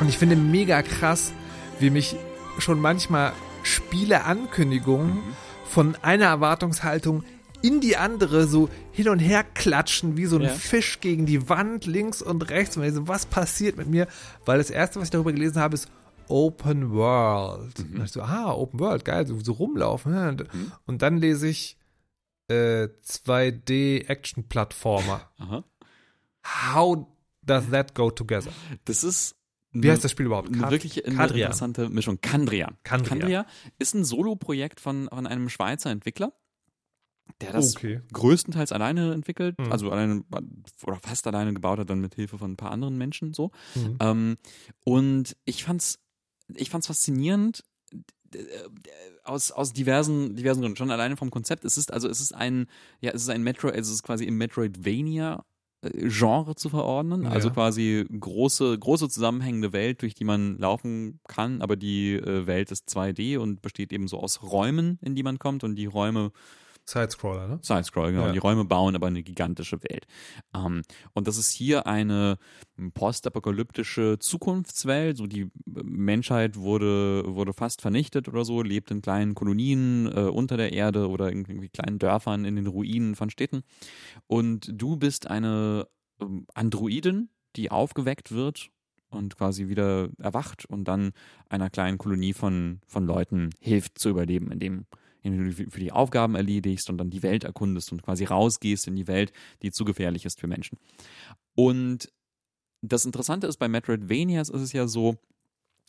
und 0.00 0.08
ich 0.08 0.18
finde 0.18 0.34
mega 0.34 0.82
krass, 0.82 1.32
wie 1.78 1.90
mich 1.90 2.16
schon 2.58 2.80
manchmal 2.80 3.30
Spieleankündigungen 3.62 5.14
Mhm. 5.14 5.22
von 5.70 5.96
einer 6.02 6.24
Erwartungshaltung 6.26 7.22
in 7.62 7.80
die 7.80 7.96
andere 7.96 8.46
so 8.46 8.68
hin 8.90 9.08
und 9.08 9.18
her 9.20 9.44
klatschen, 9.44 10.16
wie 10.16 10.26
so 10.26 10.36
ein 10.36 10.42
Ja. 10.42 10.54
Fisch 10.54 11.00
gegen 11.00 11.26
die 11.26 11.48
Wand, 11.48 11.86
links 11.86 12.20
und 12.22 12.48
rechts. 12.50 12.76
Und 12.76 12.84
ich 12.84 12.92
so, 12.92 13.06
was 13.08 13.26
passiert 13.26 13.76
mit 13.76 13.88
mir? 13.88 14.06
Weil 14.44 14.58
das 14.58 14.70
erste, 14.70 14.98
was 14.98 15.04
ich 15.06 15.10
darüber 15.10 15.32
gelesen 15.32 15.60
habe, 15.60 15.74
ist 15.74 15.88
Open 16.28 16.92
World. 16.92 17.78
Mhm. 17.90 18.00
Und 18.00 18.04
ich 18.06 18.12
so, 18.12 18.22
ah, 18.22 18.52
Open 18.52 18.80
World, 18.80 19.04
geil, 19.04 19.26
so, 19.26 19.38
so 19.40 19.52
rumlaufen. 19.52 20.14
Und, 20.14 20.44
und 20.86 21.02
dann 21.02 21.18
lese 21.18 21.48
ich 21.48 21.76
äh, 22.48 22.88
2D-Action-Plattformer. 23.06 25.30
Aha. 25.38 25.64
How 26.74 27.06
does 27.44 27.70
that 27.70 27.94
go 27.94 28.10
together? 28.10 28.50
Das 28.84 29.04
ist 29.04 29.36
Wie 29.72 29.90
heißt 29.90 30.04
das 30.04 30.10
Spiel 30.10 30.26
überhaupt? 30.26 30.52
Kad- 30.52 30.70
wirklich 30.70 31.06
eine 31.06 31.22
interessante 31.26 31.88
Mischung. 31.88 32.20
Kandrian. 32.20 32.76
Kandrian. 32.82 33.46
ist 33.78 33.94
ein 33.94 34.04
Solo-Projekt 34.04 34.80
von, 34.80 35.08
von 35.08 35.26
einem 35.26 35.48
Schweizer 35.48 35.90
Entwickler, 35.90 36.32
der 37.40 37.52
das 37.52 37.76
Okay. 37.76 38.00
größtenteils 38.12 38.72
alleine 38.72 39.12
entwickelt, 39.12 39.58
Mhm. 39.58 39.72
also 39.72 39.90
alleine 39.90 40.22
oder 40.84 40.96
fast 40.96 41.26
alleine 41.26 41.52
gebaut 41.54 41.78
hat, 41.78 41.90
dann 41.90 42.00
mit 42.00 42.14
Hilfe 42.14 42.38
von 42.38 42.52
ein 42.52 42.56
paar 42.56 42.70
anderen 42.70 42.96
Menschen 42.98 43.32
so. 43.34 43.50
Mhm. 43.74 43.96
Ähm, 44.00 44.36
und 44.84 45.36
ich 45.44 45.64
fand's, 45.64 45.98
ich 46.54 46.70
fand's 46.70 46.86
faszinierend 46.86 47.64
aus, 49.24 49.50
aus 49.50 49.72
diversen, 49.72 50.36
diversen 50.36 50.60
Gründen. 50.62 50.76
Schon 50.76 50.90
alleine 50.90 51.16
vom 51.16 51.30
Konzept. 51.30 51.64
Es 51.64 51.76
ist 51.76 51.92
also, 51.92 52.08
es 52.08 52.20
ist 52.20 52.34
ein, 52.34 52.66
ja, 53.00 53.10
es 53.12 53.22
ist 53.22 53.28
ein 53.28 53.42
Metroid, 53.42 53.74
es 53.76 53.90
ist 53.90 54.02
quasi 54.02 54.24
im 54.24 54.36
Metroidvania 54.38 55.44
äh, 55.82 56.08
Genre 56.08 56.54
zu 56.54 56.70
verordnen, 56.70 57.26
also 57.26 57.48
Ja. 57.48 57.54
quasi 57.54 58.06
große, 58.18 58.78
große 58.78 59.08
zusammenhängende 59.10 59.72
Welt, 59.72 60.00
durch 60.02 60.14
die 60.14 60.24
man 60.24 60.56
laufen 60.58 61.20
kann, 61.28 61.60
aber 61.60 61.76
die 61.76 62.14
äh, 62.14 62.46
Welt 62.46 62.70
ist 62.70 62.88
2D 62.88 63.36
und 63.38 63.60
besteht 63.62 63.92
eben 63.92 64.08
so 64.08 64.18
aus 64.18 64.42
Räumen, 64.42 64.98
in 65.02 65.14
die 65.14 65.22
man 65.22 65.38
kommt 65.38 65.62
und 65.64 65.76
die 65.76 65.86
Räume 65.86 66.32
Sidescroller, 66.92 67.48
ne? 67.48 67.58
Sidescroll, 67.62 68.12
genau. 68.12 68.26
Ja. 68.26 68.32
Die 68.32 68.38
Räume 68.38 68.64
bauen 68.64 68.94
aber 68.94 69.06
eine 69.06 69.22
gigantische 69.22 69.82
Welt. 69.82 70.06
Ähm, 70.54 70.82
und 71.14 71.26
das 71.26 71.38
ist 71.38 71.50
hier 71.50 71.86
eine 71.86 72.38
postapokalyptische 72.94 74.18
Zukunftswelt. 74.18 75.16
So 75.16 75.26
die 75.26 75.50
Menschheit 75.64 76.56
wurde, 76.56 77.24
wurde 77.26 77.52
fast 77.52 77.80
vernichtet 77.80 78.28
oder 78.28 78.44
so, 78.44 78.62
lebt 78.62 78.90
in 78.90 79.02
kleinen 79.02 79.34
Kolonien 79.34 80.06
äh, 80.06 80.20
unter 80.20 80.56
der 80.56 80.72
Erde 80.72 81.08
oder 81.08 81.30
in 81.30 81.40
irgendwie 81.40 81.68
kleinen 81.68 81.98
Dörfern 81.98 82.44
in 82.44 82.56
den 82.56 82.66
Ruinen 82.66 83.14
von 83.14 83.30
Städten. 83.30 83.62
Und 84.26 84.70
du 84.72 84.96
bist 84.96 85.28
eine 85.28 85.88
ähm, 86.20 86.46
Androidin, 86.54 87.30
die 87.56 87.70
aufgeweckt 87.70 88.32
wird 88.32 88.70
und 89.08 89.36
quasi 89.36 89.68
wieder 89.68 90.08
erwacht 90.18 90.64
und 90.66 90.84
dann 90.84 91.12
einer 91.48 91.70
kleinen 91.70 91.98
Kolonie 91.98 92.32
von, 92.32 92.80
von 92.86 93.06
Leuten 93.06 93.50
hilft 93.60 93.98
zu 93.98 94.10
überleben, 94.10 94.50
indem 94.50 94.86
indem 95.22 95.50
du 95.50 95.70
für 95.70 95.80
die 95.80 95.92
Aufgaben 95.92 96.34
erledigst 96.34 96.90
und 96.90 96.98
dann 96.98 97.10
die 97.10 97.22
Welt 97.22 97.44
erkundest 97.44 97.92
und 97.92 98.02
quasi 98.02 98.24
rausgehst 98.24 98.86
in 98.88 98.96
die 98.96 99.06
Welt, 99.06 99.32
die 99.62 99.70
zu 99.70 99.84
gefährlich 99.84 100.24
ist 100.24 100.40
für 100.40 100.46
Menschen. 100.46 100.78
Und 101.54 102.12
das 102.82 103.04
Interessante 103.04 103.46
ist 103.46 103.58
bei 103.58 103.68
Metroidvanias 103.68 104.48
ist 104.48 104.60
es 104.60 104.72
ja 104.72 104.86
so, 104.86 105.16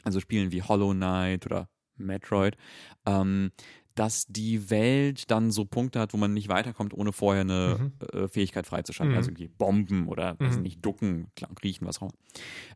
also 0.03 0.19
Spielen 0.19 0.51
wie 0.51 0.61
Hollow 0.61 0.91
Knight 0.91 1.45
oder 1.45 1.69
Metroid, 1.97 2.57
ähm, 3.05 3.51
dass 3.95 4.25
die 4.27 4.69
Welt 4.69 5.29
dann 5.29 5.51
so 5.51 5.65
Punkte 5.65 5.99
hat, 5.99 6.13
wo 6.13 6.17
man 6.17 6.33
nicht 6.33 6.49
weiterkommt, 6.49 6.93
ohne 6.93 7.11
vorher 7.11 7.41
eine 7.41 7.91
äh, 8.11 8.27
Fähigkeit 8.27 8.65
freizuschalten. 8.65 9.11
Mhm. 9.13 9.17
Also 9.17 9.29
irgendwie 9.29 9.47
Bomben 9.49 10.07
oder 10.07 10.39
weiß 10.39 10.57
Mhm. 10.57 10.61
nicht, 10.63 10.83
ducken, 10.85 11.27
klar, 11.35 11.51
kriechen, 11.55 11.85
was 11.85 11.97
auch 12.01 12.09
immer. 12.09 12.13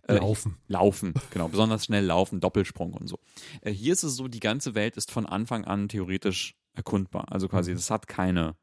Äh, 0.07 0.19
Laufen. 0.19 0.57
Laufen, 0.67 1.13
genau. 1.31 1.47
Besonders 1.47 1.85
schnell 1.85 2.05
laufen, 2.05 2.39
Doppelsprung 2.39 2.93
und 2.93 3.07
so. 3.07 3.19
Äh, 3.61 3.71
hier 3.71 3.93
ist 3.93 4.03
es 4.03 4.15
so, 4.15 4.27
die 4.27 4.39
ganze 4.39 4.75
Welt 4.75 4.95
ist 4.97 5.11
von 5.11 5.25
Anfang 5.25 5.65
an 5.65 5.89
theoretisch 5.89 6.55
erkundbar. 6.73 7.31
Also 7.31 7.47
quasi, 7.47 7.71
es 7.71 7.89
hat 7.89 8.07
keine, 8.07 8.55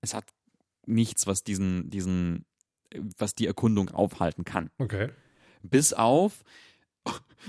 es 0.00 0.12
hat 0.14 0.24
nichts, 0.86 1.26
was 1.28 1.44
diesen, 1.44 1.88
diesen, 1.90 2.44
was 3.18 3.34
die 3.36 3.46
Erkundung 3.46 3.90
aufhalten 3.90 4.44
kann. 4.44 4.70
Okay. 4.78 5.10
Bis 5.62 5.92
auf, 5.92 6.42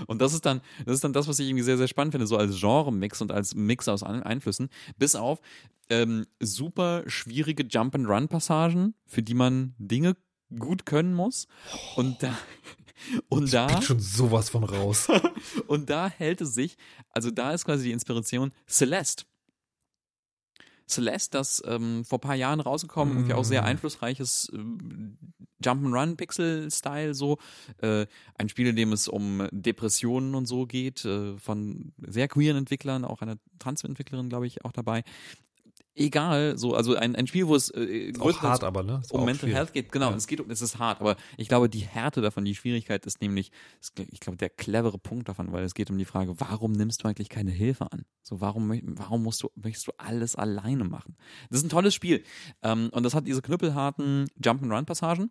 und 0.08 0.22
das 0.22 0.34
ist 0.34 0.46
dann, 0.46 0.62
das 0.86 0.96
ist 0.96 1.04
dann 1.04 1.14
das, 1.14 1.28
was 1.28 1.40
ich 1.40 1.48
irgendwie 1.48 1.64
sehr, 1.64 1.78
sehr 1.78 1.88
spannend 1.88 2.14
finde, 2.14 2.28
so 2.28 2.38
als 2.38 2.60
Genre-Mix 2.60 3.22
und 3.22 3.32
als 3.32 3.56
Mix 3.56 3.88
aus 3.88 4.04
allen 4.04 4.24
Einflüssen, 4.24 4.70
bis 4.98 5.16
auf 5.16 5.42
ähm, 5.90 6.26
super 6.40 7.04
schwierige 7.08 7.64
Jump-and-Run-Passagen, 7.64 8.96
für 9.06 9.24
die 9.24 9.34
man 9.34 9.76
Dinge 9.78 10.16
gut 10.58 10.86
können 10.86 11.14
muss. 11.14 11.48
Und 11.96 12.24
da, 12.24 12.38
und 13.30 13.54
da. 13.54 13.68
Bin 13.68 13.82
schon 13.82 14.00
sowas 14.00 14.50
von 14.50 14.64
raus. 14.64 15.08
Und 15.68 15.90
da 15.90 16.08
hält 16.08 16.42
es 16.42 16.54
sich, 16.54 16.78
also 17.10 17.32
da 17.32 17.52
ist 17.52 17.66
quasi 17.66 17.86
die 17.86 17.92
Inspiration 17.92 18.52
Celeste. 18.68 19.26
Celeste, 20.92 21.38
das 21.38 21.62
ähm, 21.66 22.06
vor 22.06 22.20
ein 22.20 22.22
paar 22.22 22.36
Jahren 22.36 22.60
rausgekommen, 22.60 23.16
irgendwie 23.16 23.34
auch 23.34 23.44
sehr 23.44 23.64
Mm. 23.64 23.66
einflussreiches 23.66 24.52
ähm, 24.54 25.18
Jump'n'Run-Pixel-Style 25.64 27.14
so. 27.14 27.38
Äh, 27.82 28.06
ein 28.38 28.50
Spiel, 28.50 28.68
in 28.68 28.76
dem 28.76 28.94
es 28.94 29.08
um 29.08 29.48
Depressionen 29.52 30.36
und 30.36 30.46
so 30.46 30.66
geht, 30.66 31.06
äh, 31.06 31.38
von 31.38 31.94
sehr 32.02 32.28
queeren 32.28 32.58
Entwicklern, 32.58 33.06
auch 33.06 33.22
einer 33.22 33.38
Trans-Entwicklerin, 33.60 34.30
glaube 34.30 34.48
ich, 34.48 34.66
auch 34.66 34.72
dabei. 34.72 35.04
Egal, 35.94 36.58
so, 36.58 36.74
also 36.74 36.96
ein, 36.96 37.18
ein 37.18 37.28
Spiel, 37.28 37.48
wo 37.48 37.56
es 37.56 37.70
äh, 37.70 38.14
auch 38.18 38.42
hart, 38.42 38.64
aber, 38.64 38.82
ne? 38.82 39.00
Ist 39.04 39.12
um 39.12 39.26
Mental 39.26 39.40
schwierig. 39.40 39.56
Health 39.56 39.74
geht, 39.74 39.92
genau, 39.92 40.12
Ja. 40.12 40.16
es 40.16 40.26
geht 40.26 40.40
um, 40.40 40.50
es 40.50 40.62
ist 40.62 40.80
hart, 40.80 41.02
aber 41.02 41.18
ich 41.36 41.50
glaube, 41.50 41.68
die 41.70 41.80
Härte 41.80 42.22
davon, 42.22 42.46
die 42.46 42.56
Schwierigkeit 42.56 43.06
ist 43.06 43.20
nämlich, 43.22 43.52
ist, 43.82 44.00
ich 44.10 44.22
glaube, 44.22 44.38
der 44.38 44.50
clevere 44.50 44.98
Punkt 44.98 45.28
davon, 45.28 45.52
weil 45.52 45.66
es 45.66 45.74
geht 45.74 45.90
um 45.90 45.98
die 45.98 46.06
Frage, 46.06 46.40
warum 46.40 46.72
nimmst 46.72 47.04
du 47.04 47.08
eigentlich 47.10 47.28
keine 47.28 47.52
Hilfe 47.52 47.92
an? 47.92 48.06
So, 48.24 48.40
warum, 48.40 48.72
warum 48.98 49.24
musst 49.24 49.44
du, 49.44 49.50
möchtest 49.56 49.88
du 49.88 49.92
alles 49.98 50.38
alleine 50.38 50.86
machen? 50.86 51.18
Das 51.50 51.60
ist 51.60 51.66
ein 51.66 51.70
tolles 51.70 51.94
Spiel. 51.94 52.24
Ähm, 52.64 52.90
und 52.94 53.04
das 53.04 53.14
hat 53.14 53.28
diese 53.28 53.42
knüppelharten 53.42 54.28
Jump'n'Run-Passagen 54.42 55.30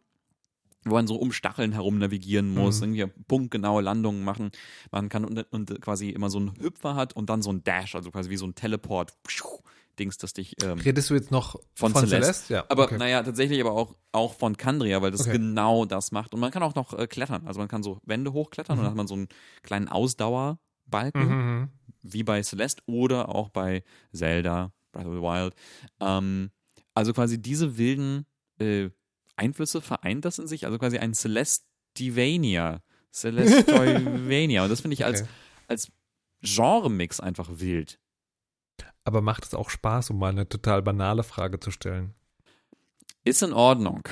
wo 0.87 0.95
man 0.95 1.07
so 1.07 1.17
um 1.17 1.31
Stacheln 1.31 1.73
herum 1.73 1.99
navigieren 1.99 2.55
muss, 2.55 2.81
Mhm. 2.81 2.95
irgendwie 2.95 3.23
punktgenaue 3.29 3.83
Landungen 3.83 4.25
machen. 4.25 4.51
Man 4.91 5.11
kann 5.11 5.27
und, 5.27 5.39
und 5.53 5.79
quasi 5.83 6.09
immer 6.09 6.31
so 6.31 6.39
einen 6.39 6.55
Hüpfer 6.59 6.95
hat 6.95 7.15
und 7.15 7.29
dann 7.29 7.43
so 7.43 7.53
ein 7.53 7.63
Dash, 7.63 7.95
also 7.95 8.11
quasi 8.11 8.31
wie 8.31 8.39
so 8.39 8.47
ein 8.47 8.55
Teleport. 8.55 9.13
Dings, 9.99 10.17
das 10.19 10.33
dich 10.33 10.55
ähm, 10.63 10.79
Redest 10.79 11.11
du 11.11 11.15
jetzt 11.15 11.31
noch 11.31 11.57
von, 11.75 11.93
von, 11.93 12.07
Celeste. 12.07 12.33
Celeste? 12.33 12.55
Ja. 12.55 12.65
Aber 12.69 12.85
okay. 12.85 12.97
naja, 12.99 13.23
tatsächlich 13.23 13.61
aber 13.61 13.73
auch, 13.73 13.97
auch 14.13 14.35
von 14.35 14.57
Kandria, 14.57 15.03
weil 15.03 15.11
das 15.11 15.23
Okay. 15.23 15.33
genau 15.33 15.85
das 15.85 16.11
macht. 16.13 16.33
Und 16.35 16.41
man 16.41 16.51
kann 16.51 16.63
auch 16.63 16.75
noch 16.75 16.93
äh, 16.95 17.07
klettern. 17.07 17.47
Also 17.47 17.61
man 17.61 17.69
kann 17.69 17.83
so 17.83 18.01
Wände 18.05 18.33
hochklettern 18.33 18.79
und 18.79 18.85
dann 18.85 18.91
hat 18.93 18.97
man 18.97 19.07
so 19.09 19.15
einen 19.15 19.29
kleinen 19.63 19.89
Ausdauerbalken, 19.89 21.29
Mhm. 21.29 21.69
wie 22.03 22.23
bei 22.23 22.43
Celeste 22.43 22.83
oder 22.87 23.29
auch 23.29 23.51
bei 23.51 23.83
Zelda, 24.13 24.73
Breath 24.93 25.07
of 25.07 25.15
the 25.15 25.21
Wild. 25.21 25.55
Ähm, 26.01 26.51
also 26.95 27.13
quasi 27.13 27.41
diese 27.41 27.77
wilden 27.77 28.27
äh, 28.59 28.91
Einflüsse 29.37 29.81
vereint 29.81 30.25
das 30.25 30.39
in 30.39 30.47
sich. 30.47 30.67
Also 30.67 30.79
quasi 30.79 30.99
ein 30.99 31.15
Celestivania. 31.15 32.81
Celestivania. 33.13 34.63
und 34.63 34.69
das 34.71 34.81
finde 34.81 34.95
ich 34.95 35.05
als, 35.05 35.23
Okay. 35.23 35.31
als 35.69 35.91
Genre-Mix 36.43 37.21
einfach 37.21 37.49
wild. 37.53 37.99
Aber 39.05 39.21
macht 39.21 39.45
es 39.45 39.55
auch 39.55 39.71
Spaß, 39.71 40.11
um 40.11 40.19
mal 40.19 40.31
eine 40.31 40.49
total 40.49 40.83
banale 40.83 41.23
Frage 41.23 41.61
zu 41.61 41.71
stellen? 41.71 42.15
Ist 43.25 43.43
in 43.43 43.53
Ordnung. 43.53 44.03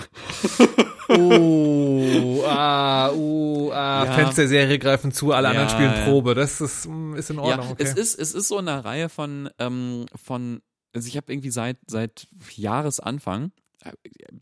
Oh, 1.08 2.42
ah, 2.46 3.10
uh, 3.12 3.70
ah, 3.72 4.04
Ja. 4.04 4.12
Fans 4.12 4.34
der 4.34 4.48
Serie 4.48 4.78
greifen 4.78 5.12
zu, 5.12 5.32
alle 5.32 5.48
anderen 5.48 5.68
Ja, 5.68 5.74
spielen 5.74 5.94
ja. 5.94 6.04
Probe. 6.04 6.34
Das 6.34 6.60
ist, 6.60 6.86
mm, 6.86 7.14
ist 7.14 7.30
in 7.30 7.38
Ordnung, 7.38 7.66
ja, 7.66 7.72
okay. 7.72 7.82
es 7.82 7.94
ist 7.94 8.18
es 8.18 8.34
ist 8.34 8.48
so 8.48 8.58
eine 8.58 8.84
Reihe 8.84 9.08
von 9.08 9.48
ähm, 9.58 10.04
von 10.14 10.60
also 10.94 11.08
ich 11.08 11.16
habe 11.16 11.32
irgendwie 11.32 11.50
seit 11.50 11.78
seit 11.86 12.28
Jahresanfang 12.54 13.52
äh, 13.82 13.92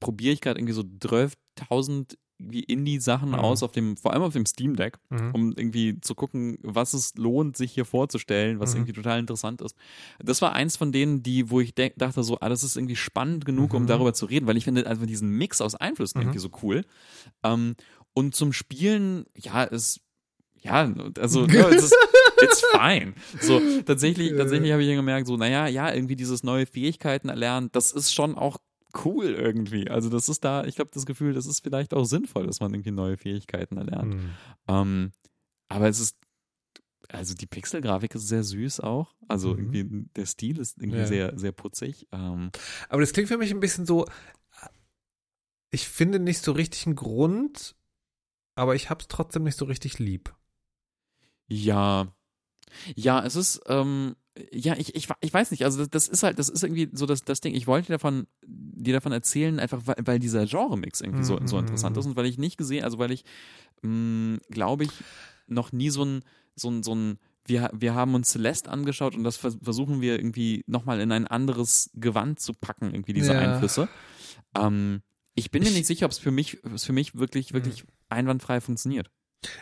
probiere 0.01 0.33
ich 0.33 0.41
gerade 0.41 0.59
irgendwie 0.59 0.75
so 0.75 0.83
12.000 0.83 2.17
wie 2.39 2.61
Indie-Sachen 2.61 3.31
Mhm. 3.31 3.35
aus 3.37 3.63
auf 3.63 3.73
dem 3.73 3.97
vor 3.97 4.13
allem 4.13 4.23
auf 4.23 4.33
dem 4.33 4.45
Steam 4.47 4.77
Deck, 4.77 4.99
Mhm. 5.11 5.31
um 5.33 5.53
irgendwie 5.57 6.01
zu 6.01 6.15
gucken, 6.15 6.59
was 6.63 6.93
es 6.93 7.15
lohnt, 7.17 7.57
sich 7.57 7.73
hier 7.73 7.85
vorzustellen, 7.85 8.61
was 8.61 8.71
Mhm. 8.73 8.77
irgendwie 8.81 8.93
total 8.93 9.19
interessant 9.19 9.63
ist. 9.63 9.75
Das 10.19 10.43
war 10.43 10.53
eins 10.53 10.77
von 10.77 10.93
denen, 10.93 11.23
die 11.23 11.51
wo 11.51 11.61
ich 11.61 11.75
dachte 11.75 12.23
so, 12.23 12.39
ah, 12.41 12.49
das 12.49 12.63
ist 12.63 12.77
irgendwie 12.77 12.97
spannend 12.97 13.45
genug, 13.45 13.73
um 13.75 13.83
Mhm. 13.83 13.87
darüber 13.87 14.13
zu 14.13 14.27
reden, 14.27 14.47
weil 14.47 14.57
ich 14.57 14.65
finde 14.65 14.87
einfach 14.87 15.07
diesen 15.07 15.31
Mix 15.31 15.61
aus 15.61 15.75
Einflüssen 15.75 16.19
Mhm. 16.19 16.25
irgendwie 16.27 16.41
so 16.41 16.51
cool. 16.63 16.85
Ähm, 17.43 17.75
und 18.13 18.35
zum 18.35 18.53
Spielen, 18.53 19.25
ja, 19.37 19.65
ist 19.65 20.01
ja, 20.63 20.93
also 21.19 21.47
ja, 21.47 21.69
es 21.71 21.85
ist, 21.85 21.97
it's 22.41 22.63
fine. 22.73 23.15
So, 23.41 23.61
tatsächlich, 23.85 24.35
tatsächlich 24.37 24.73
habe 24.73 24.83
ich 24.83 24.89
dann 24.89 24.97
gemerkt, 24.97 25.27
so, 25.27 25.37
naja, 25.37 25.69
ja, 25.69 25.93
irgendwie 25.93 26.17
dieses 26.17 26.43
neue 26.43 26.67
Fähigkeiten 26.67 27.29
erlernen, 27.29 27.69
das 27.73 27.93
ist 27.93 28.13
schon 28.13 28.35
auch 28.35 28.57
cool 29.05 29.27
irgendwie. 29.27 29.91
Also 29.91 30.09
das 30.09 30.29
ist 30.29 30.45
da, 30.45 30.65
ich 30.65 30.79
habe 30.79 30.91
das 30.93 31.07
Gefühl, 31.07 31.35
das 31.35 31.47
ist 31.47 31.61
vielleicht 31.63 31.93
auch 31.95 32.05
sinnvoll, 32.05 32.47
dass 32.47 32.61
man 32.61 32.73
irgendwie 32.73 32.91
neue 32.93 33.17
Fähigkeiten 33.17 33.77
erlernt. 33.77 34.15
Hm. 34.15 34.31
Ähm, 34.69 35.13
aber 35.69 35.89
es 35.89 36.01
ist, 36.01 36.17
also 37.09 37.35
die 37.35 37.47
Pixelgrafik 37.47 38.15
ist 38.15 38.29
sehr 38.29 38.43
süß 38.45 38.81
auch. 38.81 39.15
Also 39.29 39.55
Mhm. 39.55 39.73
irgendwie 39.75 40.09
der 40.17 40.27
Stil 40.27 40.59
ist 40.59 40.79
irgendwie 40.79 40.99
Ja. 41.01 41.07
sehr, 41.07 41.39
sehr 41.39 41.53
putzig. 41.53 42.07
Ähm, 42.13 42.51
Aber 42.89 43.01
das 43.01 43.13
klingt 43.13 43.29
für 43.29 43.39
mich 43.39 43.51
ein 43.53 43.61
bisschen 43.61 43.87
so, 43.87 44.07
ich 45.71 45.89
finde 45.89 46.19
nicht 46.19 46.43
so 46.43 46.53
richtig 46.53 46.87
einen 46.87 46.97
Grund, 46.97 47.77
aber 48.55 48.75
ich 48.75 48.89
hab's 48.91 49.09
trotzdem 49.09 49.43
nicht 49.45 49.59
so 49.59 49.65
richtig 49.67 49.99
lieb. 49.99 50.35
Ja. 51.49 52.13
Ja, 52.95 53.25
es 53.25 53.37
ist, 53.37 53.61
ähm, 53.67 54.17
ja, 54.53 54.77
ich, 54.77 54.95
ich, 54.95 55.09
ich 55.21 55.33
weiß 55.35 55.51
nicht, 55.51 55.65
also 55.65 55.79
das, 55.79 55.89
das 55.91 56.09
ist 56.09 56.23
halt, 56.23 56.39
das 56.39 56.49
ist 56.49 56.63
irgendwie 56.63 56.89
so 56.93 57.07
das, 57.07 57.23
das 57.23 57.41
Ding. 57.41 57.55
Ich 57.55 57.67
wollte 57.67 57.87
dir 57.89 57.95
davon, 57.95 58.27
dir 58.47 58.93
davon 58.95 59.13
erzählen, 59.13 59.59
einfach 59.59 59.83
weil, 59.87 59.97
weil 60.03 60.19
dieser 60.19 60.45
Genre-Mix 60.47 61.01
irgendwie 61.01 61.25
so, 61.25 61.39
so 61.45 61.59
interessant 61.59 61.97
ist 61.97 62.07
und 62.07 62.17
weil 62.17 62.27
ich 62.27 62.37
nicht 62.39 62.57
gesehen, 62.59 62.85
also 62.85 62.99
weil 62.99 63.11
ich, 63.13 63.25
glaube 63.83 64.85
ich, 64.85 64.91
noch 65.47 65.73
nie 65.73 65.91
so 65.91 66.05
ein, 66.05 66.23
so 66.55 66.71
ein, 66.71 66.83
so 66.83 66.95
ein 66.95 67.19
wir, 67.49 67.71
wir 67.73 67.95
haben 67.95 68.15
uns 68.15 68.31
Celeste 68.31 68.71
angeschaut 68.71 69.15
und 69.15 69.23
das 69.23 69.37
vers- 69.37 69.59
versuchen 69.63 70.01
wir 70.01 70.17
irgendwie 70.19 70.65
nochmal 70.67 71.01
in 71.01 71.13
ein 71.13 71.29
anderes 71.29 71.91
Gewand 71.95 72.41
zu 72.41 72.53
packen, 72.55 72.87
irgendwie 72.93 73.13
diese 73.13 73.35
Ja. 73.35 73.39
Einflüsse. 73.39 73.89
Ähm, 74.57 75.03
ich 75.37 75.51
bin 75.53 75.63
mir 75.63 75.69
Ich- 75.69 75.77
nicht 75.77 75.87
sicher, 75.87 76.07
ob 76.07 76.13
es 76.13 76.19
für 76.19 76.33
mich, 76.33 76.59
für 76.77 76.93
mich 76.93 77.15
wirklich, 77.15 77.53
wirklich 77.53 77.85
einwandfrei 78.09 78.61
funktioniert. 78.61 79.11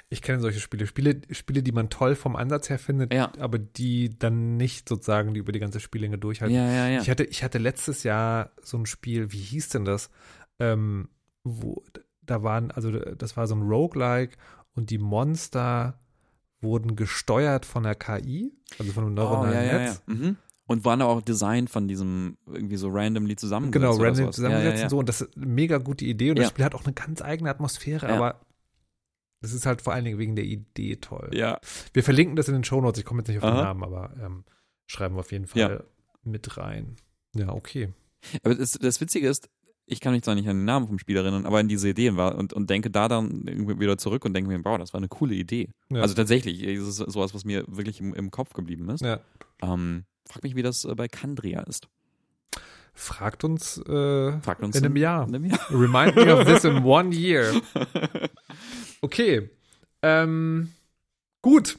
Ich 0.09 0.23
kenne 0.23 0.41
solche 0.41 0.61
Spiele. 0.61 0.87
Spiele, 0.87 1.21
Spiele, 1.31 1.63
die 1.63 1.73
man 1.73 1.91
toll 1.91 2.15
vom 2.15 2.37
Ansatz 2.37 2.71
her 2.71 2.79
findet, 2.79 3.13
Ja. 3.13 3.33
aber 3.39 3.59
die 3.59 4.17
dann 4.19 4.57
nicht 4.57 4.89
sozusagen 4.89 5.35
die 5.35 5.41
über 5.41 5.53
die 5.53 5.59
ganze 5.59 5.81
Spiellänge 5.81 6.19
durchhalten. 6.19 6.57
Ja, 6.57 6.67
ja, 6.71 6.89
ja. 6.89 7.01
Ich 7.01 7.11
hatte, 7.11 7.25
ich 7.25 7.43
hatte 7.43 7.59
letztes 7.59 8.03
Jahr 8.03 8.51
so 8.63 8.79
ein 8.79 8.87
Spiel, 8.87 9.33
wie 9.33 9.39
hieß 9.41 9.71
denn 9.71 9.85
das? 9.85 10.11
Ähm, 10.59 11.09
wo, 11.43 11.83
da 12.23 12.43
waren, 12.43 12.71
also 12.71 12.91
das 12.93 13.37
war 13.37 13.47
so 13.47 13.55
ein 13.55 13.63
Roguelike 13.63 14.37
und 14.75 14.91
die 14.91 14.99
Monster 14.99 16.01
wurden 16.61 16.97
gesteuert 16.97 17.67
von 17.67 17.83
der 17.83 17.95
KI, 17.95 18.53
also 18.79 18.93
von 18.93 19.05
einem 19.05 19.13
oh, 19.13 19.17
neuronalen 19.17 19.55
ja, 19.55 19.63
ja, 19.63 19.73
ja. 19.73 19.79
Netz. 19.81 20.03
Mhm. 20.07 20.37
Und 20.67 20.85
waren 20.87 21.03
auch 21.03 21.21
Design 21.21 21.69
von 21.69 21.89
diesem 21.89 22.39
irgendwie 22.47 22.77
so 22.77 22.89
randomly 22.89 23.37
zusammengesetzt. 23.37 23.83
Genau, 23.83 23.95
oder 23.97 24.05
random 24.09 24.25
sowas. 24.25 24.37
zusammengesetzt 24.37 24.73
ja, 24.73 24.77
ja, 24.77 24.79
ja. 24.79 24.85
und 24.87 24.91
so. 24.91 24.99
Und 24.99 25.09
das 25.11 25.21
ist 25.21 25.37
eine 25.37 25.45
mega 25.47 25.77
gute 25.77 26.07
Idee. 26.07 26.31
Und 26.31 26.39
Ja. 26.39 26.45
das 26.45 26.51
Spiel 26.53 26.65
hat 26.65 26.75
auch 26.75 26.85
eine 26.85 26.95
ganz 26.95 27.21
eigene 27.21 27.51
Atmosphäre, 27.51 28.09
Ja. 28.09 28.15
aber 28.17 28.41
es 29.40 29.53
ist 29.53 29.66
halt 29.66 29.83
vor 29.83 29.92
allen 29.92 30.05
Dingen 30.05 30.18
wegen 30.18 30.37
der 30.37 30.44
Idee 30.44 30.97
toll. 30.97 31.31
Ja, 31.35 31.59
Wir 31.92 32.03
verlinken 32.03 32.37
das 32.37 32.49
in 32.49 32.55
den 32.55 32.64
Shownotes. 32.64 32.99
Ich 32.99 33.05
komme 33.05 33.20
jetzt 33.20 33.29
nicht 33.29 33.38
auf 33.38 33.44
den 33.44 33.53
Aha. 33.55 33.62
Namen, 33.64 33.83
aber 33.85 34.14
ähm, 34.20 34.44
schreiben 34.87 35.16
wir 35.16 35.20
auf 35.20 35.33
jeden 35.33 35.47
Fall 35.47 35.61
Ja. 35.61 35.85
mit 36.23 36.57
rein. 36.57 36.97
Ja, 37.35 37.51
okay. 37.53 37.92
aber 38.42 38.55
das, 38.55 38.73
das 38.73 39.01
Witzige 39.01 39.29
ist, 39.29 39.49
ich 39.87 40.01
kann 40.01 40.12
mich 40.14 40.23
zwar 40.23 40.35
nicht 40.35 40.49
an 40.49 40.57
den 40.57 40.64
Namen 40.64 40.87
vom 40.87 40.99
Spiel 40.99 41.16
erinnern, 41.16 41.44
aber 41.44 41.59
an 41.59 41.68
diese 41.68 41.90
Ideen 41.90 42.16
war 42.16 42.37
und, 42.37 42.55
und 42.55 42.70
denke 42.70 42.90
da 42.90 43.07
dann 43.09 43.44
wieder 43.79 43.99
zurück 43.99 44.25
und 44.25 44.33
denke 44.33 44.49
mir, 44.49 44.64
wow, 44.64 44.79
das 44.79 44.94
war 44.94 44.99
eine 44.99 45.09
coole 45.09 45.35
Idee. 45.35 45.68
Ja. 45.90 46.01
Also 46.01 46.14
tatsächlich, 46.14 46.62
es 46.62 46.87
ist 46.88 46.97
sowas, 46.97 47.35
was 47.35 47.44
mir 47.44 47.64
wirklich 47.68 48.01
im, 48.01 48.14
im 48.14 48.31
Kopf 48.31 48.55
geblieben 48.55 48.88
ist. 48.88 49.03
Ja. 49.03 49.20
Ähm, 49.61 50.05
frag 50.27 50.42
mich, 50.42 50.55
wie 50.57 50.62
das 50.62 50.85
äh, 50.87 50.94
bei 50.94 51.07
Kandria 51.09 51.61
ist. 51.64 51.88
Fragt 52.95 53.43
uns 53.45 53.79
äh, 53.79 54.41
Fragt 54.41 54.63
uns 54.63 54.77
in 54.77 54.85
einem 54.85 54.97
Jahr. 54.97 55.27
In 55.29 55.35
einem 55.35 55.45
Jahr. 55.47 55.61
Remind 55.71 56.15
me 56.17 56.35
of 56.35 56.45
this 56.47 56.65
in 56.65 56.85
one 56.85 57.15
year. 57.15 57.53
Okay. 59.01 59.51
Ähm, 60.03 60.71
gut. 61.43 61.79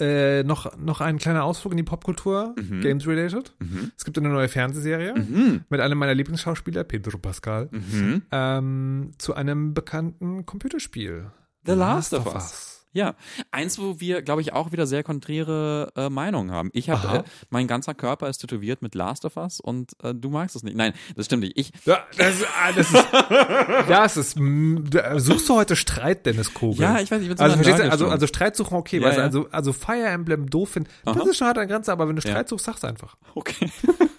Äh, 0.00 0.42
noch, 0.44 0.76
noch 0.78 1.00
ein 1.02 1.18
kleiner 1.18 1.44
Ausflug 1.44 1.72
in 1.72 1.76
die 1.76 1.82
Popkultur, 1.82 2.54
Mhm. 2.58 2.80
Games 2.80 3.06
related. 3.06 3.52
Mhm. 3.58 3.92
Es 3.96 4.04
gibt 4.04 4.16
eine 4.16 4.30
neue 4.30 4.48
Fernsehserie 4.48 5.14
Mhm. 5.14 5.64
mit 5.68 5.80
einem 5.80 5.98
meiner 5.98 6.14
Lieblingsschauspieler, 6.14 6.84
Pedro 6.84 7.18
Pascal, 7.18 7.68
Mhm. 7.70 8.22
ähm, 8.32 9.10
zu 9.18 9.34
einem 9.34 9.74
bekannten 9.74 10.46
Computerspiel. 10.46 11.30
The 11.66 11.72
Last 11.72 12.14
of 12.14 12.26
Us. 12.34 12.79
Ja, 12.92 13.14
eins, 13.52 13.78
wo 13.78 14.00
wir, 14.00 14.20
glaube 14.22 14.40
ich, 14.40 14.52
auch 14.52 14.72
wieder 14.72 14.86
sehr 14.86 15.02
konträre 15.04 15.92
äh, 15.96 16.08
Meinungen 16.10 16.50
haben. 16.50 16.70
Ich 16.72 16.90
habe, 16.90 17.18
äh, 17.18 17.22
mein 17.48 17.68
ganzer 17.68 17.94
Körper 17.94 18.28
ist 18.28 18.38
tätowiert 18.38 18.82
mit 18.82 18.94
Last 18.96 19.24
of 19.24 19.36
Us 19.36 19.60
und 19.60 19.92
äh, 20.02 20.12
du 20.14 20.28
magst 20.28 20.56
es 20.56 20.62
nicht. 20.64 20.76
Nein, 20.76 20.92
das 21.14 21.26
stimmt 21.26 21.44
nicht. 21.44 21.56
Ich, 21.56 21.72
Ja, 21.84 22.00
das, 22.16 22.42
ah, 22.42 22.72
das 22.72 22.90
ist, 22.92 23.06
das 23.88 24.16
ist, 24.16 24.38
mm, 24.40 24.86
suchst 25.18 25.48
du 25.48 25.54
heute 25.54 25.76
Streit, 25.76 26.26
Dennis 26.26 26.52
Kogel? 26.52 26.82
ja, 26.82 26.98
ich 27.00 27.10
weiß, 27.10 27.22
ich 27.22 27.28
bin 27.28 27.36
so 27.36 27.44
Also, 27.44 27.56
verstehst 27.56 27.78
du, 27.80 27.90
also, 27.90 28.08
also 28.08 28.26
Streit 28.26 28.56
suchen, 28.56 28.74
okay, 28.76 28.98
Ja, 28.98 29.06
weißt 29.06 29.18
ja. 29.18 29.24
also, 29.24 29.48
also 29.52 29.72
Fire 29.72 30.06
Emblem 30.06 30.50
doof 30.50 30.70
finden, 30.70 30.90
das 31.04 31.16
Aha. 31.16 31.28
ist 31.30 31.36
schon 31.36 31.46
hart 31.46 31.58
an 31.58 31.68
Grenze, 31.68 31.92
aber 31.92 32.08
wenn 32.08 32.16
du 32.16 32.22
Ja. 32.22 32.30
Streit 32.30 32.48
suchst, 32.48 32.66
sag's 32.66 32.82
einfach. 32.84 33.16
Okay. 33.34 33.70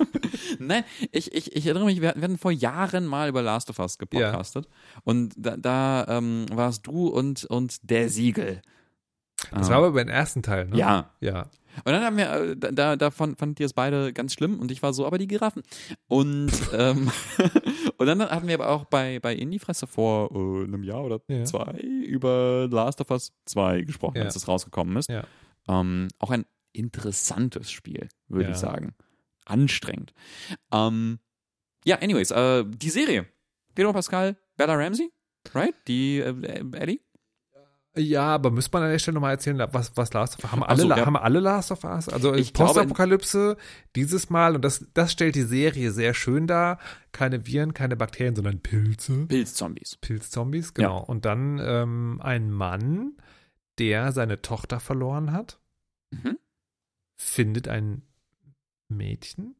Nein, 0.59 0.83
ich, 1.11 1.33
ich, 1.33 1.55
ich 1.55 1.65
erinnere 1.65 1.85
mich, 1.85 2.01
wir, 2.01 2.09
hatten 2.09 2.37
vor 2.37 2.51
Jahren 2.51 3.05
mal 3.05 3.29
über 3.29 3.41
Last 3.41 3.69
of 3.69 3.79
Us 3.79 3.97
gepodcastet. 3.97 4.67
Und 5.03 5.33
da, 5.37 5.57
da 5.57 6.05
ähm, 6.07 6.45
warst 6.51 6.87
du 6.87 7.07
und, 7.07 7.45
und 7.45 7.77
der 7.89 8.09
Siegel. 8.09 8.61
Das 9.51 9.67
Ähm, 9.67 9.73
war 9.73 9.77
aber 9.79 9.91
beim 9.91 10.07
ersten 10.09 10.43
Teil, 10.43 10.67
ne? 10.67 10.77
Ja. 10.77 11.11
Ja. 11.19 11.43
Und 11.85 11.93
dann 11.93 12.03
haben 12.03 12.17
wir, 12.17 12.31
äh, 12.33 12.55
da, 12.57 12.95
da 12.97 13.11
fand 13.11 13.59
ihr 13.59 13.65
es 13.65 13.73
beide 13.73 14.11
ganz 14.11 14.33
schlimm 14.33 14.59
und 14.59 14.71
ich 14.71 14.83
war 14.83 14.93
so, 14.93 15.05
aber 15.07 15.17
die 15.17 15.27
Giraffen. 15.27 15.63
Und, 16.07 16.51
ähm, 16.73 17.09
und 17.97 18.05
dann 18.07 18.21
hatten 18.21 18.47
wir 18.47 18.55
aber 18.55 18.69
auch 18.69 18.85
bei, 18.85 19.19
bei 19.19 19.33
Indie-Fresse 19.33 19.87
vor 19.87 20.29
äh, 20.31 20.65
einem 20.65 20.83
Jahr 20.83 21.03
oder 21.03 21.21
Ja. 21.27 21.43
zwei 21.45 21.71
über 21.79 22.67
Last 22.69 22.99
of 23.01 23.09
Us 23.09 23.31
2 23.45 23.81
gesprochen, 23.81 24.17
Ja. 24.17 24.23
als 24.25 24.35
es 24.35 24.47
rausgekommen 24.47 24.97
ist. 24.97 25.09
Ja. 25.09 25.23
Ähm, 25.67 26.09
auch 26.19 26.29
ein 26.31 26.45
interessantes 26.73 27.71
Spiel, 27.71 28.09
würde 28.27 28.45
Ja. 28.45 28.51
ich 28.51 28.57
sagen. 28.57 28.93
Anstrengend. 29.45 30.13
Ähm, 30.71 31.19
ja, 31.85 31.97
anyways, 31.97 32.31
äh, 32.31 32.63
die 32.65 32.89
Serie. 32.89 33.27
Pedro 33.75 33.93
Pascal, 33.93 34.37
Bella 34.57 34.75
Ramsey, 34.75 35.11
right? 35.53 35.73
Die 35.87 36.19
äh, 36.19 36.63
Ellie? 36.73 36.99
Ja, 37.97 38.23
aber 38.35 38.51
müsste 38.51 38.71
man 38.73 38.83
an 38.83 38.91
der 38.91 38.99
Stelle 38.99 39.15
nochmal 39.15 39.31
erzählen, 39.33 39.67
was, 39.73 39.97
was 39.97 40.13
Last 40.13 40.37
of 40.37 40.45
Us, 40.45 40.51
haben 40.51 40.63
alle, 40.63 40.81
so, 40.81 40.87
ja. 40.87 41.05
haben 41.05 41.17
alle 41.17 41.41
Last 41.41 41.71
of 41.71 41.83
Us? 41.83 42.07
Also 42.07 42.31
Postapokalypse 42.53 43.57
dieses 43.97 44.29
Mal, 44.29 44.55
und 44.55 44.63
das, 44.63 44.85
das 44.93 45.11
stellt 45.11 45.35
die 45.35 45.41
Serie 45.41 45.91
sehr 45.91 46.13
schön 46.13 46.47
dar, 46.47 46.79
keine 47.11 47.45
Viren, 47.45 47.73
keine 47.73 47.97
Bakterien, 47.97 48.35
sondern 48.35 48.61
Pilze. 48.61 49.25
Pilzzombies. 49.27 49.97
Pilzzombies, 49.97 50.73
genau. 50.73 51.03
Und 51.03 51.25
dann 51.25 51.59
ähm, 51.61 52.21
ein 52.23 52.49
Mann, 52.51 53.17
der 53.77 54.13
seine 54.13 54.41
Tochter 54.41 54.79
verloren 54.79 55.33
hat, 55.33 55.57
Mhm. 56.13 56.37
findet 57.15 57.69
ein 57.69 58.03
Mädchen, 58.91 59.55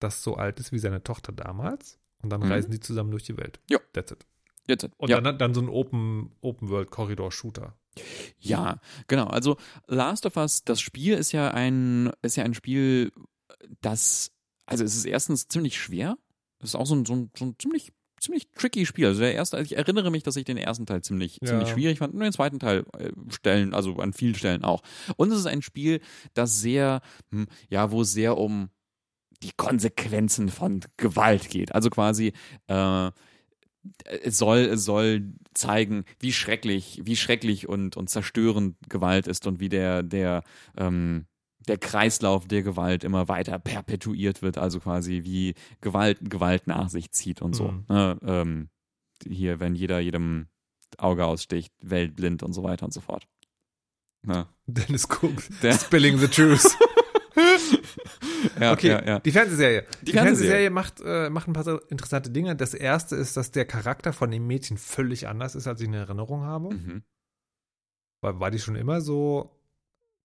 das 0.00 0.22
so 0.22 0.34
alt 0.36 0.60
ist 0.60 0.72
wie 0.72 0.78
seine 0.78 1.02
Tochter 1.02 1.32
damals. 1.32 1.98
Und 2.22 2.30
dann 2.30 2.40
Mhm. 2.40 2.52
reisen 2.52 2.70
die 2.70 2.80
zusammen 2.80 3.10
durch 3.10 3.24
die 3.24 3.36
Welt. 3.36 3.60
Ja. 3.68 3.78
That's 3.92 4.12
it. 4.12 4.26
Jetzt, 4.66 4.88
Und 4.96 5.10
ja. 5.10 5.20
dann, 5.20 5.36
dann 5.38 5.52
so 5.52 5.60
ein 5.60 5.68
Open, 5.68 6.30
Open 6.40 6.70
World 6.70 6.90
Corridor 6.90 7.30
Shooter. 7.30 7.76
Ja, 8.38 8.80
genau. 9.08 9.26
Also 9.26 9.56
Last 9.86 10.24
of 10.24 10.36
Us, 10.36 10.64
das 10.64 10.80
Spiel 10.80 11.14
ist 11.14 11.32
ja 11.32 11.50
ein, 11.50 12.10
ist 12.22 12.36
ja 12.36 12.44
ein 12.44 12.54
Spiel, 12.54 13.12
das, 13.82 14.32
also 14.66 14.82
es 14.84 14.96
ist 14.96 15.04
erstens 15.04 15.48
ziemlich 15.48 15.78
schwer. 15.78 16.16
Es 16.60 16.70
ist 16.70 16.74
auch 16.76 16.86
so 16.86 16.94
ein, 16.94 17.04
so 17.04 17.12
ein, 17.14 17.30
so 17.36 17.44
ein 17.44 17.56
ziemlich, 17.58 17.92
ziemlich 18.24 18.48
tricky 18.56 18.86
Spiel. 18.86 19.06
Also 19.06 19.20
der 19.20 19.34
erste, 19.34 19.60
ich 19.60 19.76
erinnere 19.76 20.10
mich, 20.10 20.22
dass 20.22 20.36
ich 20.36 20.44
den 20.44 20.56
ersten 20.56 20.86
Teil 20.86 21.02
ziemlich, 21.02 21.38
Ja. 21.42 21.48
ziemlich 21.48 21.68
schwierig 21.68 21.98
fand 21.98 22.14
und 22.14 22.20
den 22.20 22.32
zweiten 22.32 22.58
Teil 22.58 22.84
äh, 22.98 23.10
Stellen, 23.30 23.74
also 23.74 23.96
an 23.96 24.12
vielen 24.12 24.34
Stellen 24.34 24.64
auch. 24.64 24.82
Und 25.16 25.30
es 25.32 25.38
ist 25.38 25.46
ein 25.46 25.62
Spiel, 25.62 26.00
das 26.34 26.60
sehr, 26.60 27.00
hm, 27.30 27.46
ja, 27.70 27.90
wo 27.90 28.02
es 28.02 28.12
sehr 28.12 28.36
um 28.36 28.68
die 29.42 29.52
Konsequenzen 29.56 30.48
von 30.48 30.80
Gewalt 30.96 31.50
geht. 31.50 31.74
Also 31.74 31.90
quasi, 31.90 32.32
äh, 32.68 33.10
es 34.22 34.38
soll, 34.38 34.76
soll 34.78 35.34
zeigen, 35.52 36.04
wie 36.18 36.32
schrecklich, 36.32 37.02
wie 37.04 37.16
schrecklich 37.16 37.68
und, 37.68 37.96
und 37.96 38.08
zerstörend 38.08 38.76
Gewalt 38.88 39.26
ist 39.26 39.46
und 39.46 39.60
wie 39.60 39.68
der, 39.68 40.02
der, 40.02 40.42
ähm, 40.78 41.26
der 41.68 41.78
Kreislauf 41.78 42.46
der 42.46 42.62
Gewalt 42.62 43.04
immer 43.04 43.28
weiter 43.28 43.58
perpetuiert 43.58 44.42
wird, 44.42 44.58
also 44.58 44.80
quasi 44.80 45.22
wie 45.24 45.54
Gewalt 45.80 46.18
Gewalt 46.30 46.66
nach 46.66 46.88
sich 46.88 47.10
zieht 47.12 47.42
und 47.42 47.54
so. 47.54 47.68
Mhm. 47.68 47.84
Ne? 47.88 48.18
Ähm, 48.26 48.68
hier, 49.26 49.60
wenn 49.60 49.74
jeder 49.74 49.98
jedem 50.00 50.48
Auge 50.98 51.24
aussticht, 51.26 51.72
weltblind 51.82 52.42
und 52.42 52.52
so 52.52 52.62
weiter 52.62 52.84
und 52.86 52.92
so 52.92 53.00
fort. 53.00 53.26
Ne? 54.22 54.46
Dennis 54.66 55.06
Cook, 55.08 55.42
Der- 55.62 55.72
spilling 55.78 56.18
the 56.18 56.28
truth. 56.28 56.76
Ja, 58.60 58.72
Okay, 58.72 58.88
ja, 58.88 59.04
ja. 59.04 59.18
die 59.20 59.30
Fernsehserie. 59.32 59.86
Die, 60.02 60.12
Fernsehserie. 60.12 60.68
Fernsehserie 60.68 60.70
macht, 60.70 61.00
äh, 61.04 61.30
macht 61.30 61.48
ein 61.48 61.52
paar 61.54 61.80
interessante 61.90 62.30
Dinge. 62.30 62.54
Das 62.54 62.74
erste 62.74 63.16
ist, 63.16 63.36
dass 63.36 63.50
der 63.50 63.64
Charakter 63.64 64.12
von 64.12 64.30
dem 64.30 64.46
Mädchen 64.46 64.76
völlig 64.76 65.26
anders 65.28 65.54
ist, 65.54 65.66
als 65.66 65.80
ich 65.80 65.88
in 65.88 65.94
Erinnerung 65.94 66.42
habe. 66.42 66.74
Mhm. 66.74 67.02
War, 68.20 68.38
war 68.40 68.50
die 68.50 68.58
schon 68.58 68.76
immer 68.76 69.00
so 69.00 69.58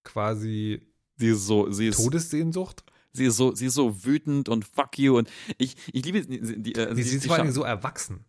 quasi 0.03 0.88
Sie 1.19 1.27
ist 1.27 1.45
so, 1.45 1.69
sie 1.71 1.87
ist, 1.87 1.97
Todessehnsucht? 1.97 2.83
sie 3.11 3.25
ist 3.25 3.37
so, 3.37 3.53
sie 3.53 3.65
ist 3.65 3.73
so 3.73 4.05
wütend 4.05 4.49
und 4.49 4.65
fuck 4.65 4.97
you 4.97 5.17
und 5.17 5.29
ich, 5.57 5.75
ich 5.91 6.05
liebe 6.05 6.25
die, 6.25 6.61
die, 6.61 6.75
äh, 6.75 6.95
Die, 6.95 7.03
sie 7.03 7.17
ist 7.17 7.27
vor 7.27 7.35
allem 7.35 7.51
so 7.51 7.63
erwachsen. 7.63 8.25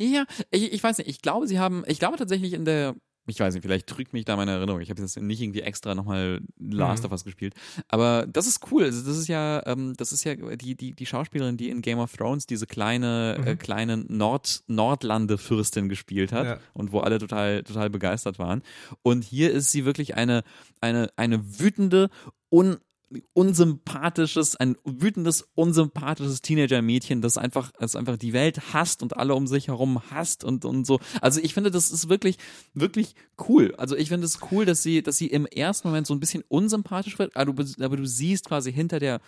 Ja, 0.00 0.26
ich, 0.50 0.72
ich 0.72 0.82
weiß 0.82 0.98
nicht, 0.98 1.08
ich 1.08 1.22
glaube, 1.22 1.48
sie 1.48 1.58
haben, 1.58 1.82
ich 1.88 1.98
glaube 1.98 2.16
tatsächlich 2.16 2.52
in 2.52 2.64
der, 2.64 2.94
ich 3.28 3.38
weiß 3.40 3.54
nicht, 3.54 3.62
vielleicht 3.62 3.86
trügt 3.86 4.12
mich 4.12 4.24
da 4.24 4.36
meine 4.36 4.52
Erinnerung. 4.52 4.80
Ich 4.80 4.90
habe 4.90 5.00
jetzt 5.02 5.20
nicht 5.20 5.40
irgendwie 5.40 5.60
extra 5.62 5.94
nochmal 5.94 6.40
Last 6.58 7.02
Mhm. 7.02 7.06
of 7.06 7.12
Us 7.12 7.24
gespielt. 7.24 7.54
Aber 7.88 8.26
das 8.26 8.46
ist 8.46 8.70
cool. 8.72 8.84
Also 8.84 9.06
das 9.06 9.16
ist 9.18 9.28
ja, 9.28 9.62
ähm, 9.66 9.94
das 9.96 10.12
ist 10.12 10.24
ja 10.24 10.34
die, 10.34 10.74
die, 10.74 10.94
die 10.94 11.06
Schauspielerin, 11.06 11.56
die 11.56 11.68
in 11.70 11.82
Game 11.82 11.98
of 11.98 12.16
Thrones 12.16 12.46
diese 12.46 12.66
kleine, 12.66 13.36
äh, 13.46 13.52
Mhm. 13.54 13.58
kleine 13.58 13.96
Nord, 13.98 14.62
Nordlande-Fürstin 14.66 15.88
gespielt 15.88 16.32
hat 16.32 16.46
Ja. 16.46 16.58
und 16.74 16.92
wo 16.92 17.00
alle 17.00 17.18
total, 17.18 17.62
total 17.62 17.90
begeistert 17.90 18.38
waren. 18.38 18.62
Und 19.02 19.24
hier 19.24 19.52
ist 19.52 19.72
sie 19.72 19.84
wirklich 19.84 20.14
eine, 20.16 20.42
eine, 20.80 21.10
eine 21.16 21.58
wütende, 21.60 22.10
un, 22.50 22.76
unsympathisches, 23.32 24.56
ein 24.56 24.76
wütendes, 24.84 25.48
unsympathisches 25.54 26.42
Teenager-Mädchen, 26.42 27.22
das 27.22 27.38
einfach, 27.38 27.72
das 27.78 27.96
einfach 27.96 28.16
die 28.16 28.32
Welt 28.32 28.72
hasst 28.72 29.02
und 29.02 29.16
alle 29.16 29.34
um 29.34 29.46
sich 29.46 29.68
herum 29.68 30.02
hasst 30.10 30.44
und, 30.44 30.64
und 30.64 30.86
so. 30.86 31.00
Also 31.20 31.40
ich 31.40 31.54
finde, 31.54 31.70
das 31.70 31.90
ist 31.90 32.08
wirklich, 32.08 32.36
wirklich 32.74 33.14
cool. 33.48 33.74
Also 33.76 33.96
ich 33.96 34.08
finde 34.08 34.26
es 34.26 34.38
cool, 34.50 34.64
dass 34.64 34.82
sie, 34.82 35.02
dass 35.02 35.16
sie 35.18 35.26
im 35.28 35.46
ersten 35.46 35.88
Moment 35.88 36.06
so 36.06 36.14
ein 36.14 36.20
bisschen 36.20 36.44
unsympathisch 36.48 37.18
wird, 37.18 37.36
aber 37.36 37.52
du, 37.64 37.84
aber 37.84 37.96
du 37.96 38.06
siehst 38.06 38.46
quasi 38.46 38.72
hinter 38.72 38.98
der, 38.98 39.20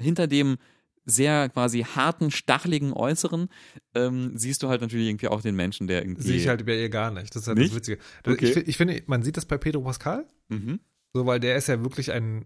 hinter 0.00 0.26
dem 0.26 0.56
sehr 1.04 1.48
quasi 1.48 1.80
harten, 1.80 2.30
stacheligen 2.30 2.92
Äußeren, 2.92 3.48
ähm, 3.94 4.32
siehst 4.36 4.62
du 4.62 4.68
halt 4.68 4.82
natürlich 4.82 5.08
irgendwie 5.08 5.26
auch 5.28 5.42
den 5.42 5.56
Menschen, 5.56 5.88
der 5.88 6.02
irgendwie. 6.02 6.22
Sehe 6.22 6.36
ich 6.36 6.46
halt 6.46 6.64
bei 6.64 6.78
ihr 6.80 6.88
gar 6.90 7.10
nicht. 7.10 7.34
Das 7.34 7.42
ist 7.42 7.48
halt 7.48 7.58
Nicht? 7.58 7.70
das 7.70 7.76
Witzige. 7.78 7.98
Das, 8.22 8.34
Okay. 8.34 8.50
ich, 8.50 8.68
ich 8.68 8.76
finde, 8.76 9.02
man 9.06 9.22
sieht 9.24 9.36
das 9.36 9.46
bei 9.46 9.58
Pedro 9.58 9.82
Pascal, 9.82 10.26
Mhm. 10.48 10.78
so, 11.12 11.26
weil 11.26 11.40
der 11.40 11.56
ist 11.56 11.66
ja 11.66 11.82
wirklich 11.82 12.12
ein, 12.12 12.44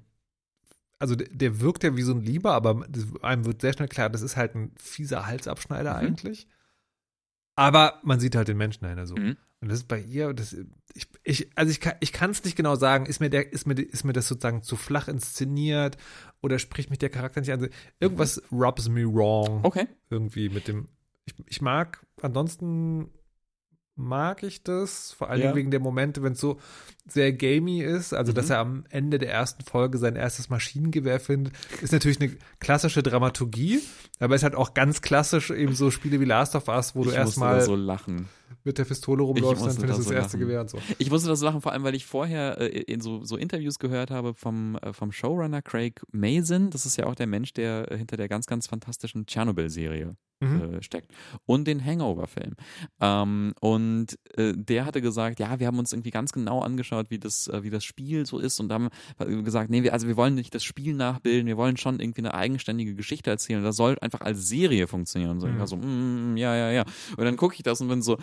also 0.98 1.14
der, 1.16 1.60
wirkt 1.60 1.84
ja 1.84 1.96
wie 1.96 2.02
so 2.02 2.12
ein 2.12 2.22
Lieber, 2.22 2.52
aber 2.54 2.86
einem 3.22 3.44
wird 3.44 3.60
sehr 3.60 3.72
schnell 3.72 3.88
klar, 3.88 4.08
das 4.10 4.22
ist 4.22 4.36
halt 4.36 4.54
ein 4.54 4.72
fieser 4.78 5.26
Halsabschneider 5.26 5.92
Mhm. 5.92 5.98
eigentlich. 5.98 6.46
Aber 7.54 8.00
man 8.02 8.20
sieht 8.20 8.36
halt 8.36 8.48
den 8.48 8.56
Menschen 8.58 8.84
dahinter 8.84 9.06
so. 9.06 9.16
Mhm. 9.16 9.36
Und 9.60 9.68
das 9.70 9.78
ist 9.78 9.88
bei 9.88 9.98
ihr, 9.98 10.34
das, 10.34 10.54
ich, 10.92 11.08
ich, 11.24 11.50
also 11.54 11.70
ich 11.70 11.80
kann, 11.80 11.94
ich 12.00 12.12
kann 12.12 12.30
es 12.30 12.44
nicht 12.44 12.56
genau 12.56 12.76
sagen, 12.76 13.06
ist 13.06 13.20
mir 13.20 13.30
der, 13.30 13.52
ist 13.52 13.66
mir, 13.66 13.74
ist 13.74 14.04
mir 14.04 14.12
das 14.12 14.28
sozusagen 14.28 14.62
zu 14.62 14.76
flach 14.76 15.08
inszeniert 15.08 15.96
oder 16.42 16.58
spricht 16.58 16.90
mich 16.90 16.98
der 16.98 17.08
Charakter 17.08 17.40
nicht 17.40 17.52
an? 17.52 17.68
Irgendwas 17.98 18.42
rubs 18.52 18.88
me 18.90 19.04
wrong 19.06 19.64
Okay. 19.64 19.86
irgendwie 20.10 20.50
mit 20.50 20.68
dem. 20.68 20.88
Ich, 21.24 21.34
ich 21.46 21.60
mag, 21.62 22.06
ansonsten 22.20 23.08
mag 23.96 24.42
ich 24.42 24.62
das, 24.62 25.12
vor 25.12 25.30
allen 25.30 25.40
Ja. 25.40 25.46
Dingen 25.46 25.56
wegen 25.56 25.70
der 25.70 25.80
Momente, 25.80 26.22
wenn 26.22 26.32
es 26.34 26.40
so 26.40 26.58
sehr 27.08 27.32
gamey 27.32 27.80
ist, 27.82 28.12
also 28.12 28.32
dass 28.32 28.46
Mhm. 28.46 28.52
er 28.52 28.58
am 28.58 28.84
Ende 28.90 29.18
der 29.18 29.30
ersten 29.32 29.64
Folge 29.64 29.96
sein 29.98 30.16
erstes 30.16 30.50
Maschinengewehr 30.50 31.18
findet, 31.20 31.54
ist 31.80 31.92
natürlich 31.92 32.20
eine 32.20 32.36
klassische 32.60 33.02
Dramaturgie, 33.02 33.80
aber 34.20 34.34
ist 34.34 34.42
halt 34.42 34.54
auch 34.54 34.74
ganz 34.74 35.00
klassisch 35.02 35.50
eben 35.50 35.74
so 35.74 35.90
Spiele 35.90 36.20
wie 36.20 36.24
Last 36.24 36.54
of 36.54 36.68
Us, 36.68 36.94
wo 36.94 37.02
du 37.04 37.08
ich 37.10 37.14
da 37.14 37.22
erstmal 37.22 37.60
so 37.62 37.74
lachen. 37.74 38.28
mit 38.64 38.78
der 38.78 38.84
Pistole 38.84 39.22
rumläufst, 39.22 39.64
dann 39.64 39.72
findest 39.76 39.98
du 40.00 40.02
das 40.02 40.08
so 40.08 40.12
erste 40.14 40.36
lachen. 40.36 40.40
Gewehr 40.40 40.60
und 40.60 40.70
so. 40.70 40.78
Ich 40.98 41.10
musste 41.10 41.28
das 41.28 41.40
lachen, 41.40 41.60
vor 41.62 41.72
allem, 41.72 41.84
weil 41.84 41.94
ich 41.94 42.04
vorher 42.06 42.60
äh, 42.60 42.66
in 42.66 43.00
so, 43.00 43.24
so 43.24 43.36
Interviews 43.36 43.78
gehört 43.78 44.10
habe 44.10 44.34
vom, 44.34 44.76
äh, 44.82 44.92
vom 44.92 45.12
Showrunner 45.12 45.62
Craig 45.62 46.02
Mazin. 46.12 46.70
Das 46.70 46.84
ist 46.86 46.96
ja 46.96 47.06
auch 47.06 47.14
der 47.14 47.28
Mensch, 47.28 47.52
der 47.54 47.90
äh, 47.92 47.96
hinter 47.96 48.16
der 48.16 48.28
ganz, 48.28 48.46
ganz 48.46 48.66
fantastischen 48.66 49.26
Tschernobyl-Serie 49.26 50.16
Mhm. 50.40 50.74
äh, 50.74 50.82
steckt. 50.82 51.12
Und 51.46 51.66
den 51.66 51.84
Hangover-Film. 51.84 52.54
Ähm, 53.00 53.54
und 53.60 54.18
äh, 54.36 54.52
der 54.54 54.84
hatte 54.84 55.00
gesagt, 55.00 55.40
ja, 55.40 55.58
wir 55.58 55.66
haben 55.66 55.78
uns 55.78 55.92
irgendwie 55.92 56.10
ganz 56.10 56.32
genau 56.32 56.60
angeschaut, 56.60 57.06
wie 57.10 57.18
das, 57.18 57.48
äh, 57.48 57.62
wie 57.62 57.70
das 57.70 57.84
Spiel 57.84 58.26
so 58.26 58.38
ist 58.38 58.60
und 58.60 58.70
haben 58.72 58.88
gesagt, 59.44 59.70
nee, 59.70 59.82
wir, 59.82 59.92
also 59.92 60.06
wir 60.08 60.16
wollen 60.16 60.34
nicht 60.34 60.54
das 60.54 60.62
Spiel 60.64 60.94
nachbilden, 60.94 61.46
wir 61.46 61.56
wollen 61.56 61.76
schon 61.76 62.00
irgendwie 62.00 62.20
eine 62.20 62.34
eigenständige 62.34 62.94
Geschichte 62.94 63.30
erzählen. 63.30 63.62
Das 63.62 63.76
soll 63.76 63.96
einfach 64.00 64.20
als 64.20 64.46
Serie 64.48 64.86
funktionieren. 64.86 65.30
Und 65.32 65.40
so, 65.40 65.46
Mhm. 65.46 65.66
so, 65.66 65.76
mm, 65.76 66.36
ja, 66.36 66.54
ja, 66.54 66.70
ja. 66.70 66.84
Und 67.16 67.24
dann 67.24 67.36
gucke 67.36 67.54
ich 67.54 67.62
das 67.62 67.80
und 67.80 67.88
bin 67.88 68.02
so, 68.02 68.18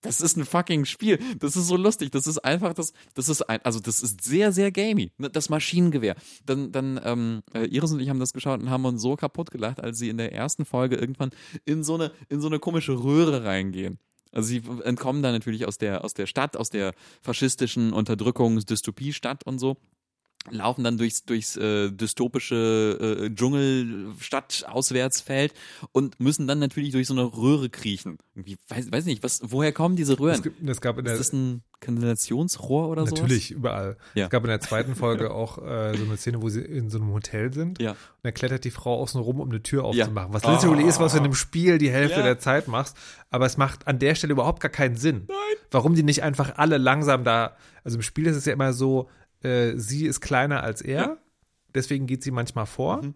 das 0.00 0.20
ist 0.20 0.36
ein 0.36 0.44
fucking 0.44 0.84
Spiel. 0.84 1.18
Das 1.38 1.56
ist 1.56 1.66
so 1.66 1.76
lustig. 1.76 2.10
Das 2.10 2.26
ist 2.26 2.38
einfach 2.38 2.72
das, 2.72 2.92
das 3.14 3.28
ist 3.28 3.42
ein, 3.42 3.60
also 3.64 3.80
das 3.80 4.00
ist 4.00 4.22
sehr, 4.22 4.52
sehr 4.52 4.70
gamey. 4.70 5.12
Ne, 5.18 5.30
Das 5.30 5.48
Maschinengewehr. 5.48 6.14
Dann, 6.46 6.72
dann, 6.72 7.00
ähm, 7.02 7.42
äh, 7.52 7.66
Iris 7.66 7.92
und 7.92 8.00
ich 8.00 8.08
haben 8.08 8.20
das 8.20 8.32
geschaut 8.32 8.60
und 8.60 8.70
haben 8.70 8.84
uns 8.84 9.02
so 9.02 9.16
kaputt 9.16 9.50
gelacht, 9.50 9.80
als 9.80 9.98
sie 9.98 10.08
in 10.08 10.18
der 10.18 10.32
ersten 10.32 10.64
Folge 10.64 10.96
irgendwann 10.96 11.30
in 11.64 11.82
so 11.82 11.94
eine, 11.94 12.12
in 12.28 12.40
so 12.40 12.46
eine 12.46 12.58
komische 12.58 13.02
Röhre 13.02 13.44
reingehen. 13.44 13.98
Also 14.30 14.48
sie 14.48 14.62
entkommen 14.84 15.22
dann 15.22 15.32
natürlich 15.32 15.66
aus 15.66 15.78
der, 15.78 16.04
aus 16.04 16.14
der 16.14 16.26
Stadt, 16.26 16.56
aus 16.56 16.70
der 16.70 16.92
faschistischen 17.22 17.92
Unterdrückungs-Dystopie-Stadt 17.92 19.44
und 19.44 19.58
so 19.58 19.78
laufen 20.50 20.84
dann 20.84 20.98
durchs, 20.98 21.24
durchs 21.24 21.56
äh, 21.56 21.90
dystopische 21.90 23.24
äh, 23.26 23.30
Dschungel-Stadt-Auswärtsfeld 23.34 25.54
und 25.92 26.20
müssen 26.20 26.46
dann 26.46 26.58
natürlich 26.58 26.92
durch 26.92 27.06
so 27.06 27.14
eine 27.14 27.22
Röhre 27.24 27.68
kriechen. 27.70 28.18
Irgendwie, 28.34 28.56
weiß, 28.68 28.92
weiß 28.92 29.04
nicht, 29.06 29.22
was, 29.22 29.40
woher 29.44 29.72
kommen 29.72 29.96
diese 29.96 30.14
Es, 30.14 30.20
Röhren? 30.20 30.42
gibt, 30.42 30.68
es 30.68 30.80
gab 30.80 30.98
in 30.98 31.04
der, 31.04 31.14
Ist 31.14 31.20
das 31.20 31.32
ein 31.32 31.62
Kanalisationsrohr 31.80 32.88
oder 32.88 33.06
so? 33.06 33.14
Natürlich, 33.14 33.50
überall. 33.50 33.96
Ja. 34.14 34.24
Es 34.24 34.30
gab 34.30 34.44
in 34.44 34.50
der 34.50 34.60
zweiten 34.60 34.94
Folge 34.94 35.30
auch 35.32 35.58
äh, 35.58 35.96
so 35.96 36.04
eine 36.04 36.16
Szene, 36.16 36.42
wo 36.42 36.48
sie 36.48 36.60
in 36.60 36.90
so 36.90 36.98
einem 36.98 37.12
Hotel 37.12 37.52
sind. 37.52 37.80
Ja. 37.80 37.92
Und 37.92 37.96
dann 38.22 38.34
klettert 38.34 38.64
die 38.64 38.70
Frau 38.70 39.00
außen 39.00 39.20
rum, 39.20 39.40
um 39.40 39.48
eine 39.50 39.62
Tür 39.62 39.82
Ja. 39.92 40.04
aufzumachen. 40.04 40.32
Was 40.32 40.44
literally 40.44 40.84
ist, 40.88 41.00
was 41.00 41.12
du 41.12 41.18
in 41.18 41.24
einem 41.24 41.34
Spiel 41.34 41.78
die 41.78 41.90
Hälfte 41.90 42.18
Ja. 42.20 42.24
der 42.24 42.38
Zeit 42.38 42.68
machst. 42.68 42.96
Aber 43.30 43.46
es 43.46 43.56
macht 43.56 43.86
an 43.86 43.98
der 43.98 44.14
Stelle 44.14 44.32
überhaupt 44.32 44.60
gar 44.60 44.70
keinen 44.70 44.96
Sinn. 44.96 45.24
Nein. 45.28 45.36
Warum 45.70 45.94
die 45.94 46.02
nicht 46.02 46.22
einfach 46.22 46.56
alle 46.56 46.78
langsam 46.78 47.24
da. 47.24 47.56
Also 47.84 47.96
im 47.98 48.02
Spiel 48.02 48.26
ist 48.26 48.36
es 48.36 48.44
ja 48.44 48.52
immer 48.52 48.72
so, 48.72 49.08
äh, 49.42 49.74
sie 49.76 50.06
ist 50.06 50.20
kleiner 50.20 50.62
als 50.62 50.82
er. 50.82 51.00
Ja. 51.00 51.16
Deswegen 51.74 52.06
geht 52.06 52.22
sie 52.22 52.30
manchmal 52.30 52.66
vor. 52.66 53.02
Mhm. 53.02 53.14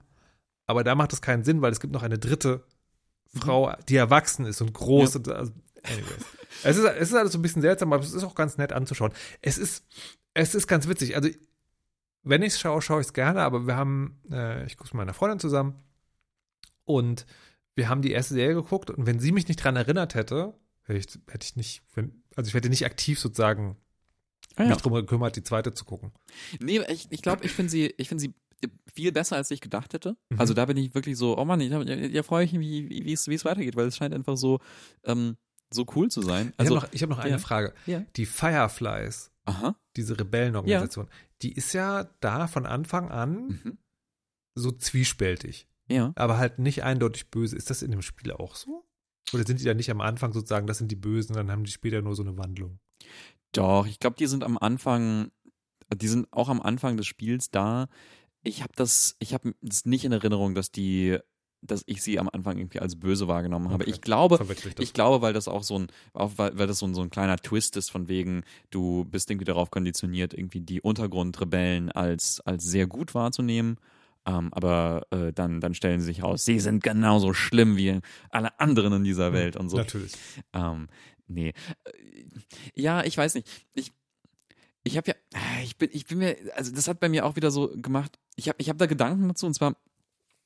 Aber 0.66 0.84
da 0.84 0.94
macht 0.94 1.12
es 1.12 1.20
keinen 1.20 1.44
Sinn, 1.44 1.62
weil 1.62 1.72
es 1.72 1.80
gibt 1.80 1.92
noch 1.92 2.02
eine 2.02 2.18
dritte 2.18 2.64
Mhm. 3.32 3.40
Frau, 3.40 3.72
die 3.88 3.96
erwachsen 3.96 4.46
ist 4.46 4.60
und 4.60 4.72
groß. 4.72 5.16
Und, 5.16 5.28
also, 5.28 5.52
anyways. 5.82 6.24
es, 6.64 6.76
ist, 6.76 6.84
es 6.84 7.08
ist 7.08 7.14
alles 7.14 7.32
so 7.32 7.38
ein 7.38 7.42
bisschen 7.42 7.62
seltsam, 7.62 7.92
aber 7.92 8.02
es 8.02 8.12
ist 8.12 8.24
auch 8.24 8.34
ganz 8.34 8.58
nett 8.58 8.72
anzuschauen. 8.72 9.12
Es 9.40 9.58
ist, 9.58 9.84
es 10.34 10.54
ist 10.54 10.66
ganz 10.66 10.88
witzig. 10.88 11.16
Also, 11.16 11.30
wenn 12.22 12.42
ich 12.42 12.54
es 12.54 12.60
schaue, 12.60 12.82
schaue 12.82 13.00
ich 13.00 13.08
es 13.08 13.12
gerne, 13.12 13.42
aber 13.42 13.66
wir 13.66 13.76
haben, 13.76 14.20
äh, 14.30 14.64
ich 14.66 14.76
gucke 14.76 14.88
es 14.88 14.92
mit 14.92 14.98
meiner 14.98 15.14
Freundin 15.14 15.40
zusammen 15.40 15.82
und 16.84 17.26
wir 17.74 17.88
haben 17.88 18.02
die 18.02 18.12
erste 18.12 18.34
Serie 18.34 18.54
geguckt 18.54 18.90
und 18.90 19.06
wenn 19.06 19.18
sie 19.18 19.32
mich 19.32 19.48
nicht 19.48 19.56
dran 19.56 19.76
erinnert 19.76 20.14
hätte, 20.14 20.54
hätte 20.82 20.98
ich, 20.98 21.06
hätte 21.28 21.44
ich 21.44 21.56
nicht, 21.56 21.82
wenn, 21.94 22.22
also 22.36 22.46
ich 22.46 22.54
hätte 22.54 22.68
nicht 22.68 22.84
aktiv 22.84 23.18
sozusagen 23.18 23.76
Ah, 24.56 24.64
ja. 24.64 24.68
mich 24.70 24.78
drum 24.78 24.94
gekümmert, 24.94 25.36
die 25.36 25.42
zweite 25.42 25.72
zu 25.74 25.84
gucken. 25.84 26.12
Nee, 26.60 26.80
ich 26.88 27.06
ich, 27.10 27.22
glaube, 27.22 27.44
ich 27.44 27.52
finde 27.52 27.70
sie, 27.70 27.94
ich 27.96 28.08
finde 28.08 28.22
sie 28.22 28.34
viel 28.94 29.10
besser, 29.12 29.36
als 29.36 29.50
ich 29.50 29.60
gedacht 29.60 29.92
hätte. 29.92 30.16
Mhm. 30.30 30.40
Also 30.40 30.54
da 30.54 30.64
bin 30.66 30.76
ich 30.76 30.94
wirklich 30.94 31.16
so, 31.16 31.36
oh 31.36 31.44
Mann, 31.44 31.60
ja, 31.60 31.82
ja, 31.82 32.22
freue 32.22 32.44
ich 32.44 32.52
mich, 32.52 32.88
wie, 32.88 33.12
es 33.12 33.26
wie 33.28 33.34
es 33.34 33.44
weitergeht, 33.44 33.76
weil 33.76 33.86
es 33.86 33.96
scheint 33.96 34.14
einfach 34.14 34.36
so, 34.36 34.60
ähm, 35.04 35.36
so 35.72 35.86
cool 35.96 36.10
zu 36.10 36.22
sein. 36.22 36.52
Also, 36.58 36.74
ich 36.74 36.76
habe 36.76 36.86
noch, 36.86 36.92
ich 36.94 37.02
hab 37.02 37.10
noch 37.10 37.18
eine 37.18 37.30
ja. 37.32 37.38
Frage. 37.38 37.72
Ja. 37.86 38.04
Die 38.16 38.26
Fireflies, 38.26 39.32
aha. 39.46 39.74
diese 39.96 40.18
Rebellenorganisation, 40.18 41.08
die 41.40 41.52
ist 41.52 41.72
ja 41.72 42.04
da 42.20 42.46
von 42.46 42.66
Anfang 42.66 43.10
an 43.10 43.60
Mhm. 43.64 43.78
so 44.54 44.70
zwiespältig, 44.70 45.66
Ja. 45.88 46.12
aber 46.14 46.38
halt 46.38 46.58
nicht 46.58 46.84
eindeutig 46.84 47.30
böse. 47.30 47.56
Ist 47.56 47.70
das 47.70 47.82
in 47.82 47.90
dem 47.90 48.02
Spiel 48.02 48.32
auch 48.32 48.54
so? 48.54 48.84
Oder 49.32 49.44
sind 49.46 49.60
die 49.60 49.64
da 49.64 49.74
nicht 49.74 49.90
am 49.90 50.00
Anfang 50.00 50.32
sozusagen, 50.32 50.66
das 50.66 50.78
sind 50.78 50.90
die 50.90 50.96
Bösen, 50.96 51.34
dann 51.34 51.50
haben 51.50 51.64
die 51.64 51.70
später 51.70 52.02
nur 52.02 52.14
so 52.14 52.22
eine 52.22 52.36
Wandlung? 52.36 52.78
Doch, 53.52 53.86
ich 53.86 53.98
glaube, 53.98 54.16
die 54.18 54.26
sind 54.26 54.44
am 54.44 54.58
Anfang, 54.58 55.30
die 55.94 56.08
sind 56.08 56.26
auch 56.32 56.48
am 56.48 56.60
Anfang 56.60 56.96
des 56.96 57.06
Spiels 57.06 57.50
da. 57.50 57.88
Ich 58.42 58.62
habe 58.62 58.72
das, 58.74 59.16
ich 59.18 59.34
habe 59.34 59.54
es 59.62 59.84
nicht 59.84 60.04
in 60.04 60.12
Erinnerung, 60.12 60.54
dass 60.54 60.70
die, 60.70 61.18
dass 61.60 61.84
ich 61.86 62.02
sie 62.02 62.18
am 62.18 62.28
Anfang 62.28 62.58
irgendwie 62.58 62.80
als 62.80 62.98
böse 62.98 63.28
wahrgenommen 63.28 63.70
habe. 63.70 63.84
Okay. 63.84 63.92
Ich 63.92 64.00
glaube, 64.00 64.44
ich 64.78 64.92
glaube, 64.94 65.22
weil 65.22 65.32
das 65.32 65.48
auch 65.48 65.62
so 65.62 65.78
ein, 65.78 65.86
auch 66.12 66.32
weil, 66.36 66.58
weil 66.58 66.66
das 66.66 66.78
so 66.78 66.86
ein, 66.86 66.94
so 66.94 67.02
ein 67.02 67.10
kleiner 67.10 67.36
Twist 67.36 67.76
ist 67.76 67.90
von 67.90 68.08
wegen, 68.08 68.42
du 68.70 69.04
bist 69.04 69.30
irgendwie 69.30 69.44
darauf 69.44 69.70
konditioniert, 69.70 70.34
irgendwie 70.34 70.60
die 70.60 70.80
Untergrundrebellen 70.80 71.92
als, 71.92 72.40
als 72.40 72.64
sehr 72.64 72.86
gut 72.86 73.14
wahrzunehmen. 73.14 73.76
Ähm, 74.24 74.50
aber 74.52 75.02
äh, 75.10 75.32
dann, 75.32 75.60
dann 75.60 75.74
stellen 75.74 75.98
sie 75.98 76.06
sich 76.06 76.22
raus, 76.22 76.44
sie 76.44 76.60
sind 76.60 76.84
genauso 76.84 77.34
schlimm 77.34 77.76
wie 77.76 77.98
alle 78.30 78.58
anderen 78.60 78.92
in 78.92 79.04
dieser 79.04 79.32
Welt 79.32 79.56
und 79.56 79.68
so. 79.68 79.76
Natürlich. 79.76 80.12
Ähm, 80.52 80.86
nee. 81.26 81.52
Äh, 81.84 82.24
Ja, 82.74 83.04
ich 83.04 83.16
weiß 83.16 83.34
nicht. 83.34 83.48
Ich, 83.74 83.92
ich 84.84 84.96
habe 84.96 85.10
ja, 85.10 85.14
äh, 85.38 85.64
ich 85.64 85.76
bin, 85.78 85.90
ich 85.92 86.06
bin 86.06 86.18
mir, 86.18 86.36
also 86.56 86.72
das 86.74 86.88
hat 86.88 87.00
bei 87.00 87.08
mir 87.08 87.24
auch 87.26 87.36
wieder 87.36 87.50
so 87.50 87.68
gemacht. 87.76 88.18
Ich 88.36 88.48
habe, 88.48 88.56
ich 88.60 88.68
habe 88.68 88.78
da 88.78 88.86
Gedanken 88.86 89.28
dazu 89.28 89.46
und 89.46 89.54
zwar, 89.54 89.76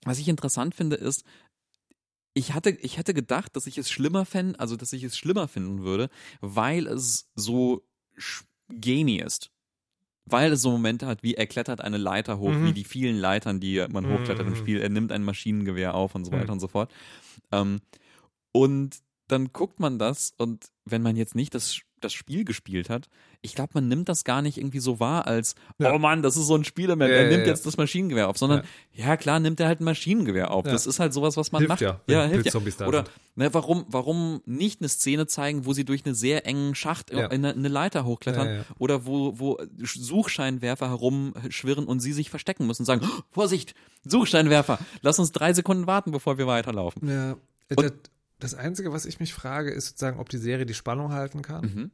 was 0.04 0.18
ich 0.18 0.28
interessant 0.28 0.74
finde, 0.74 0.96
ist, 0.96 1.24
ich 2.34 2.52
hatte, 2.52 2.70
ich 2.70 2.98
hätte 2.98 3.14
gedacht, 3.14 3.56
dass 3.56 3.66
ich 3.66 3.78
es 3.78 3.90
schlimmer 3.90 4.26
fände, 4.26 4.60
also 4.60 4.76
dass 4.76 4.92
ich 4.92 5.02
es 5.04 5.16
schlimmer 5.16 5.48
finden 5.48 5.82
würde, 5.82 6.10
weil 6.42 6.86
es 6.86 7.30
so 7.34 7.82
gamey 8.68 9.20
ist. 9.22 9.50
Weil 10.28 10.52
es 10.52 10.60
so 10.60 10.72
Momente 10.72 11.06
hat, 11.06 11.22
wie 11.22 11.34
er 11.34 11.46
klettert 11.46 11.80
eine 11.80 11.98
Leiter 11.98 12.38
hoch, 12.38 12.50
Mhm. 12.50 12.64
wie 12.64 12.72
die 12.74 12.84
vielen 12.84 13.16
Leitern, 13.16 13.60
die 13.60 13.86
man 13.88 14.06
hochklettert 14.08 14.46
im 14.46 14.52
Mhm. 14.52 14.56
Spiel. 14.56 14.80
Er 14.80 14.88
nimmt 14.90 15.12
ein 15.12 15.22
Maschinengewehr 15.22 15.94
auf 15.94 16.14
und 16.16 16.24
so 16.24 16.32
weiter 16.32 16.46
Mhm. 16.46 16.50
und 16.50 16.60
so 16.60 16.68
fort. 16.68 16.92
Ähm, 17.52 17.80
und 18.52 18.98
dann 19.28 19.52
guckt 19.52 19.80
man 19.80 19.98
das 19.98 20.32
und 20.36 20.66
wenn 20.84 21.02
man 21.02 21.16
jetzt 21.16 21.34
nicht 21.34 21.54
das, 21.54 21.80
das 22.00 22.12
Spiel 22.12 22.44
gespielt 22.44 22.90
hat, 22.90 23.08
ich 23.42 23.54
glaube, 23.54 23.70
man 23.74 23.88
nimmt 23.88 24.08
das 24.08 24.22
gar 24.22 24.40
nicht 24.40 24.58
irgendwie 24.58 24.78
so 24.78 25.00
wahr 25.00 25.26
als, 25.26 25.56
Ja. 25.78 25.92
oh 25.92 25.98
Mann, 25.98 26.22
das 26.22 26.36
ist 26.36 26.46
so 26.46 26.54
ein 26.54 26.64
Spielerman, 26.64 27.08
Ja, 27.08 27.16
er 27.16 27.30
nimmt 27.30 27.42
ja. 27.42 27.48
jetzt 27.48 27.66
das 27.66 27.76
Maschinengewehr 27.76 28.28
auf, 28.28 28.38
sondern 28.38 28.62
ja. 28.92 29.16
klar 29.16 29.40
nimmt 29.40 29.58
er 29.58 29.66
halt 29.66 29.80
ein 29.80 29.84
Maschinengewehr 29.84 30.50
auf. 30.50 30.64
Das 30.64 30.86
ist 30.86 31.00
halt 31.00 31.12
sowas, 31.12 31.36
was 31.36 31.50
man 31.50 31.60
Hilft 31.60 31.70
macht. 31.70 31.80
ja, 31.80 32.00
ja 32.06 32.24
hilft 32.24 32.52
ja. 32.52 32.86
Oder 32.86 33.04
ne, 33.34 33.52
warum, 33.52 33.84
warum 33.88 34.42
nicht 34.46 34.80
eine 34.80 34.88
Szene 34.88 35.26
zeigen, 35.26 35.66
wo 35.66 35.72
sie 35.72 35.84
durch 35.84 36.04
einen 36.06 36.14
sehr 36.14 36.46
engen 36.46 36.74
Schacht 36.74 37.10
in 37.10 37.18
eine, 37.18 37.52
eine 37.52 37.68
Leiter 37.68 38.04
hochklettern 38.04 38.64
oder 38.78 39.06
wo, 39.06 39.38
wo 39.38 39.58
Suchscheinwerfer 39.82 40.88
herumschwirren 40.88 41.86
und 41.86 42.00
sie 42.00 42.12
sich 42.12 42.30
verstecken 42.30 42.66
müssen 42.66 42.82
und 42.82 42.86
sagen, 42.86 43.02
oh, 43.04 43.22
Vorsicht, 43.30 43.74
Suchscheinwerfer, 44.04 44.78
lass 45.02 45.18
uns 45.18 45.32
drei 45.32 45.52
Sekunden 45.52 45.86
warten, 45.86 46.12
bevor 46.12 46.38
wir 46.38 46.46
weiterlaufen. 46.46 47.08
Ja, 47.08 47.36
das, 47.68 47.92
das 48.38 48.54
Einzige, 48.54 48.92
was 48.92 49.06
ich 49.06 49.20
mich 49.20 49.32
frage, 49.34 49.70
ist 49.70 49.86
sozusagen, 49.88 50.18
ob 50.18 50.28
die 50.28 50.38
Serie 50.38 50.66
die 50.66 50.74
Spannung 50.74 51.12
halten 51.12 51.42
kann. 51.42 51.64
Mhm. 51.64 51.90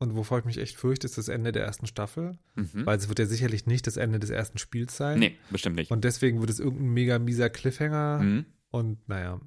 und 0.00 0.16
wovor 0.16 0.40
ich 0.40 0.44
mich 0.44 0.58
echt 0.58 0.76
fürchte, 0.76 1.06
ist 1.06 1.16
das 1.16 1.28
Ende 1.28 1.50
der 1.52 1.64
ersten 1.64 1.86
Staffel, 1.86 2.36
Mhm. 2.56 2.84
weil 2.84 2.98
es 2.98 3.08
wird 3.08 3.18
ja 3.20 3.26
sicherlich 3.26 3.64
nicht 3.66 3.86
das 3.86 3.96
Ende 3.96 4.18
des 4.18 4.28
ersten 4.28 4.58
Spiels 4.58 4.96
sein. 4.96 5.18
Nee, 5.18 5.38
bestimmt 5.50 5.76
nicht. 5.76 5.90
Und 5.90 6.04
deswegen 6.04 6.40
wird 6.40 6.50
es 6.50 6.58
irgendein 6.60 6.88
mega 6.92 7.18
mieser 7.18 7.48
Cliffhanger. 7.48 8.18
Mhm. 8.22 8.44
Und 8.70 9.08
naja. 9.08 9.40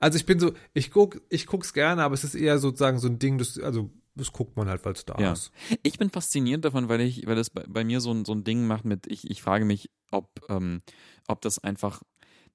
Also 0.00 0.16
ich 0.16 0.26
bin 0.26 0.40
so, 0.40 0.52
ich 0.72 0.90
guck, 0.90 1.20
ich 1.28 1.46
guck's 1.46 1.74
gerne, 1.74 2.02
aber 2.02 2.14
es 2.14 2.24
ist 2.24 2.34
eher 2.34 2.58
sozusagen 2.58 2.98
so 2.98 3.06
ein 3.08 3.18
Ding, 3.18 3.36
das, 3.38 3.58
also 3.58 3.90
das 4.16 4.32
guckt 4.32 4.56
man 4.56 4.68
halt, 4.68 4.84
weil 4.84 4.94
es 4.94 5.04
da 5.04 5.16
Ja. 5.20 5.32
ist. 5.32 5.52
Ich 5.82 5.98
bin 5.98 6.10
fasziniert 6.10 6.64
davon, 6.64 6.88
weil 6.88 7.02
ich, 7.02 7.26
weil 7.26 7.36
das 7.36 7.50
bei, 7.50 7.64
bei 7.68 7.84
mir 7.84 8.00
so 8.00 8.10
ein, 8.12 8.24
so 8.24 8.32
ein 8.32 8.42
Ding 8.42 8.66
macht 8.66 8.84
mit, 8.86 9.06
ich, 9.06 9.30
ich 9.30 9.42
frage 9.42 9.64
mich, 9.66 9.90
ob, 10.10 10.28
ähm, 10.48 10.82
ob 11.28 11.40
das 11.42 11.58
einfach, 11.62 12.02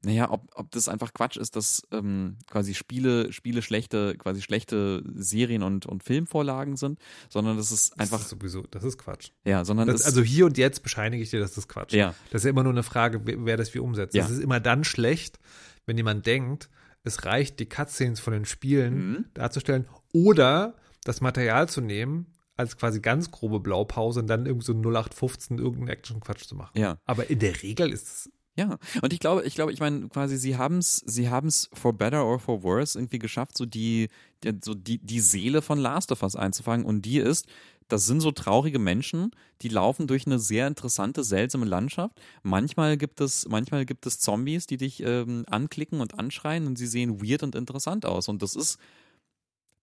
naja, 0.06 0.30
ob, 0.32 0.48
ob 0.56 0.72
das 0.72 0.88
einfach 0.88 1.14
Quatsch 1.14 1.36
ist, 1.38 1.56
dass 1.56 1.82
ähm, 1.92 2.38
quasi 2.50 2.74
Spiele, 2.74 3.34
Spiele 3.34 3.62
schlechte, 3.62 4.16
quasi 4.18 4.42
schlechte 4.42 5.04
Serien 5.16 5.64
und, 5.64 5.86
und 5.86 6.04
Filmvorlagen 6.04 6.78
sind, 6.78 7.00
sondern 7.30 7.58
das 7.58 7.72
ist 7.72 8.00
einfach, 8.00 8.18
Das 8.20 8.26
ist 8.32 8.40
sowieso, 8.40 8.62
das 8.72 8.84
ist 8.84 8.98
Quatsch. 8.98 9.30
ja, 9.44 9.66
sondern 9.66 9.88
Das, 9.88 9.98
das, 9.98 10.06
also 10.08 10.22
hier 10.22 10.46
und 10.46 10.58
jetzt 10.58 10.84
bescheinige 10.84 11.22
ich 11.24 11.30
dir, 11.32 11.40
das 11.40 11.58
ist 11.58 11.68
Quatsch. 11.68 11.94
ja, 11.94 12.14
Das 12.32 12.42
ist 12.42 12.46
ja 12.46 12.52
immer 12.52 12.64
nur 12.64 12.72
eine 12.72 12.84
Frage, 12.84 13.22
wer, 13.26 13.44
wer 13.46 13.58
das 13.58 13.74
wie 13.74 13.80
umsetzt. 13.80 14.16
Ja. 14.16 14.24
Das 14.24 14.32
ist 14.32 14.40
immer 14.40 14.60
dann 14.60 14.84
schlecht, 14.84 15.40
wenn 15.86 15.98
jemand 15.98 16.26
denkt, 16.26 16.70
es 17.04 17.26
reicht, 17.26 17.60
die 17.60 17.68
Cutscenes 17.68 18.20
von 18.20 18.34
den 18.34 18.46
Spielen 18.46 18.96
Mhm. 19.12 19.26
darzustellen 19.34 19.88
oder 20.14 20.76
das 21.04 21.22
Material 21.22 21.70
zu 21.70 21.82
nehmen 21.82 22.28
als 22.58 22.78
quasi 22.78 23.02
ganz 23.02 23.32
grobe 23.32 23.60
Blaupause 23.60 24.22
und 24.22 24.28
dann 24.28 24.46
irgendwie 24.46 24.66
so 24.66 24.74
0815 24.74 25.58
irgendeinen 25.60 25.90
Action-Quatsch 25.90 26.46
zu 26.48 26.56
machen. 26.56 26.72
ja. 26.80 26.98
Aber 27.06 27.30
in 27.30 27.40
der 27.40 27.62
Regel 27.62 27.92
ist 27.92 28.08
es 28.08 28.30
Ja, 28.58 28.78
und 29.02 29.12
ich 29.12 29.20
glaube, 29.20 29.44
ich 29.44 29.56
glaube, 29.56 29.74
ich 29.74 29.82
meine, 29.82 30.08
quasi, 30.08 30.38
sie 30.38 30.56
haben 30.56 30.78
es, 30.78 31.04
sie 31.06 31.30
haben 31.30 31.48
es 31.48 31.70
for 31.74 31.92
better 31.92 32.26
or 32.26 32.40
for 32.40 32.64
worse 32.64 32.98
irgendwie 32.98 33.20
geschafft, 33.20 33.58
so 33.58 33.66
die, 33.66 34.08
die, 34.44 34.54
so 34.64 34.74
die, 34.74 34.98
die 35.00 35.20
Seele 35.20 35.62
von 35.62 35.78
Last 35.78 36.12
of 36.14 36.24
Us 36.24 36.38
einzufangen. 36.38 36.86
Und 36.86 37.02
die 37.02 37.18
ist, 37.18 37.48
das 37.90 38.06
sind 38.06 38.22
so 38.22 38.32
traurige 38.32 38.80
Menschen, 38.80 39.32
die 39.62 39.68
laufen 39.68 40.08
durch 40.08 40.26
eine 40.26 40.40
sehr 40.40 40.68
interessante, 40.68 41.24
seltsame 41.26 41.66
Landschaft. 41.66 42.20
Manchmal 42.44 42.96
gibt 42.98 43.20
es, 43.20 43.46
manchmal 43.50 43.86
gibt 43.86 44.06
es 44.06 44.20
Zombies, 44.20 44.68
die 44.68 44.78
dich 44.78 45.04
ähm, 45.04 45.44
anklicken 45.50 46.00
und 46.00 46.18
anschreien 46.18 46.66
und 46.66 46.78
sie 46.78 46.88
sehen 46.88 47.22
weird 47.22 47.44
und 47.44 47.56
interessant 47.56 48.06
aus. 48.06 48.30
Und 48.30 48.42
das 48.42 48.56
ist, 48.56 48.80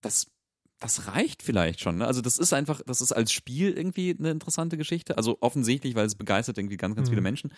das, 0.00 0.26
das 0.82 1.06
reicht 1.06 1.42
vielleicht 1.42 1.80
schon. 1.80 1.96
Ne? 1.98 2.06
Also 2.06 2.20
das 2.20 2.38
ist 2.38 2.52
einfach, 2.52 2.82
das 2.86 3.00
ist 3.00 3.12
als 3.12 3.32
Spiel 3.32 3.70
irgendwie 3.72 4.14
eine 4.18 4.30
interessante 4.30 4.76
Geschichte. 4.76 5.16
Also 5.16 5.38
offensichtlich, 5.40 5.94
weil 5.94 6.06
es 6.06 6.14
begeistert 6.16 6.58
irgendwie 6.58 6.76
ganz, 6.76 6.96
ganz 6.96 7.08
viele 7.08 7.20
Mhm. 7.20 7.24
Menschen. 7.24 7.52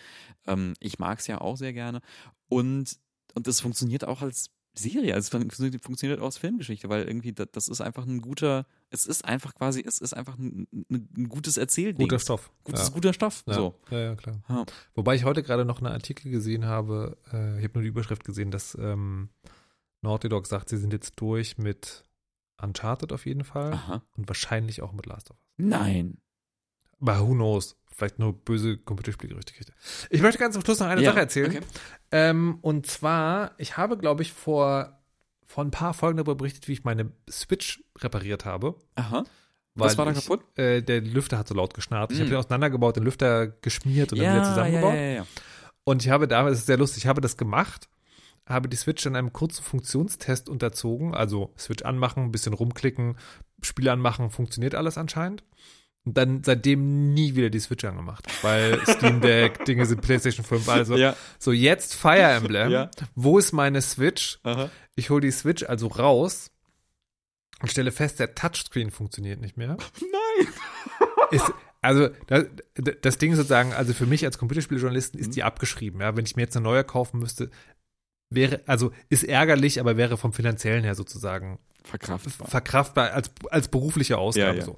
Ähm, 0.47 0.73
ich 0.79 0.99
mag 0.99 1.19
es 1.19 1.27
ja 1.27 1.41
auch 1.41 1.57
sehr 1.57 1.73
gerne. 1.73 2.01
Und, 2.47 2.97
und 3.33 3.47
das 3.47 3.59
funktioniert 3.61 4.05
auch 4.05 4.21
als 4.21 4.51
Serie, 4.77 5.13
also 5.13 5.25
es 5.25 5.29
fun- 5.29 5.79
funktioniert 5.81 6.19
auch 6.19 6.25
als 6.25 6.37
Filmgeschichte, 6.37 6.89
weil 6.89 7.05
irgendwie 7.05 7.31
das, 7.31 7.47
das 7.53 7.67
ist 7.69 7.79
einfach 7.79 8.05
ein 8.05 8.19
guter, 8.19 8.65
es 8.89 9.05
ist 9.05 9.23
einfach 9.23 9.55
quasi, 9.55 9.81
es 9.87 9.99
ist 9.99 10.11
einfach 10.13 10.37
ein, 10.37 10.67
ein, 10.91 11.07
ein 11.17 11.29
gutes 11.29 11.55
Erzählding. 11.55 12.05
guter 12.05 12.19
Stoff. 12.19 12.51
Gutes, 12.65 12.87
ja. 12.89 12.93
guter 12.93 13.13
Stoff. 13.13 13.43
Ja. 13.47 13.53
So. 13.53 13.75
Ja, 13.89 13.99
ja, 13.99 14.15
klar. 14.15 14.41
Ja. 14.49 14.65
Wobei 14.93 15.15
ich 15.15 15.23
heute 15.23 15.43
gerade 15.43 15.63
noch 15.63 15.77
einen 15.77 15.93
Artikel 15.93 16.29
gesehen 16.29 16.65
habe, 16.65 17.17
äh, 17.31 17.57
ich 17.57 17.63
habe 17.63 17.75
nur 17.75 17.83
die 17.83 17.87
Überschrift 17.89 18.25
gesehen, 18.25 18.51
dass 18.51 18.75
ähm, 18.79 19.29
Naughty 20.01 20.27
Dog 20.27 20.45
sagt, 20.45 20.67
sie 20.67 20.77
sind 20.77 20.91
jetzt 20.91 21.13
durch 21.21 21.57
mit 21.57 22.03
Uncharted 22.61 23.11
auf 23.13 23.25
jeden 23.25 23.43
Fall 23.43 23.73
Aha. 23.73 24.01
und 24.15 24.27
wahrscheinlich 24.27 24.81
auch 24.81 24.91
mit 24.93 25.05
Last 25.05 25.31
of 25.31 25.37
Us. 25.37 25.43
Nein. 25.57 26.17
Aber 27.01 27.19
who 27.19 27.33
knows? 27.33 27.75
Vielleicht 27.91 28.19
nur 28.19 28.33
böse 28.33 28.77
Computerspielgerüchte. 28.77 29.53
Ich 30.09 30.21
möchte 30.21 30.39
ganz 30.39 30.53
zum 30.53 30.63
Schluss 30.63 30.79
noch 30.79 30.87
eine 30.87 31.01
Ja, 31.01 31.11
Sache 31.11 31.19
erzählen. 31.21 31.49
okay. 31.51 31.61
Ähm, 32.11 32.57
und 32.61 32.87
zwar, 32.87 33.53
ich 33.57 33.77
habe, 33.77 33.97
glaube 33.97 34.21
ich, 34.21 34.33
vor, 34.33 35.01
vor 35.45 35.63
ein 35.63 35.71
paar 35.71 35.93
Folgen 35.93 36.17
darüber 36.17 36.35
berichtet, 36.35 36.67
wie 36.67 36.73
ich 36.73 36.83
meine 36.83 37.11
Switch 37.29 37.83
repariert 37.99 38.43
habe. 38.45 38.75
Aha. 38.95 39.23
Was 39.75 39.97
war 39.97 40.05
da 40.05 40.11
ich, 40.11 40.25
kaputt? 40.25 40.41
Äh, 40.57 40.81
der 40.81 41.01
Lüfter 41.01 41.37
hat 41.37 41.47
so 41.49 41.53
laut 41.53 41.73
geschnarrt. 41.73 42.11
Ich 42.11 42.17
Mm. 42.17 42.21
habe 42.21 42.29
den 42.31 42.37
auseinandergebaut, 42.39 42.95
den 42.95 43.03
Lüfter 43.03 43.47
geschmiert 43.47 44.11
und 44.13 44.19
dann 44.19 44.27
wieder 44.33 44.43
ja, 44.43 44.49
zusammengebaut. 44.49 44.93
ja, 44.93 44.99
ja, 45.01 45.13
ja. 45.15 45.27
Und 45.83 46.03
ich 46.03 46.09
habe 46.09 46.27
da, 46.27 46.43
das 46.49 46.59
ist 46.59 46.65
sehr 46.65 46.77
lustig, 46.77 47.03
ich 47.03 47.07
habe 47.07 47.21
das 47.21 47.35
gemacht, 47.37 47.87
habe 48.47 48.69
die 48.69 48.77
Switch 48.77 49.03
dann 49.03 49.15
einem 49.15 49.33
kurzen 49.33 49.63
Funktionstest 49.63 50.49
unterzogen, 50.49 51.15
also 51.15 51.53
Switch 51.57 51.83
anmachen, 51.83 52.23
ein 52.23 52.31
bisschen 52.31 52.53
rumklicken, 52.53 53.17
Spiele 53.61 53.91
anmachen, 53.91 54.29
funktioniert 54.29 54.75
alles 54.75 54.97
anscheinend. 54.97 55.43
Und 56.05 56.15
dann 56.17 56.43
seitdem 56.43 57.15
nie 57.15 57.35
wieder 57.35 57.49
die 57.49 57.59
Switch 57.59 57.83
angemacht, 57.83 58.27
weil 58.43 58.79
Steam 58.87 59.21
Deck, 59.21 59.65
Dinge 59.65 59.87
sind 59.87 60.01
PlayStation 60.01 60.45
5, 60.45 60.69
also 60.69 60.95
Ja. 60.95 61.15
so 61.39 61.51
jetzt 61.51 61.95
Fire 61.95 62.21
Emblem. 62.21 62.69
Ja. 62.69 62.91
Wo 63.15 63.39
ist 63.39 63.53
meine 63.53 63.81
Switch? 63.81 64.37
Aha. 64.43 64.69
Ich 64.93 65.09
hole 65.09 65.21
die 65.21 65.31
Switch 65.31 65.63
also 65.63 65.87
raus 65.87 66.51
und 67.61 67.71
stelle 67.71 67.91
fest, 67.91 68.19
der 68.19 68.35
Touchscreen 68.35 68.91
funktioniert 68.91 69.41
nicht 69.41 69.57
mehr. 69.57 69.77
Nein. 69.99 70.47
Ist, 71.31 71.51
also 71.81 72.09
das, 72.27 72.45
das 73.01 73.17
Ding 73.17 73.35
sozusagen, 73.35 73.73
also 73.73 73.93
für 73.93 74.05
mich 74.05 74.25
als 74.25 74.37
Computerspieljournalisten 74.37 75.19
ist 75.19 75.35
die 75.35 75.43
abgeschrieben. 75.43 76.01
Ja, 76.01 76.15
wenn 76.15 76.25
ich 76.25 76.35
mir 76.35 76.43
jetzt 76.43 76.55
eine 76.55 76.63
neue 76.63 76.83
kaufen 76.83 77.19
müsste, 77.19 77.49
wäre 78.29 78.61
also 78.65 78.91
ist 79.09 79.23
ärgerlich, 79.23 79.79
aber 79.79 79.97
wäre 79.97 80.17
vom 80.17 80.33
finanziellen 80.33 80.83
her 80.83 80.95
sozusagen 80.95 81.59
Verkraftbar. 81.83 82.47
verkraftbar 82.47 83.11
als 83.13 83.31
als 83.51 83.67
berufliche 83.67 84.17
Ausgabe 84.17 84.53
Ja, 84.57 84.59
ja. 84.59 84.65
so. 84.65 84.77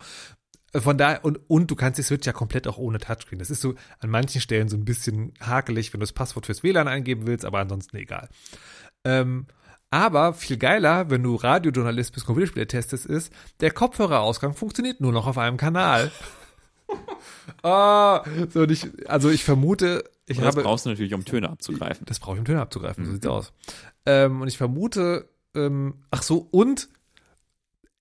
Von 0.75 0.97
daher 0.97 1.23
und 1.23 1.39
und 1.49 1.71
du 1.71 1.75
kannst 1.75 1.97
die 1.97 2.03
Switch 2.03 2.27
ja 2.27 2.33
komplett 2.33 2.67
auch 2.67 2.77
ohne 2.77 2.99
Touchscreen. 2.99 3.39
Das 3.39 3.49
ist 3.49 3.61
so 3.61 3.75
an 3.99 4.09
manchen 4.09 4.41
Stellen 4.41 4.67
so 4.67 4.75
ein 4.75 4.85
bisschen 4.85 5.33
hakelig, 5.39 5.93
wenn 5.93 6.01
du 6.01 6.03
das 6.03 6.13
Passwort 6.13 6.45
fürs 6.45 6.61
WLAN 6.61 6.87
eingeben 6.87 7.25
willst, 7.25 7.45
aber 7.45 7.59
ansonsten 7.59 7.97
egal. 7.97 8.29
Ähm, 9.05 9.47
aber 9.89 10.33
viel 10.33 10.57
geiler, 10.57 11.09
wenn 11.09 11.23
du 11.23 11.35
Radiojournalist 11.35 12.13
bis 12.13 12.25
Computerspieletestest 12.25 13.05
ist, 13.05 13.31
der 13.61 13.71
Kopfhörerausgang 13.71 14.53
funktioniert 14.53 14.99
nur 14.99 15.13
noch 15.13 15.27
auf 15.27 15.37
einem 15.37 15.57
Kanal. 15.57 16.11
Ah, 17.63 18.23
so 18.49 18.61
und 18.61 18.71
ich, 18.71 18.87
also 19.09 19.29
ich 19.29 19.43
vermute, 19.43 20.03
ich 20.27 20.37
Und 20.37 20.43
das 20.45 20.53
habe 20.55 20.63
brauchst 20.63 20.85
du 20.85 20.89
natürlich, 20.89 21.13
um 21.13 21.25
Töne 21.25 21.49
abzugreifen. 21.49 22.05
das 22.05 22.19
brauche 22.19 22.35
ich, 22.35 22.39
um 22.39 22.45
Töne 22.45 22.61
abzugreifen. 22.61 23.03
So 23.05 23.09
Mhm. 23.11 23.15
sieht's 23.15 23.27
aus. 23.27 23.53
Ähm, 24.05 24.41
und 24.41 24.47
ich 24.47 24.57
vermute, 24.57 25.29
ähm, 25.55 26.03
ach 26.11 26.21
so, 26.21 26.47
und 26.51 26.89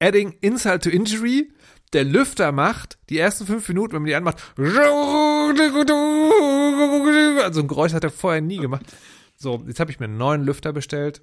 adding 0.01 0.33
insult 0.41 0.83
to 0.85 0.91
injury, 0.91 1.51
der 1.93 2.05
Lüfter 2.05 2.53
macht 2.53 2.99
die 3.09 3.18
ersten 3.18 3.47
fünf 3.47 3.66
Minuten, 3.68 3.93
wenn 3.95 4.03
man 4.03 4.09
die 4.09 4.14
anmacht, 4.14 4.43
also 7.45 7.61
ein 7.61 7.68
Geräusch 7.68 7.93
hat 7.93 8.05
er 8.05 8.11
vorher 8.11 8.41
nie 8.41 8.59
gemacht. 8.59 8.85
So, 9.37 9.62
jetzt 9.66 9.81
habe 9.81 9.91
ich 9.91 10.01
mir 10.01 10.07
einen 10.07 10.16
neuen 10.16 10.43
Lüfter 10.45 10.72
bestellt. 10.72 11.22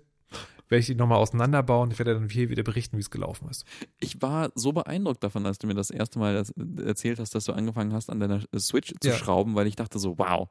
Werde 0.69 0.79
ich 0.79 0.85
die 0.85 0.95
nochmal 0.95 1.17
auseinanderbauen. 1.17 1.91
Ich 1.91 1.99
werde 1.99 2.13
dann 2.13 2.29
hier 2.29 2.49
wieder 2.49 2.63
berichten, 2.63 2.95
wie 2.97 3.01
es 3.01 3.11
gelaufen 3.11 3.49
ist. 3.49 3.65
Ich 3.99 4.21
war 4.21 4.51
so 4.55 4.71
beeindruckt 4.71 5.23
davon, 5.23 5.45
als 5.45 5.57
du 5.59 5.67
mir 5.67 5.73
das 5.75 5.89
erste 5.89 6.17
Mal 6.19 6.33
das 6.33 6.53
erzählt 6.83 7.19
hast, 7.19 7.35
dass 7.35 7.43
du 7.45 7.53
angefangen 7.53 7.93
hast, 7.93 8.09
an 8.09 8.19
deiner 8.19 8.41
Switch 8.57 8.93
zu 9.01 9.09
Ja. 9.09 9.15
schrauben, 9.15 9.55
weil 9.55 9.67
ich 9.67 9.75
dachte 9.75 9.99
so, 9.99 10.17
wow, 10.17 10.47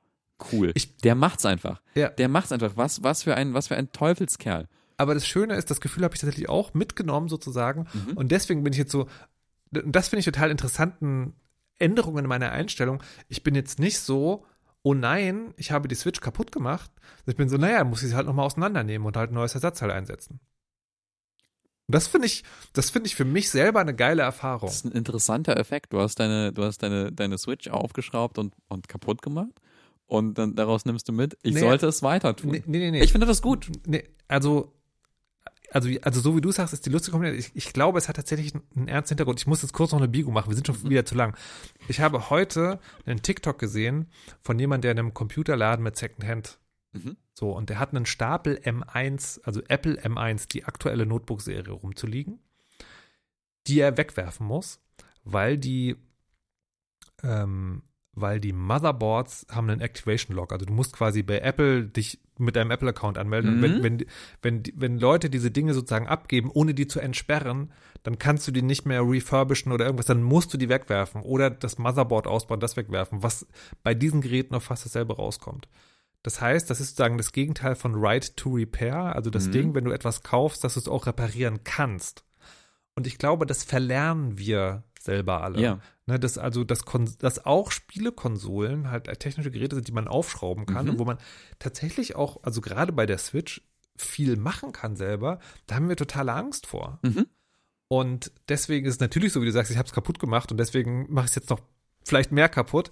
cool. 0.53 0.73
Ich- 0.75 0.97
der 0.99 1.15
macht's 1.15 1.45
einfach. 1.47 1.81
Ja. 1.95 2.09
Der 2.09 2.29
macht's 2.29 2.53
einfach. 2.53 2.73
Was, 2.77 3.03
was 3.03 3.23
für 3.23 3.35
ein, 3.37 3.55
was 3.55 3.69
für 3.69 3.77
ein 3.77 3.93
Teufelskerl. 3.93 4.69
Aber 4.97 5.15
das 5.15 5.27
Schöne 5.27 5.55
ist, 5.57 5.71
das 5.71 5.81
Gefühl 5.81 6.05
habe 6.05 6.15
ich 6.15 6.21
tatsächlich 6.21 6.49
auch 6.49 6.75
mitgenommen 6.75 7.29
sozusagen. 7.29 7.87
Mhm. 7.93 8.17
Und 8.17 8.31
deswegen 8.31 8.63
bin 8.63 8.73
ich 8.73 8.79
jetzt 8.79 8.93
so, 8.93 9.09
und 9.75 9.93
das 9.97 10.09
finde 10.09 10.21
ich 10.21 10.25
total 10.27 10.51
interessanten 10.51 11.35
Änderungen 11.79 12.25
in 12.25 12.29
meiner 12.29 12.53
Einstellung. 12.53 13.03
Ich 13.29 13.43
bin 13.43 13.55
jetzt 13.55 13.79
nicht 13.81 13.99
so, 13.99 14.45
oh 14.83 14.95
nein, 14.95 15.55
ich 15.57 15.73
habe 15.73 15.89
die 15.89 15.95
Switch 15.95 16.21
kaputt 16.21 16.53
gemacht. 16.53 16.91
Ich 17.27 17.37
bin 17.37 17.49
so, 17.49 17.57
naja, 17.57 17.83
muss 17.85 18.03
ich 18.03 18.11
sie 18.11 18.15
halt 18.15 18.27
nochmal 18.27 18.47
auseinandernehmen 18.47 19.07
und 19.07 19.17
halt 19.17 19.31
ein 19.31 19.35
neues 19.35 19.55
Ersatzteil 19.55 19.91
einsetzen. 19.91 20.41
Und 21.89 21.95
das 21.97 22.07
finde 22.07 22.27
ich, 22.27 22.45
das 22.73 22.91
finde 22.91 23.09
ich 23.09 23.17
für 23.17 23.25
mich 23.25 23.51
selber 23.51 23.81
eine 23.81 23.95
geile 23.95 24.23
Erfahrung. 24.23 24.69
Das 24.69 24.77
ist 24.77 24.85
ein 24.85 24.93
interessanter 24.93 25.57
Effekt. 25.57 25.93
Du 25.93 26.01
hast 26.01 26.21
deine, 26.21 26.53
du 26.53 26.63
hast 26.65 26.79
deine, 26.83 27.11
deine 27.13 27.39
Switch 27.39 27.69
aufgeschraubt 27.69 28.39
und, 28.39 28.55
und 28.69 28.89
kaputt 28.89 29.21
gemacht. 29.23 29.51
Und 30.13 30.35
dann 30.35 30.55
daraus 30.57 30.85
nimmst 30.85 31.09
du 31.09 31.13
mit, 31.13 31.39
ich 31.43 31.55
Nee. 31.55 31.61
sollte 31.61 31.87
es 31.87 32.03
weiter 32.03 32.37
tun. 32.37 32.51
Nee, 32.51 32.63
nee, 32.67 32.91
nee. 32.91 33.03
Ich 33.03 33.13
finde 33.13 33.27
das 33.27 33.41
gut. 33.41 33.73
Nee, 33.87 34.05
also, 34.29 34.75
also, 35.71 35.89
also 36.03 36.21
so 36.21 36.37
wie 36.37 36.43
du 36.43 36.53
sagst, 36.53 36.75
ist 36.75 36.85
die 36.85 36.91
lustige 36.91 37.13
Kombination. 37.13 37.41
Ich, 37.41 37.67
ich 37.67 37.73
glaube, 37.73 37.97
es 37.99 38.09
hat 38.09 38.17
tatsächlich 38.17 38.53
einen, 38.55 38.89
ernsten 38.89 39.13
Hintergrund. 39.15 39.41
Ich 39.41 39.47
muss 39.47 39.63
jetzt 39.63 39.73
kurz 39.73 39.93
noch 39.93 39.99
eine 40.01 40.09
Bigo 40.09 40.31
machen. 40.31 40.51
Wir 40.51 40.55
sind 40.55 40.67
schon 40.67 40.91
wieder 40.91 41.07
zu 41.07 41.15
lang. 41.15 41.35
Ich 41.89 42.01
habe 42.01 42.29
heute 42.29 42.79
einen 43.07 43.23
TikTok 43.23 43.59
gesehen 43.59 44.11
von 44.43 44.59
jemandem, 44.59 44.83
der 44.83 44.91
in 44.93 44.99
einem 44.99 45.15
Computerladen 45.15 45.83
mit 45.83 45.97
Secondhand 45.97 46.59
Mhm. 46.95 47.17
so 47.33 47.53
und 47.57 47.71
der 47.71 47.79
hat 47.79 47.95
einen 47.95 48.05
Stapel 48.05 48.59
M1, 48.63 49.41
also 49.45 49.63
Apple 49.69 49.99
M1, 49.99 50.47
die 50.49 50.65
aktuelle 50.67 51.07
Notebook-Serie 51.07 51.73
rumzuliegen, 51.73 52.39
die 53.67 53.81
er 53.81 53.97
wegwerfen 53.97 54.47
muss, 54.47 54.79
weil 55.25 55.57
die 55.57 55.97
ähm, 57.23 57.83
weil 58.15 58.41
die 58.41 58.53
Motherboards 58.53 59.47
haben 59.51 59.71
einen 59.71 59.81
Activation 59.81 60.37
Log. 60.37 60.53
Also 60.53 60.67
du 60.67 60.73
musst 60.73 60.93
quasi 60.93 61.23
bei 61.23 61.39
Apple 61.39 61.85
dich 61.85 62.21
mit 62.39 62.57
deinem 62.57 62.71
Apple-Account 62.71 63.19
anmelden. 63.19 63.51
Und 63.51 63.59
Mhm. 63.59 63.63
wenn, 63.63 63.83
wenn, 63.83 64.07
wenn, 64.43 64.63
die- 64.63 64.75
wenn 64.77 64.99
Leute 64.99 65.31
diese 65.31 65.51
Dinge 65.51 65.75
sozusagen 65.75 66.07
abgeben, 66.09 66.51
ohne 66.53 66.75
die 66.75 66.87
zu 66.87 66.99
entsperren, 67.01 67.73
dann 68.03 68.19
kannst 68.19 68.47
du 68.49 68.53
die 68.53 68.63
nicht 68.63 68.85
mehr 68.85 69.03
refurbischen 69.03 69.71
oder 69.73 69.85
irgendwas, 69.85 70.07
dann 70.07 70.23
musst 70.23 70.53
du 70.53 70.59
die 70.59 70.69
wegwerfen 70.69 71.23
oder 71.23 71.51
das 71.51 71.79
Motherboard 71.79 72.27
ausbauen, 72.27 72.61
das 72.61 72.77
wegwerfen, 72.77 73.23
was 73.23 73.47
bei 73.83 73.95
diesen 73.95 74.21
Geräten 74.21 74.55
auf 74.55 74.65
fast 74.65 74.85
dasselbe 74.85 75.15
rauskommt. 75.17 75.69
Das 76.25 76.41
heißt, 76.41 76.69
das 76.71 76.81
ist 76.81 76.91
sozusagen 76.91 77.19
das 77.19 77.33
Gegenteil 77.33 77.75
von 77.77 77.95
Right 77.95 78.37
to 78.37 78.51
Repair, 78.51 79.15
also 79.17 79.31
das 79.31 79.47
Mhm. 79.49 79.53
Ding, 79.53 79.75
wenn 79.75 79.85
du 79.85 79.91
etwas 79.93 80.23
kaufst, 80.23 80.65
dass 80.65 80.75
du 80.75 80.81
es 80.81 80.89
auch 80.89 81.07
reparieren 81.07 81.61
kannst. 81.65 82.25
Und 82.95 83.07
ich 83.07 83.19
glaube, 83.19 83.47
das 83.47 83.65
verlernen 83.65 84.37
wir 84.39 84.83
selber 85.01 85.43
alle. 85.43 85.61
Ja. 85.61 85.81
Ne, 86.13 86.21
dass 86.21 86.37
also 86.37 86.67
Kon 86.85 87.11
dass 87.21 87.47
auch 87.47 87.71
Spielekonsolen 87.71 88.91
halt 88.91 89.07
technische 89.19 89.51
Geräte 89.51 89.77
sind, 89.77 89.89
die 89.89 89.93
man 89.93 90.09
aufschrauben 90.09 90.67
kann 90.67 90.85
Mhm. 90.85 90.91
und 90.93 90.99
wo 90.99 91.05
man 91.07 91.17
tatsächlich 91.59 92.17
auch, 92.17 92.43
also 92.43 92.61
gerade 92.61 92.93
bei 92.93 93.07
der 93.07 93.17
Switch, 93.17 93.63
viel 93.97 94.37
machen 94.37 94.73
kann 94.73 94.95
selber, 94.95 95.39
da 95.67 95.77
haben 95.77 95.89
wir 95.89 95.97
totale 95.97 96.35
Angst 96.35 96.67
vor. 96.67 96.99
Mhm. 97.03 97.27
Und 97.89 98.31
deswegen 98.49 98.87
ist 98.87 98.95
es 98.95 99.01
natürlich 99.01 99.33
so, 99.33 99.41
wie 99.41 99.47
du 99.47 99.53
sagst, 99.53 99.71
ich 99.71 99.79
habe 99.79 99.87
es 99.87 99.95
kaputt 99.95 100.19
gemacht 100.19 100.51
und 100.51 100.59
deswegen 100.59 101.07
mache 101.11 101.25
ich 101.27 101.31
es 101.31 101.37
jetzt 101.37 101.51
noch 101.51 101.61
vielleicht 102.05 102.31
mehr 102.31 102.51
kaputt. 102.51 102.91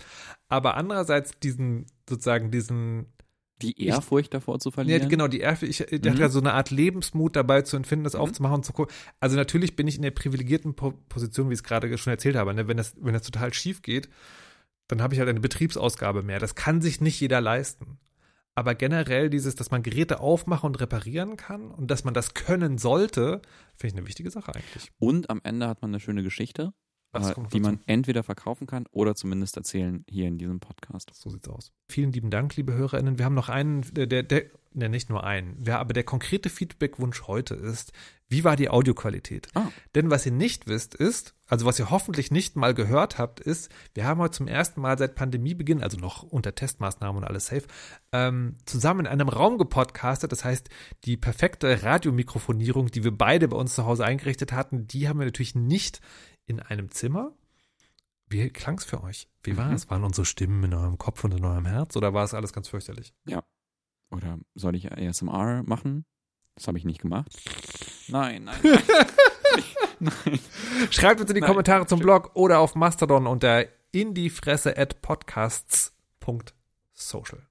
Aber 0.49 0.77
andererseits 0.77 1.39
diesen, 1.41 1.85
sozusagen 2.09 2.51
diesen, 2.51 3.13
Die 3.63 3.85
Ehrfurcht 3.85 4.33
davor 4.35 4.59
zu 4.59 4.71
ja, 4.71 4.75
verlieren. 4.75 5.09
genau, 5.09 5.29
die 5.29 5.41
Erf 5.41 5.63
ich, 5.63 5.81
ich 5.81 6.03
Mhm. 6.05 6.11
hatte 6.11 6.21
ja 6.23 6.29
so 6.29 6.41
eine 6.41 6.53
Art 6.55 6.71
Lebensmut 6.71 7.37
dabei 7.37 7.63
zu 7.63 7.77
empfinden, 7.77 8.05
das 8.05 8.15
Mhm. 8.15 8.21
aufzumachen 8.21 8.57
und 8.57 8.65
zu 8.65 8.73
gucken. 8.73 8.95
Also 9.21 9.37
natürlich 9.37 9.77
bin 9.77 9.87
ich 9.89 9.97
in 9.97 10.03
der 10.03 10.11
privilegierten 10.13 10.75
po 10.75 10.93
Position, 11.09 11.49
wie 11.51 11.55
ich 11.55 11.59
es 11.61 11.65
gerade 11.65 11.97
schon 11.99 12.11
erzählt 12.13 12.37
habe. 12.37 12.55
Ne? 12.55 12.69
Wenn, 12.69 12.77
das, 12.77 12.95
wenn 13.01 13.13
das 13.15 13.23
total 13.23 13.53
schief 13.55 13.83
geht, 13.83 14.09
dann 14.89 15.03
habe 15.03 15.15
ich 15.15 15.21
halt 15.21 15.29
eine 15.29 15.41
Betriebsausgabe 15.41 16.23
mehr. 16.23 16.39
Das 16.41 16.55
kann 16.55 16.81
sich 16.83 17.01
nicht 17.01 17.21
jeder 17.21 17.41
leisten. 17.41 17.99
Aber 18.57 18.75
generell 18.75 19.31
dieses, 19.31 19.55
dass 19.55 19.71
man 19.71 19.83
Geräte 19.83 20.21
aufmachen 20.21 20.67
und 20.67 20.81
reparieren 20.81 21.37
kann 21.37 21.71
und 21.71 21.91
dass 21.91 22.03
man 22.05 22.15
das 22.15 22.35
können 22.35 22.79
sollte, 22.79 23.41
finde 23.77 23.95
ich 23.95 23.99
eine 24.01 24.07
wichtige 24.09 24.31
Sache 24.31 24.55
eigentlich. 24.55 24.91
Und 24.99 25.31
am 25.31 25.41
Ende 25.45 25.69
hat 25.69 25.81
man 25.83 25.93
eine 25.93 26.01
schöne 26.01 26.23
Geschichte, 26.25 26.73
die 27.53 27.61
man 27.61 27.81
entweder 27.87 28.23
verkaufen 28.23 28.67
kann 28.67 28.87
oder 28.93 29.15
zumindest 29.15 29.57
erzählen 29.57 30.05
hier 30.09 30.29
in 30.29 30.39
diesem 30.39 30.61
Podcast. 30.61 31.11
So 31.15 31.31
sieht's 31.31 31.49
aus. 31.49 31.73
Vielen 31.89 32.13
lieben 32.13 32.31
Dank, 32.31 32.57
liebe 32.57 32.73
HörerInnen. 32.73 33.19
Wir 33.19 33.25
haben 33.25 33.35
noch 33.35 33.49
einen, 33.49 33.83
der, 33.95 34.07
der, 34.07 34.23
der 34.23 34.45
ne, 34.73 34.89
nicht 34.89 35.11
nur 35.11 35.25
einen, 35.25 35.63
ja, 35.65 35.79
aber 35.79 35.93
der 35.93 36.05
konkrete 36.05 36.49
Feedbackwunsch 36.49 37.27
heute 37.27 37.55
ist, 37.55 37.93
wie 38.29 38.45
war 38.45 38.55
die 38.55 38.71
Audioqualität? 38.71 39.49
Ah. 39.55 39.67
Denn 39.97 40.09
was 40.09 40.25
ihr 40.25 40.31
nicht 40.31 40.69
wisst 40.69 40.95
ist, 40.95 41.35
also 41.49 41.67
was 41.67 41.81
ihr 41.81 41.91
hoffentlich 41.91 42.31
nicht 42.31 42.55
mal 42.55 42.75
gehört 42.75 43.19
habt, 43.19 43.41
ist, 43.41 43.71
wir 43.95 44.05
haben 44.05 44.21
heute 44.21 44.37
zum 44.37 44.47
ersten 44.47 44.81
Mal 44.81 44.97
seit 44.97 45.17
Pandemiebeginn, 45.17 45.83
also 45.83 45.99
noch 45.99 46.23
unter 46.23 46.55
Testmaßnahmen 46.55 47.23
und 47.23 47.29
alles 47.29 47.47
safe, 47.47 47.65
ähm, 48.13 48.57
zusammen 48.67 49.01
in 49.01 49.07
einem 49.09 49.29
Raum 49.29 49.59
gepodcastet. 49.59 50.31
Das 50.31 50.45
heißt, 50.45 50.71
die 51.05 51.17
perfekte 51.17 51.83
Radiomikrofonierung, 51.83 52.87
die 52.87 53.03
wir 53.03 53.11
beide 53.11 53.49
bei 53.49 53.57
uns 53.57 53.75
zu 53.75 53.85
Hause 53.85 54.05
eingerichtet 54.05 54.53
hatten, 54.53 54.87
die 54.87 55.09
haben 55.09 55.19
wir 55.19 55.27
natürlich 55.27 55.57
nicht 55.57 56.01
in 56.51 56.61
einem 56.61 56.91
Zimmer. 56.91 57.33
Wie 58.29 58.49
klang's 58.51 58.85
für 58.85 59.03
euch? 59.03 59.29
Wie 59.43 59.57
war 59.57 59.69
Mhm. 59.69 59.75
es? 59.75 59.89
Waren 59.91 60.05
unsere 60.05 60.25
Stimmen 60.27 60.63
in 60.65 60.75
eurem 60.75 60.99
Kopf 60.99 61.25
und 61.25 61.33
in 61.35 61.45
eurem 61.45 61.65
Herz 61.67 61.97
oder 61.97 62.13
war 62.15 62.23
es 62.25 62.35
alles 62.35 62.53
ganz 62.53 62.69
fürchterlich? 62.69 63.13
Oder 64.11 64.39
soll 64.55 64.77
ich 64.77 64.93
ASMR 64.93 65.63
machen? 65.65 66.05
Das 66.57 66.67
habe 66.69 66.77
ich 66.79 66.85
nicht 66.85 67.01
gemacht. 67.01 67.31
Nein, 68.09 68.45
nein, 68.45 68.59
nein. 68.63 68.79
nein. 70.01 70.41
Schreibt 70.91 71.21
uns 71.21 71.31
in 71.31 71.35
die 71.37 71.41
Nein, 71.41 71.49
Kommentare 71.49 71.87
zum. 71.87 72.01
Blog 72.01 72.33
oder 72.35 72.59
auf 72.59 72.75
Mastodon 72.75 73.27
unter 73.29 73.67
indiefresse 73.93 74.77
at 74.77 75.01
podcasts.social. 75.03 77.47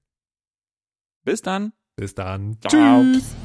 Bis 1.24 1.42
dann. 1.42 1.72
Bis 1.96 2.14
dann. 2.16 2.58
Ciao. 2.62 3.04
Tschüss. 3.04 3.36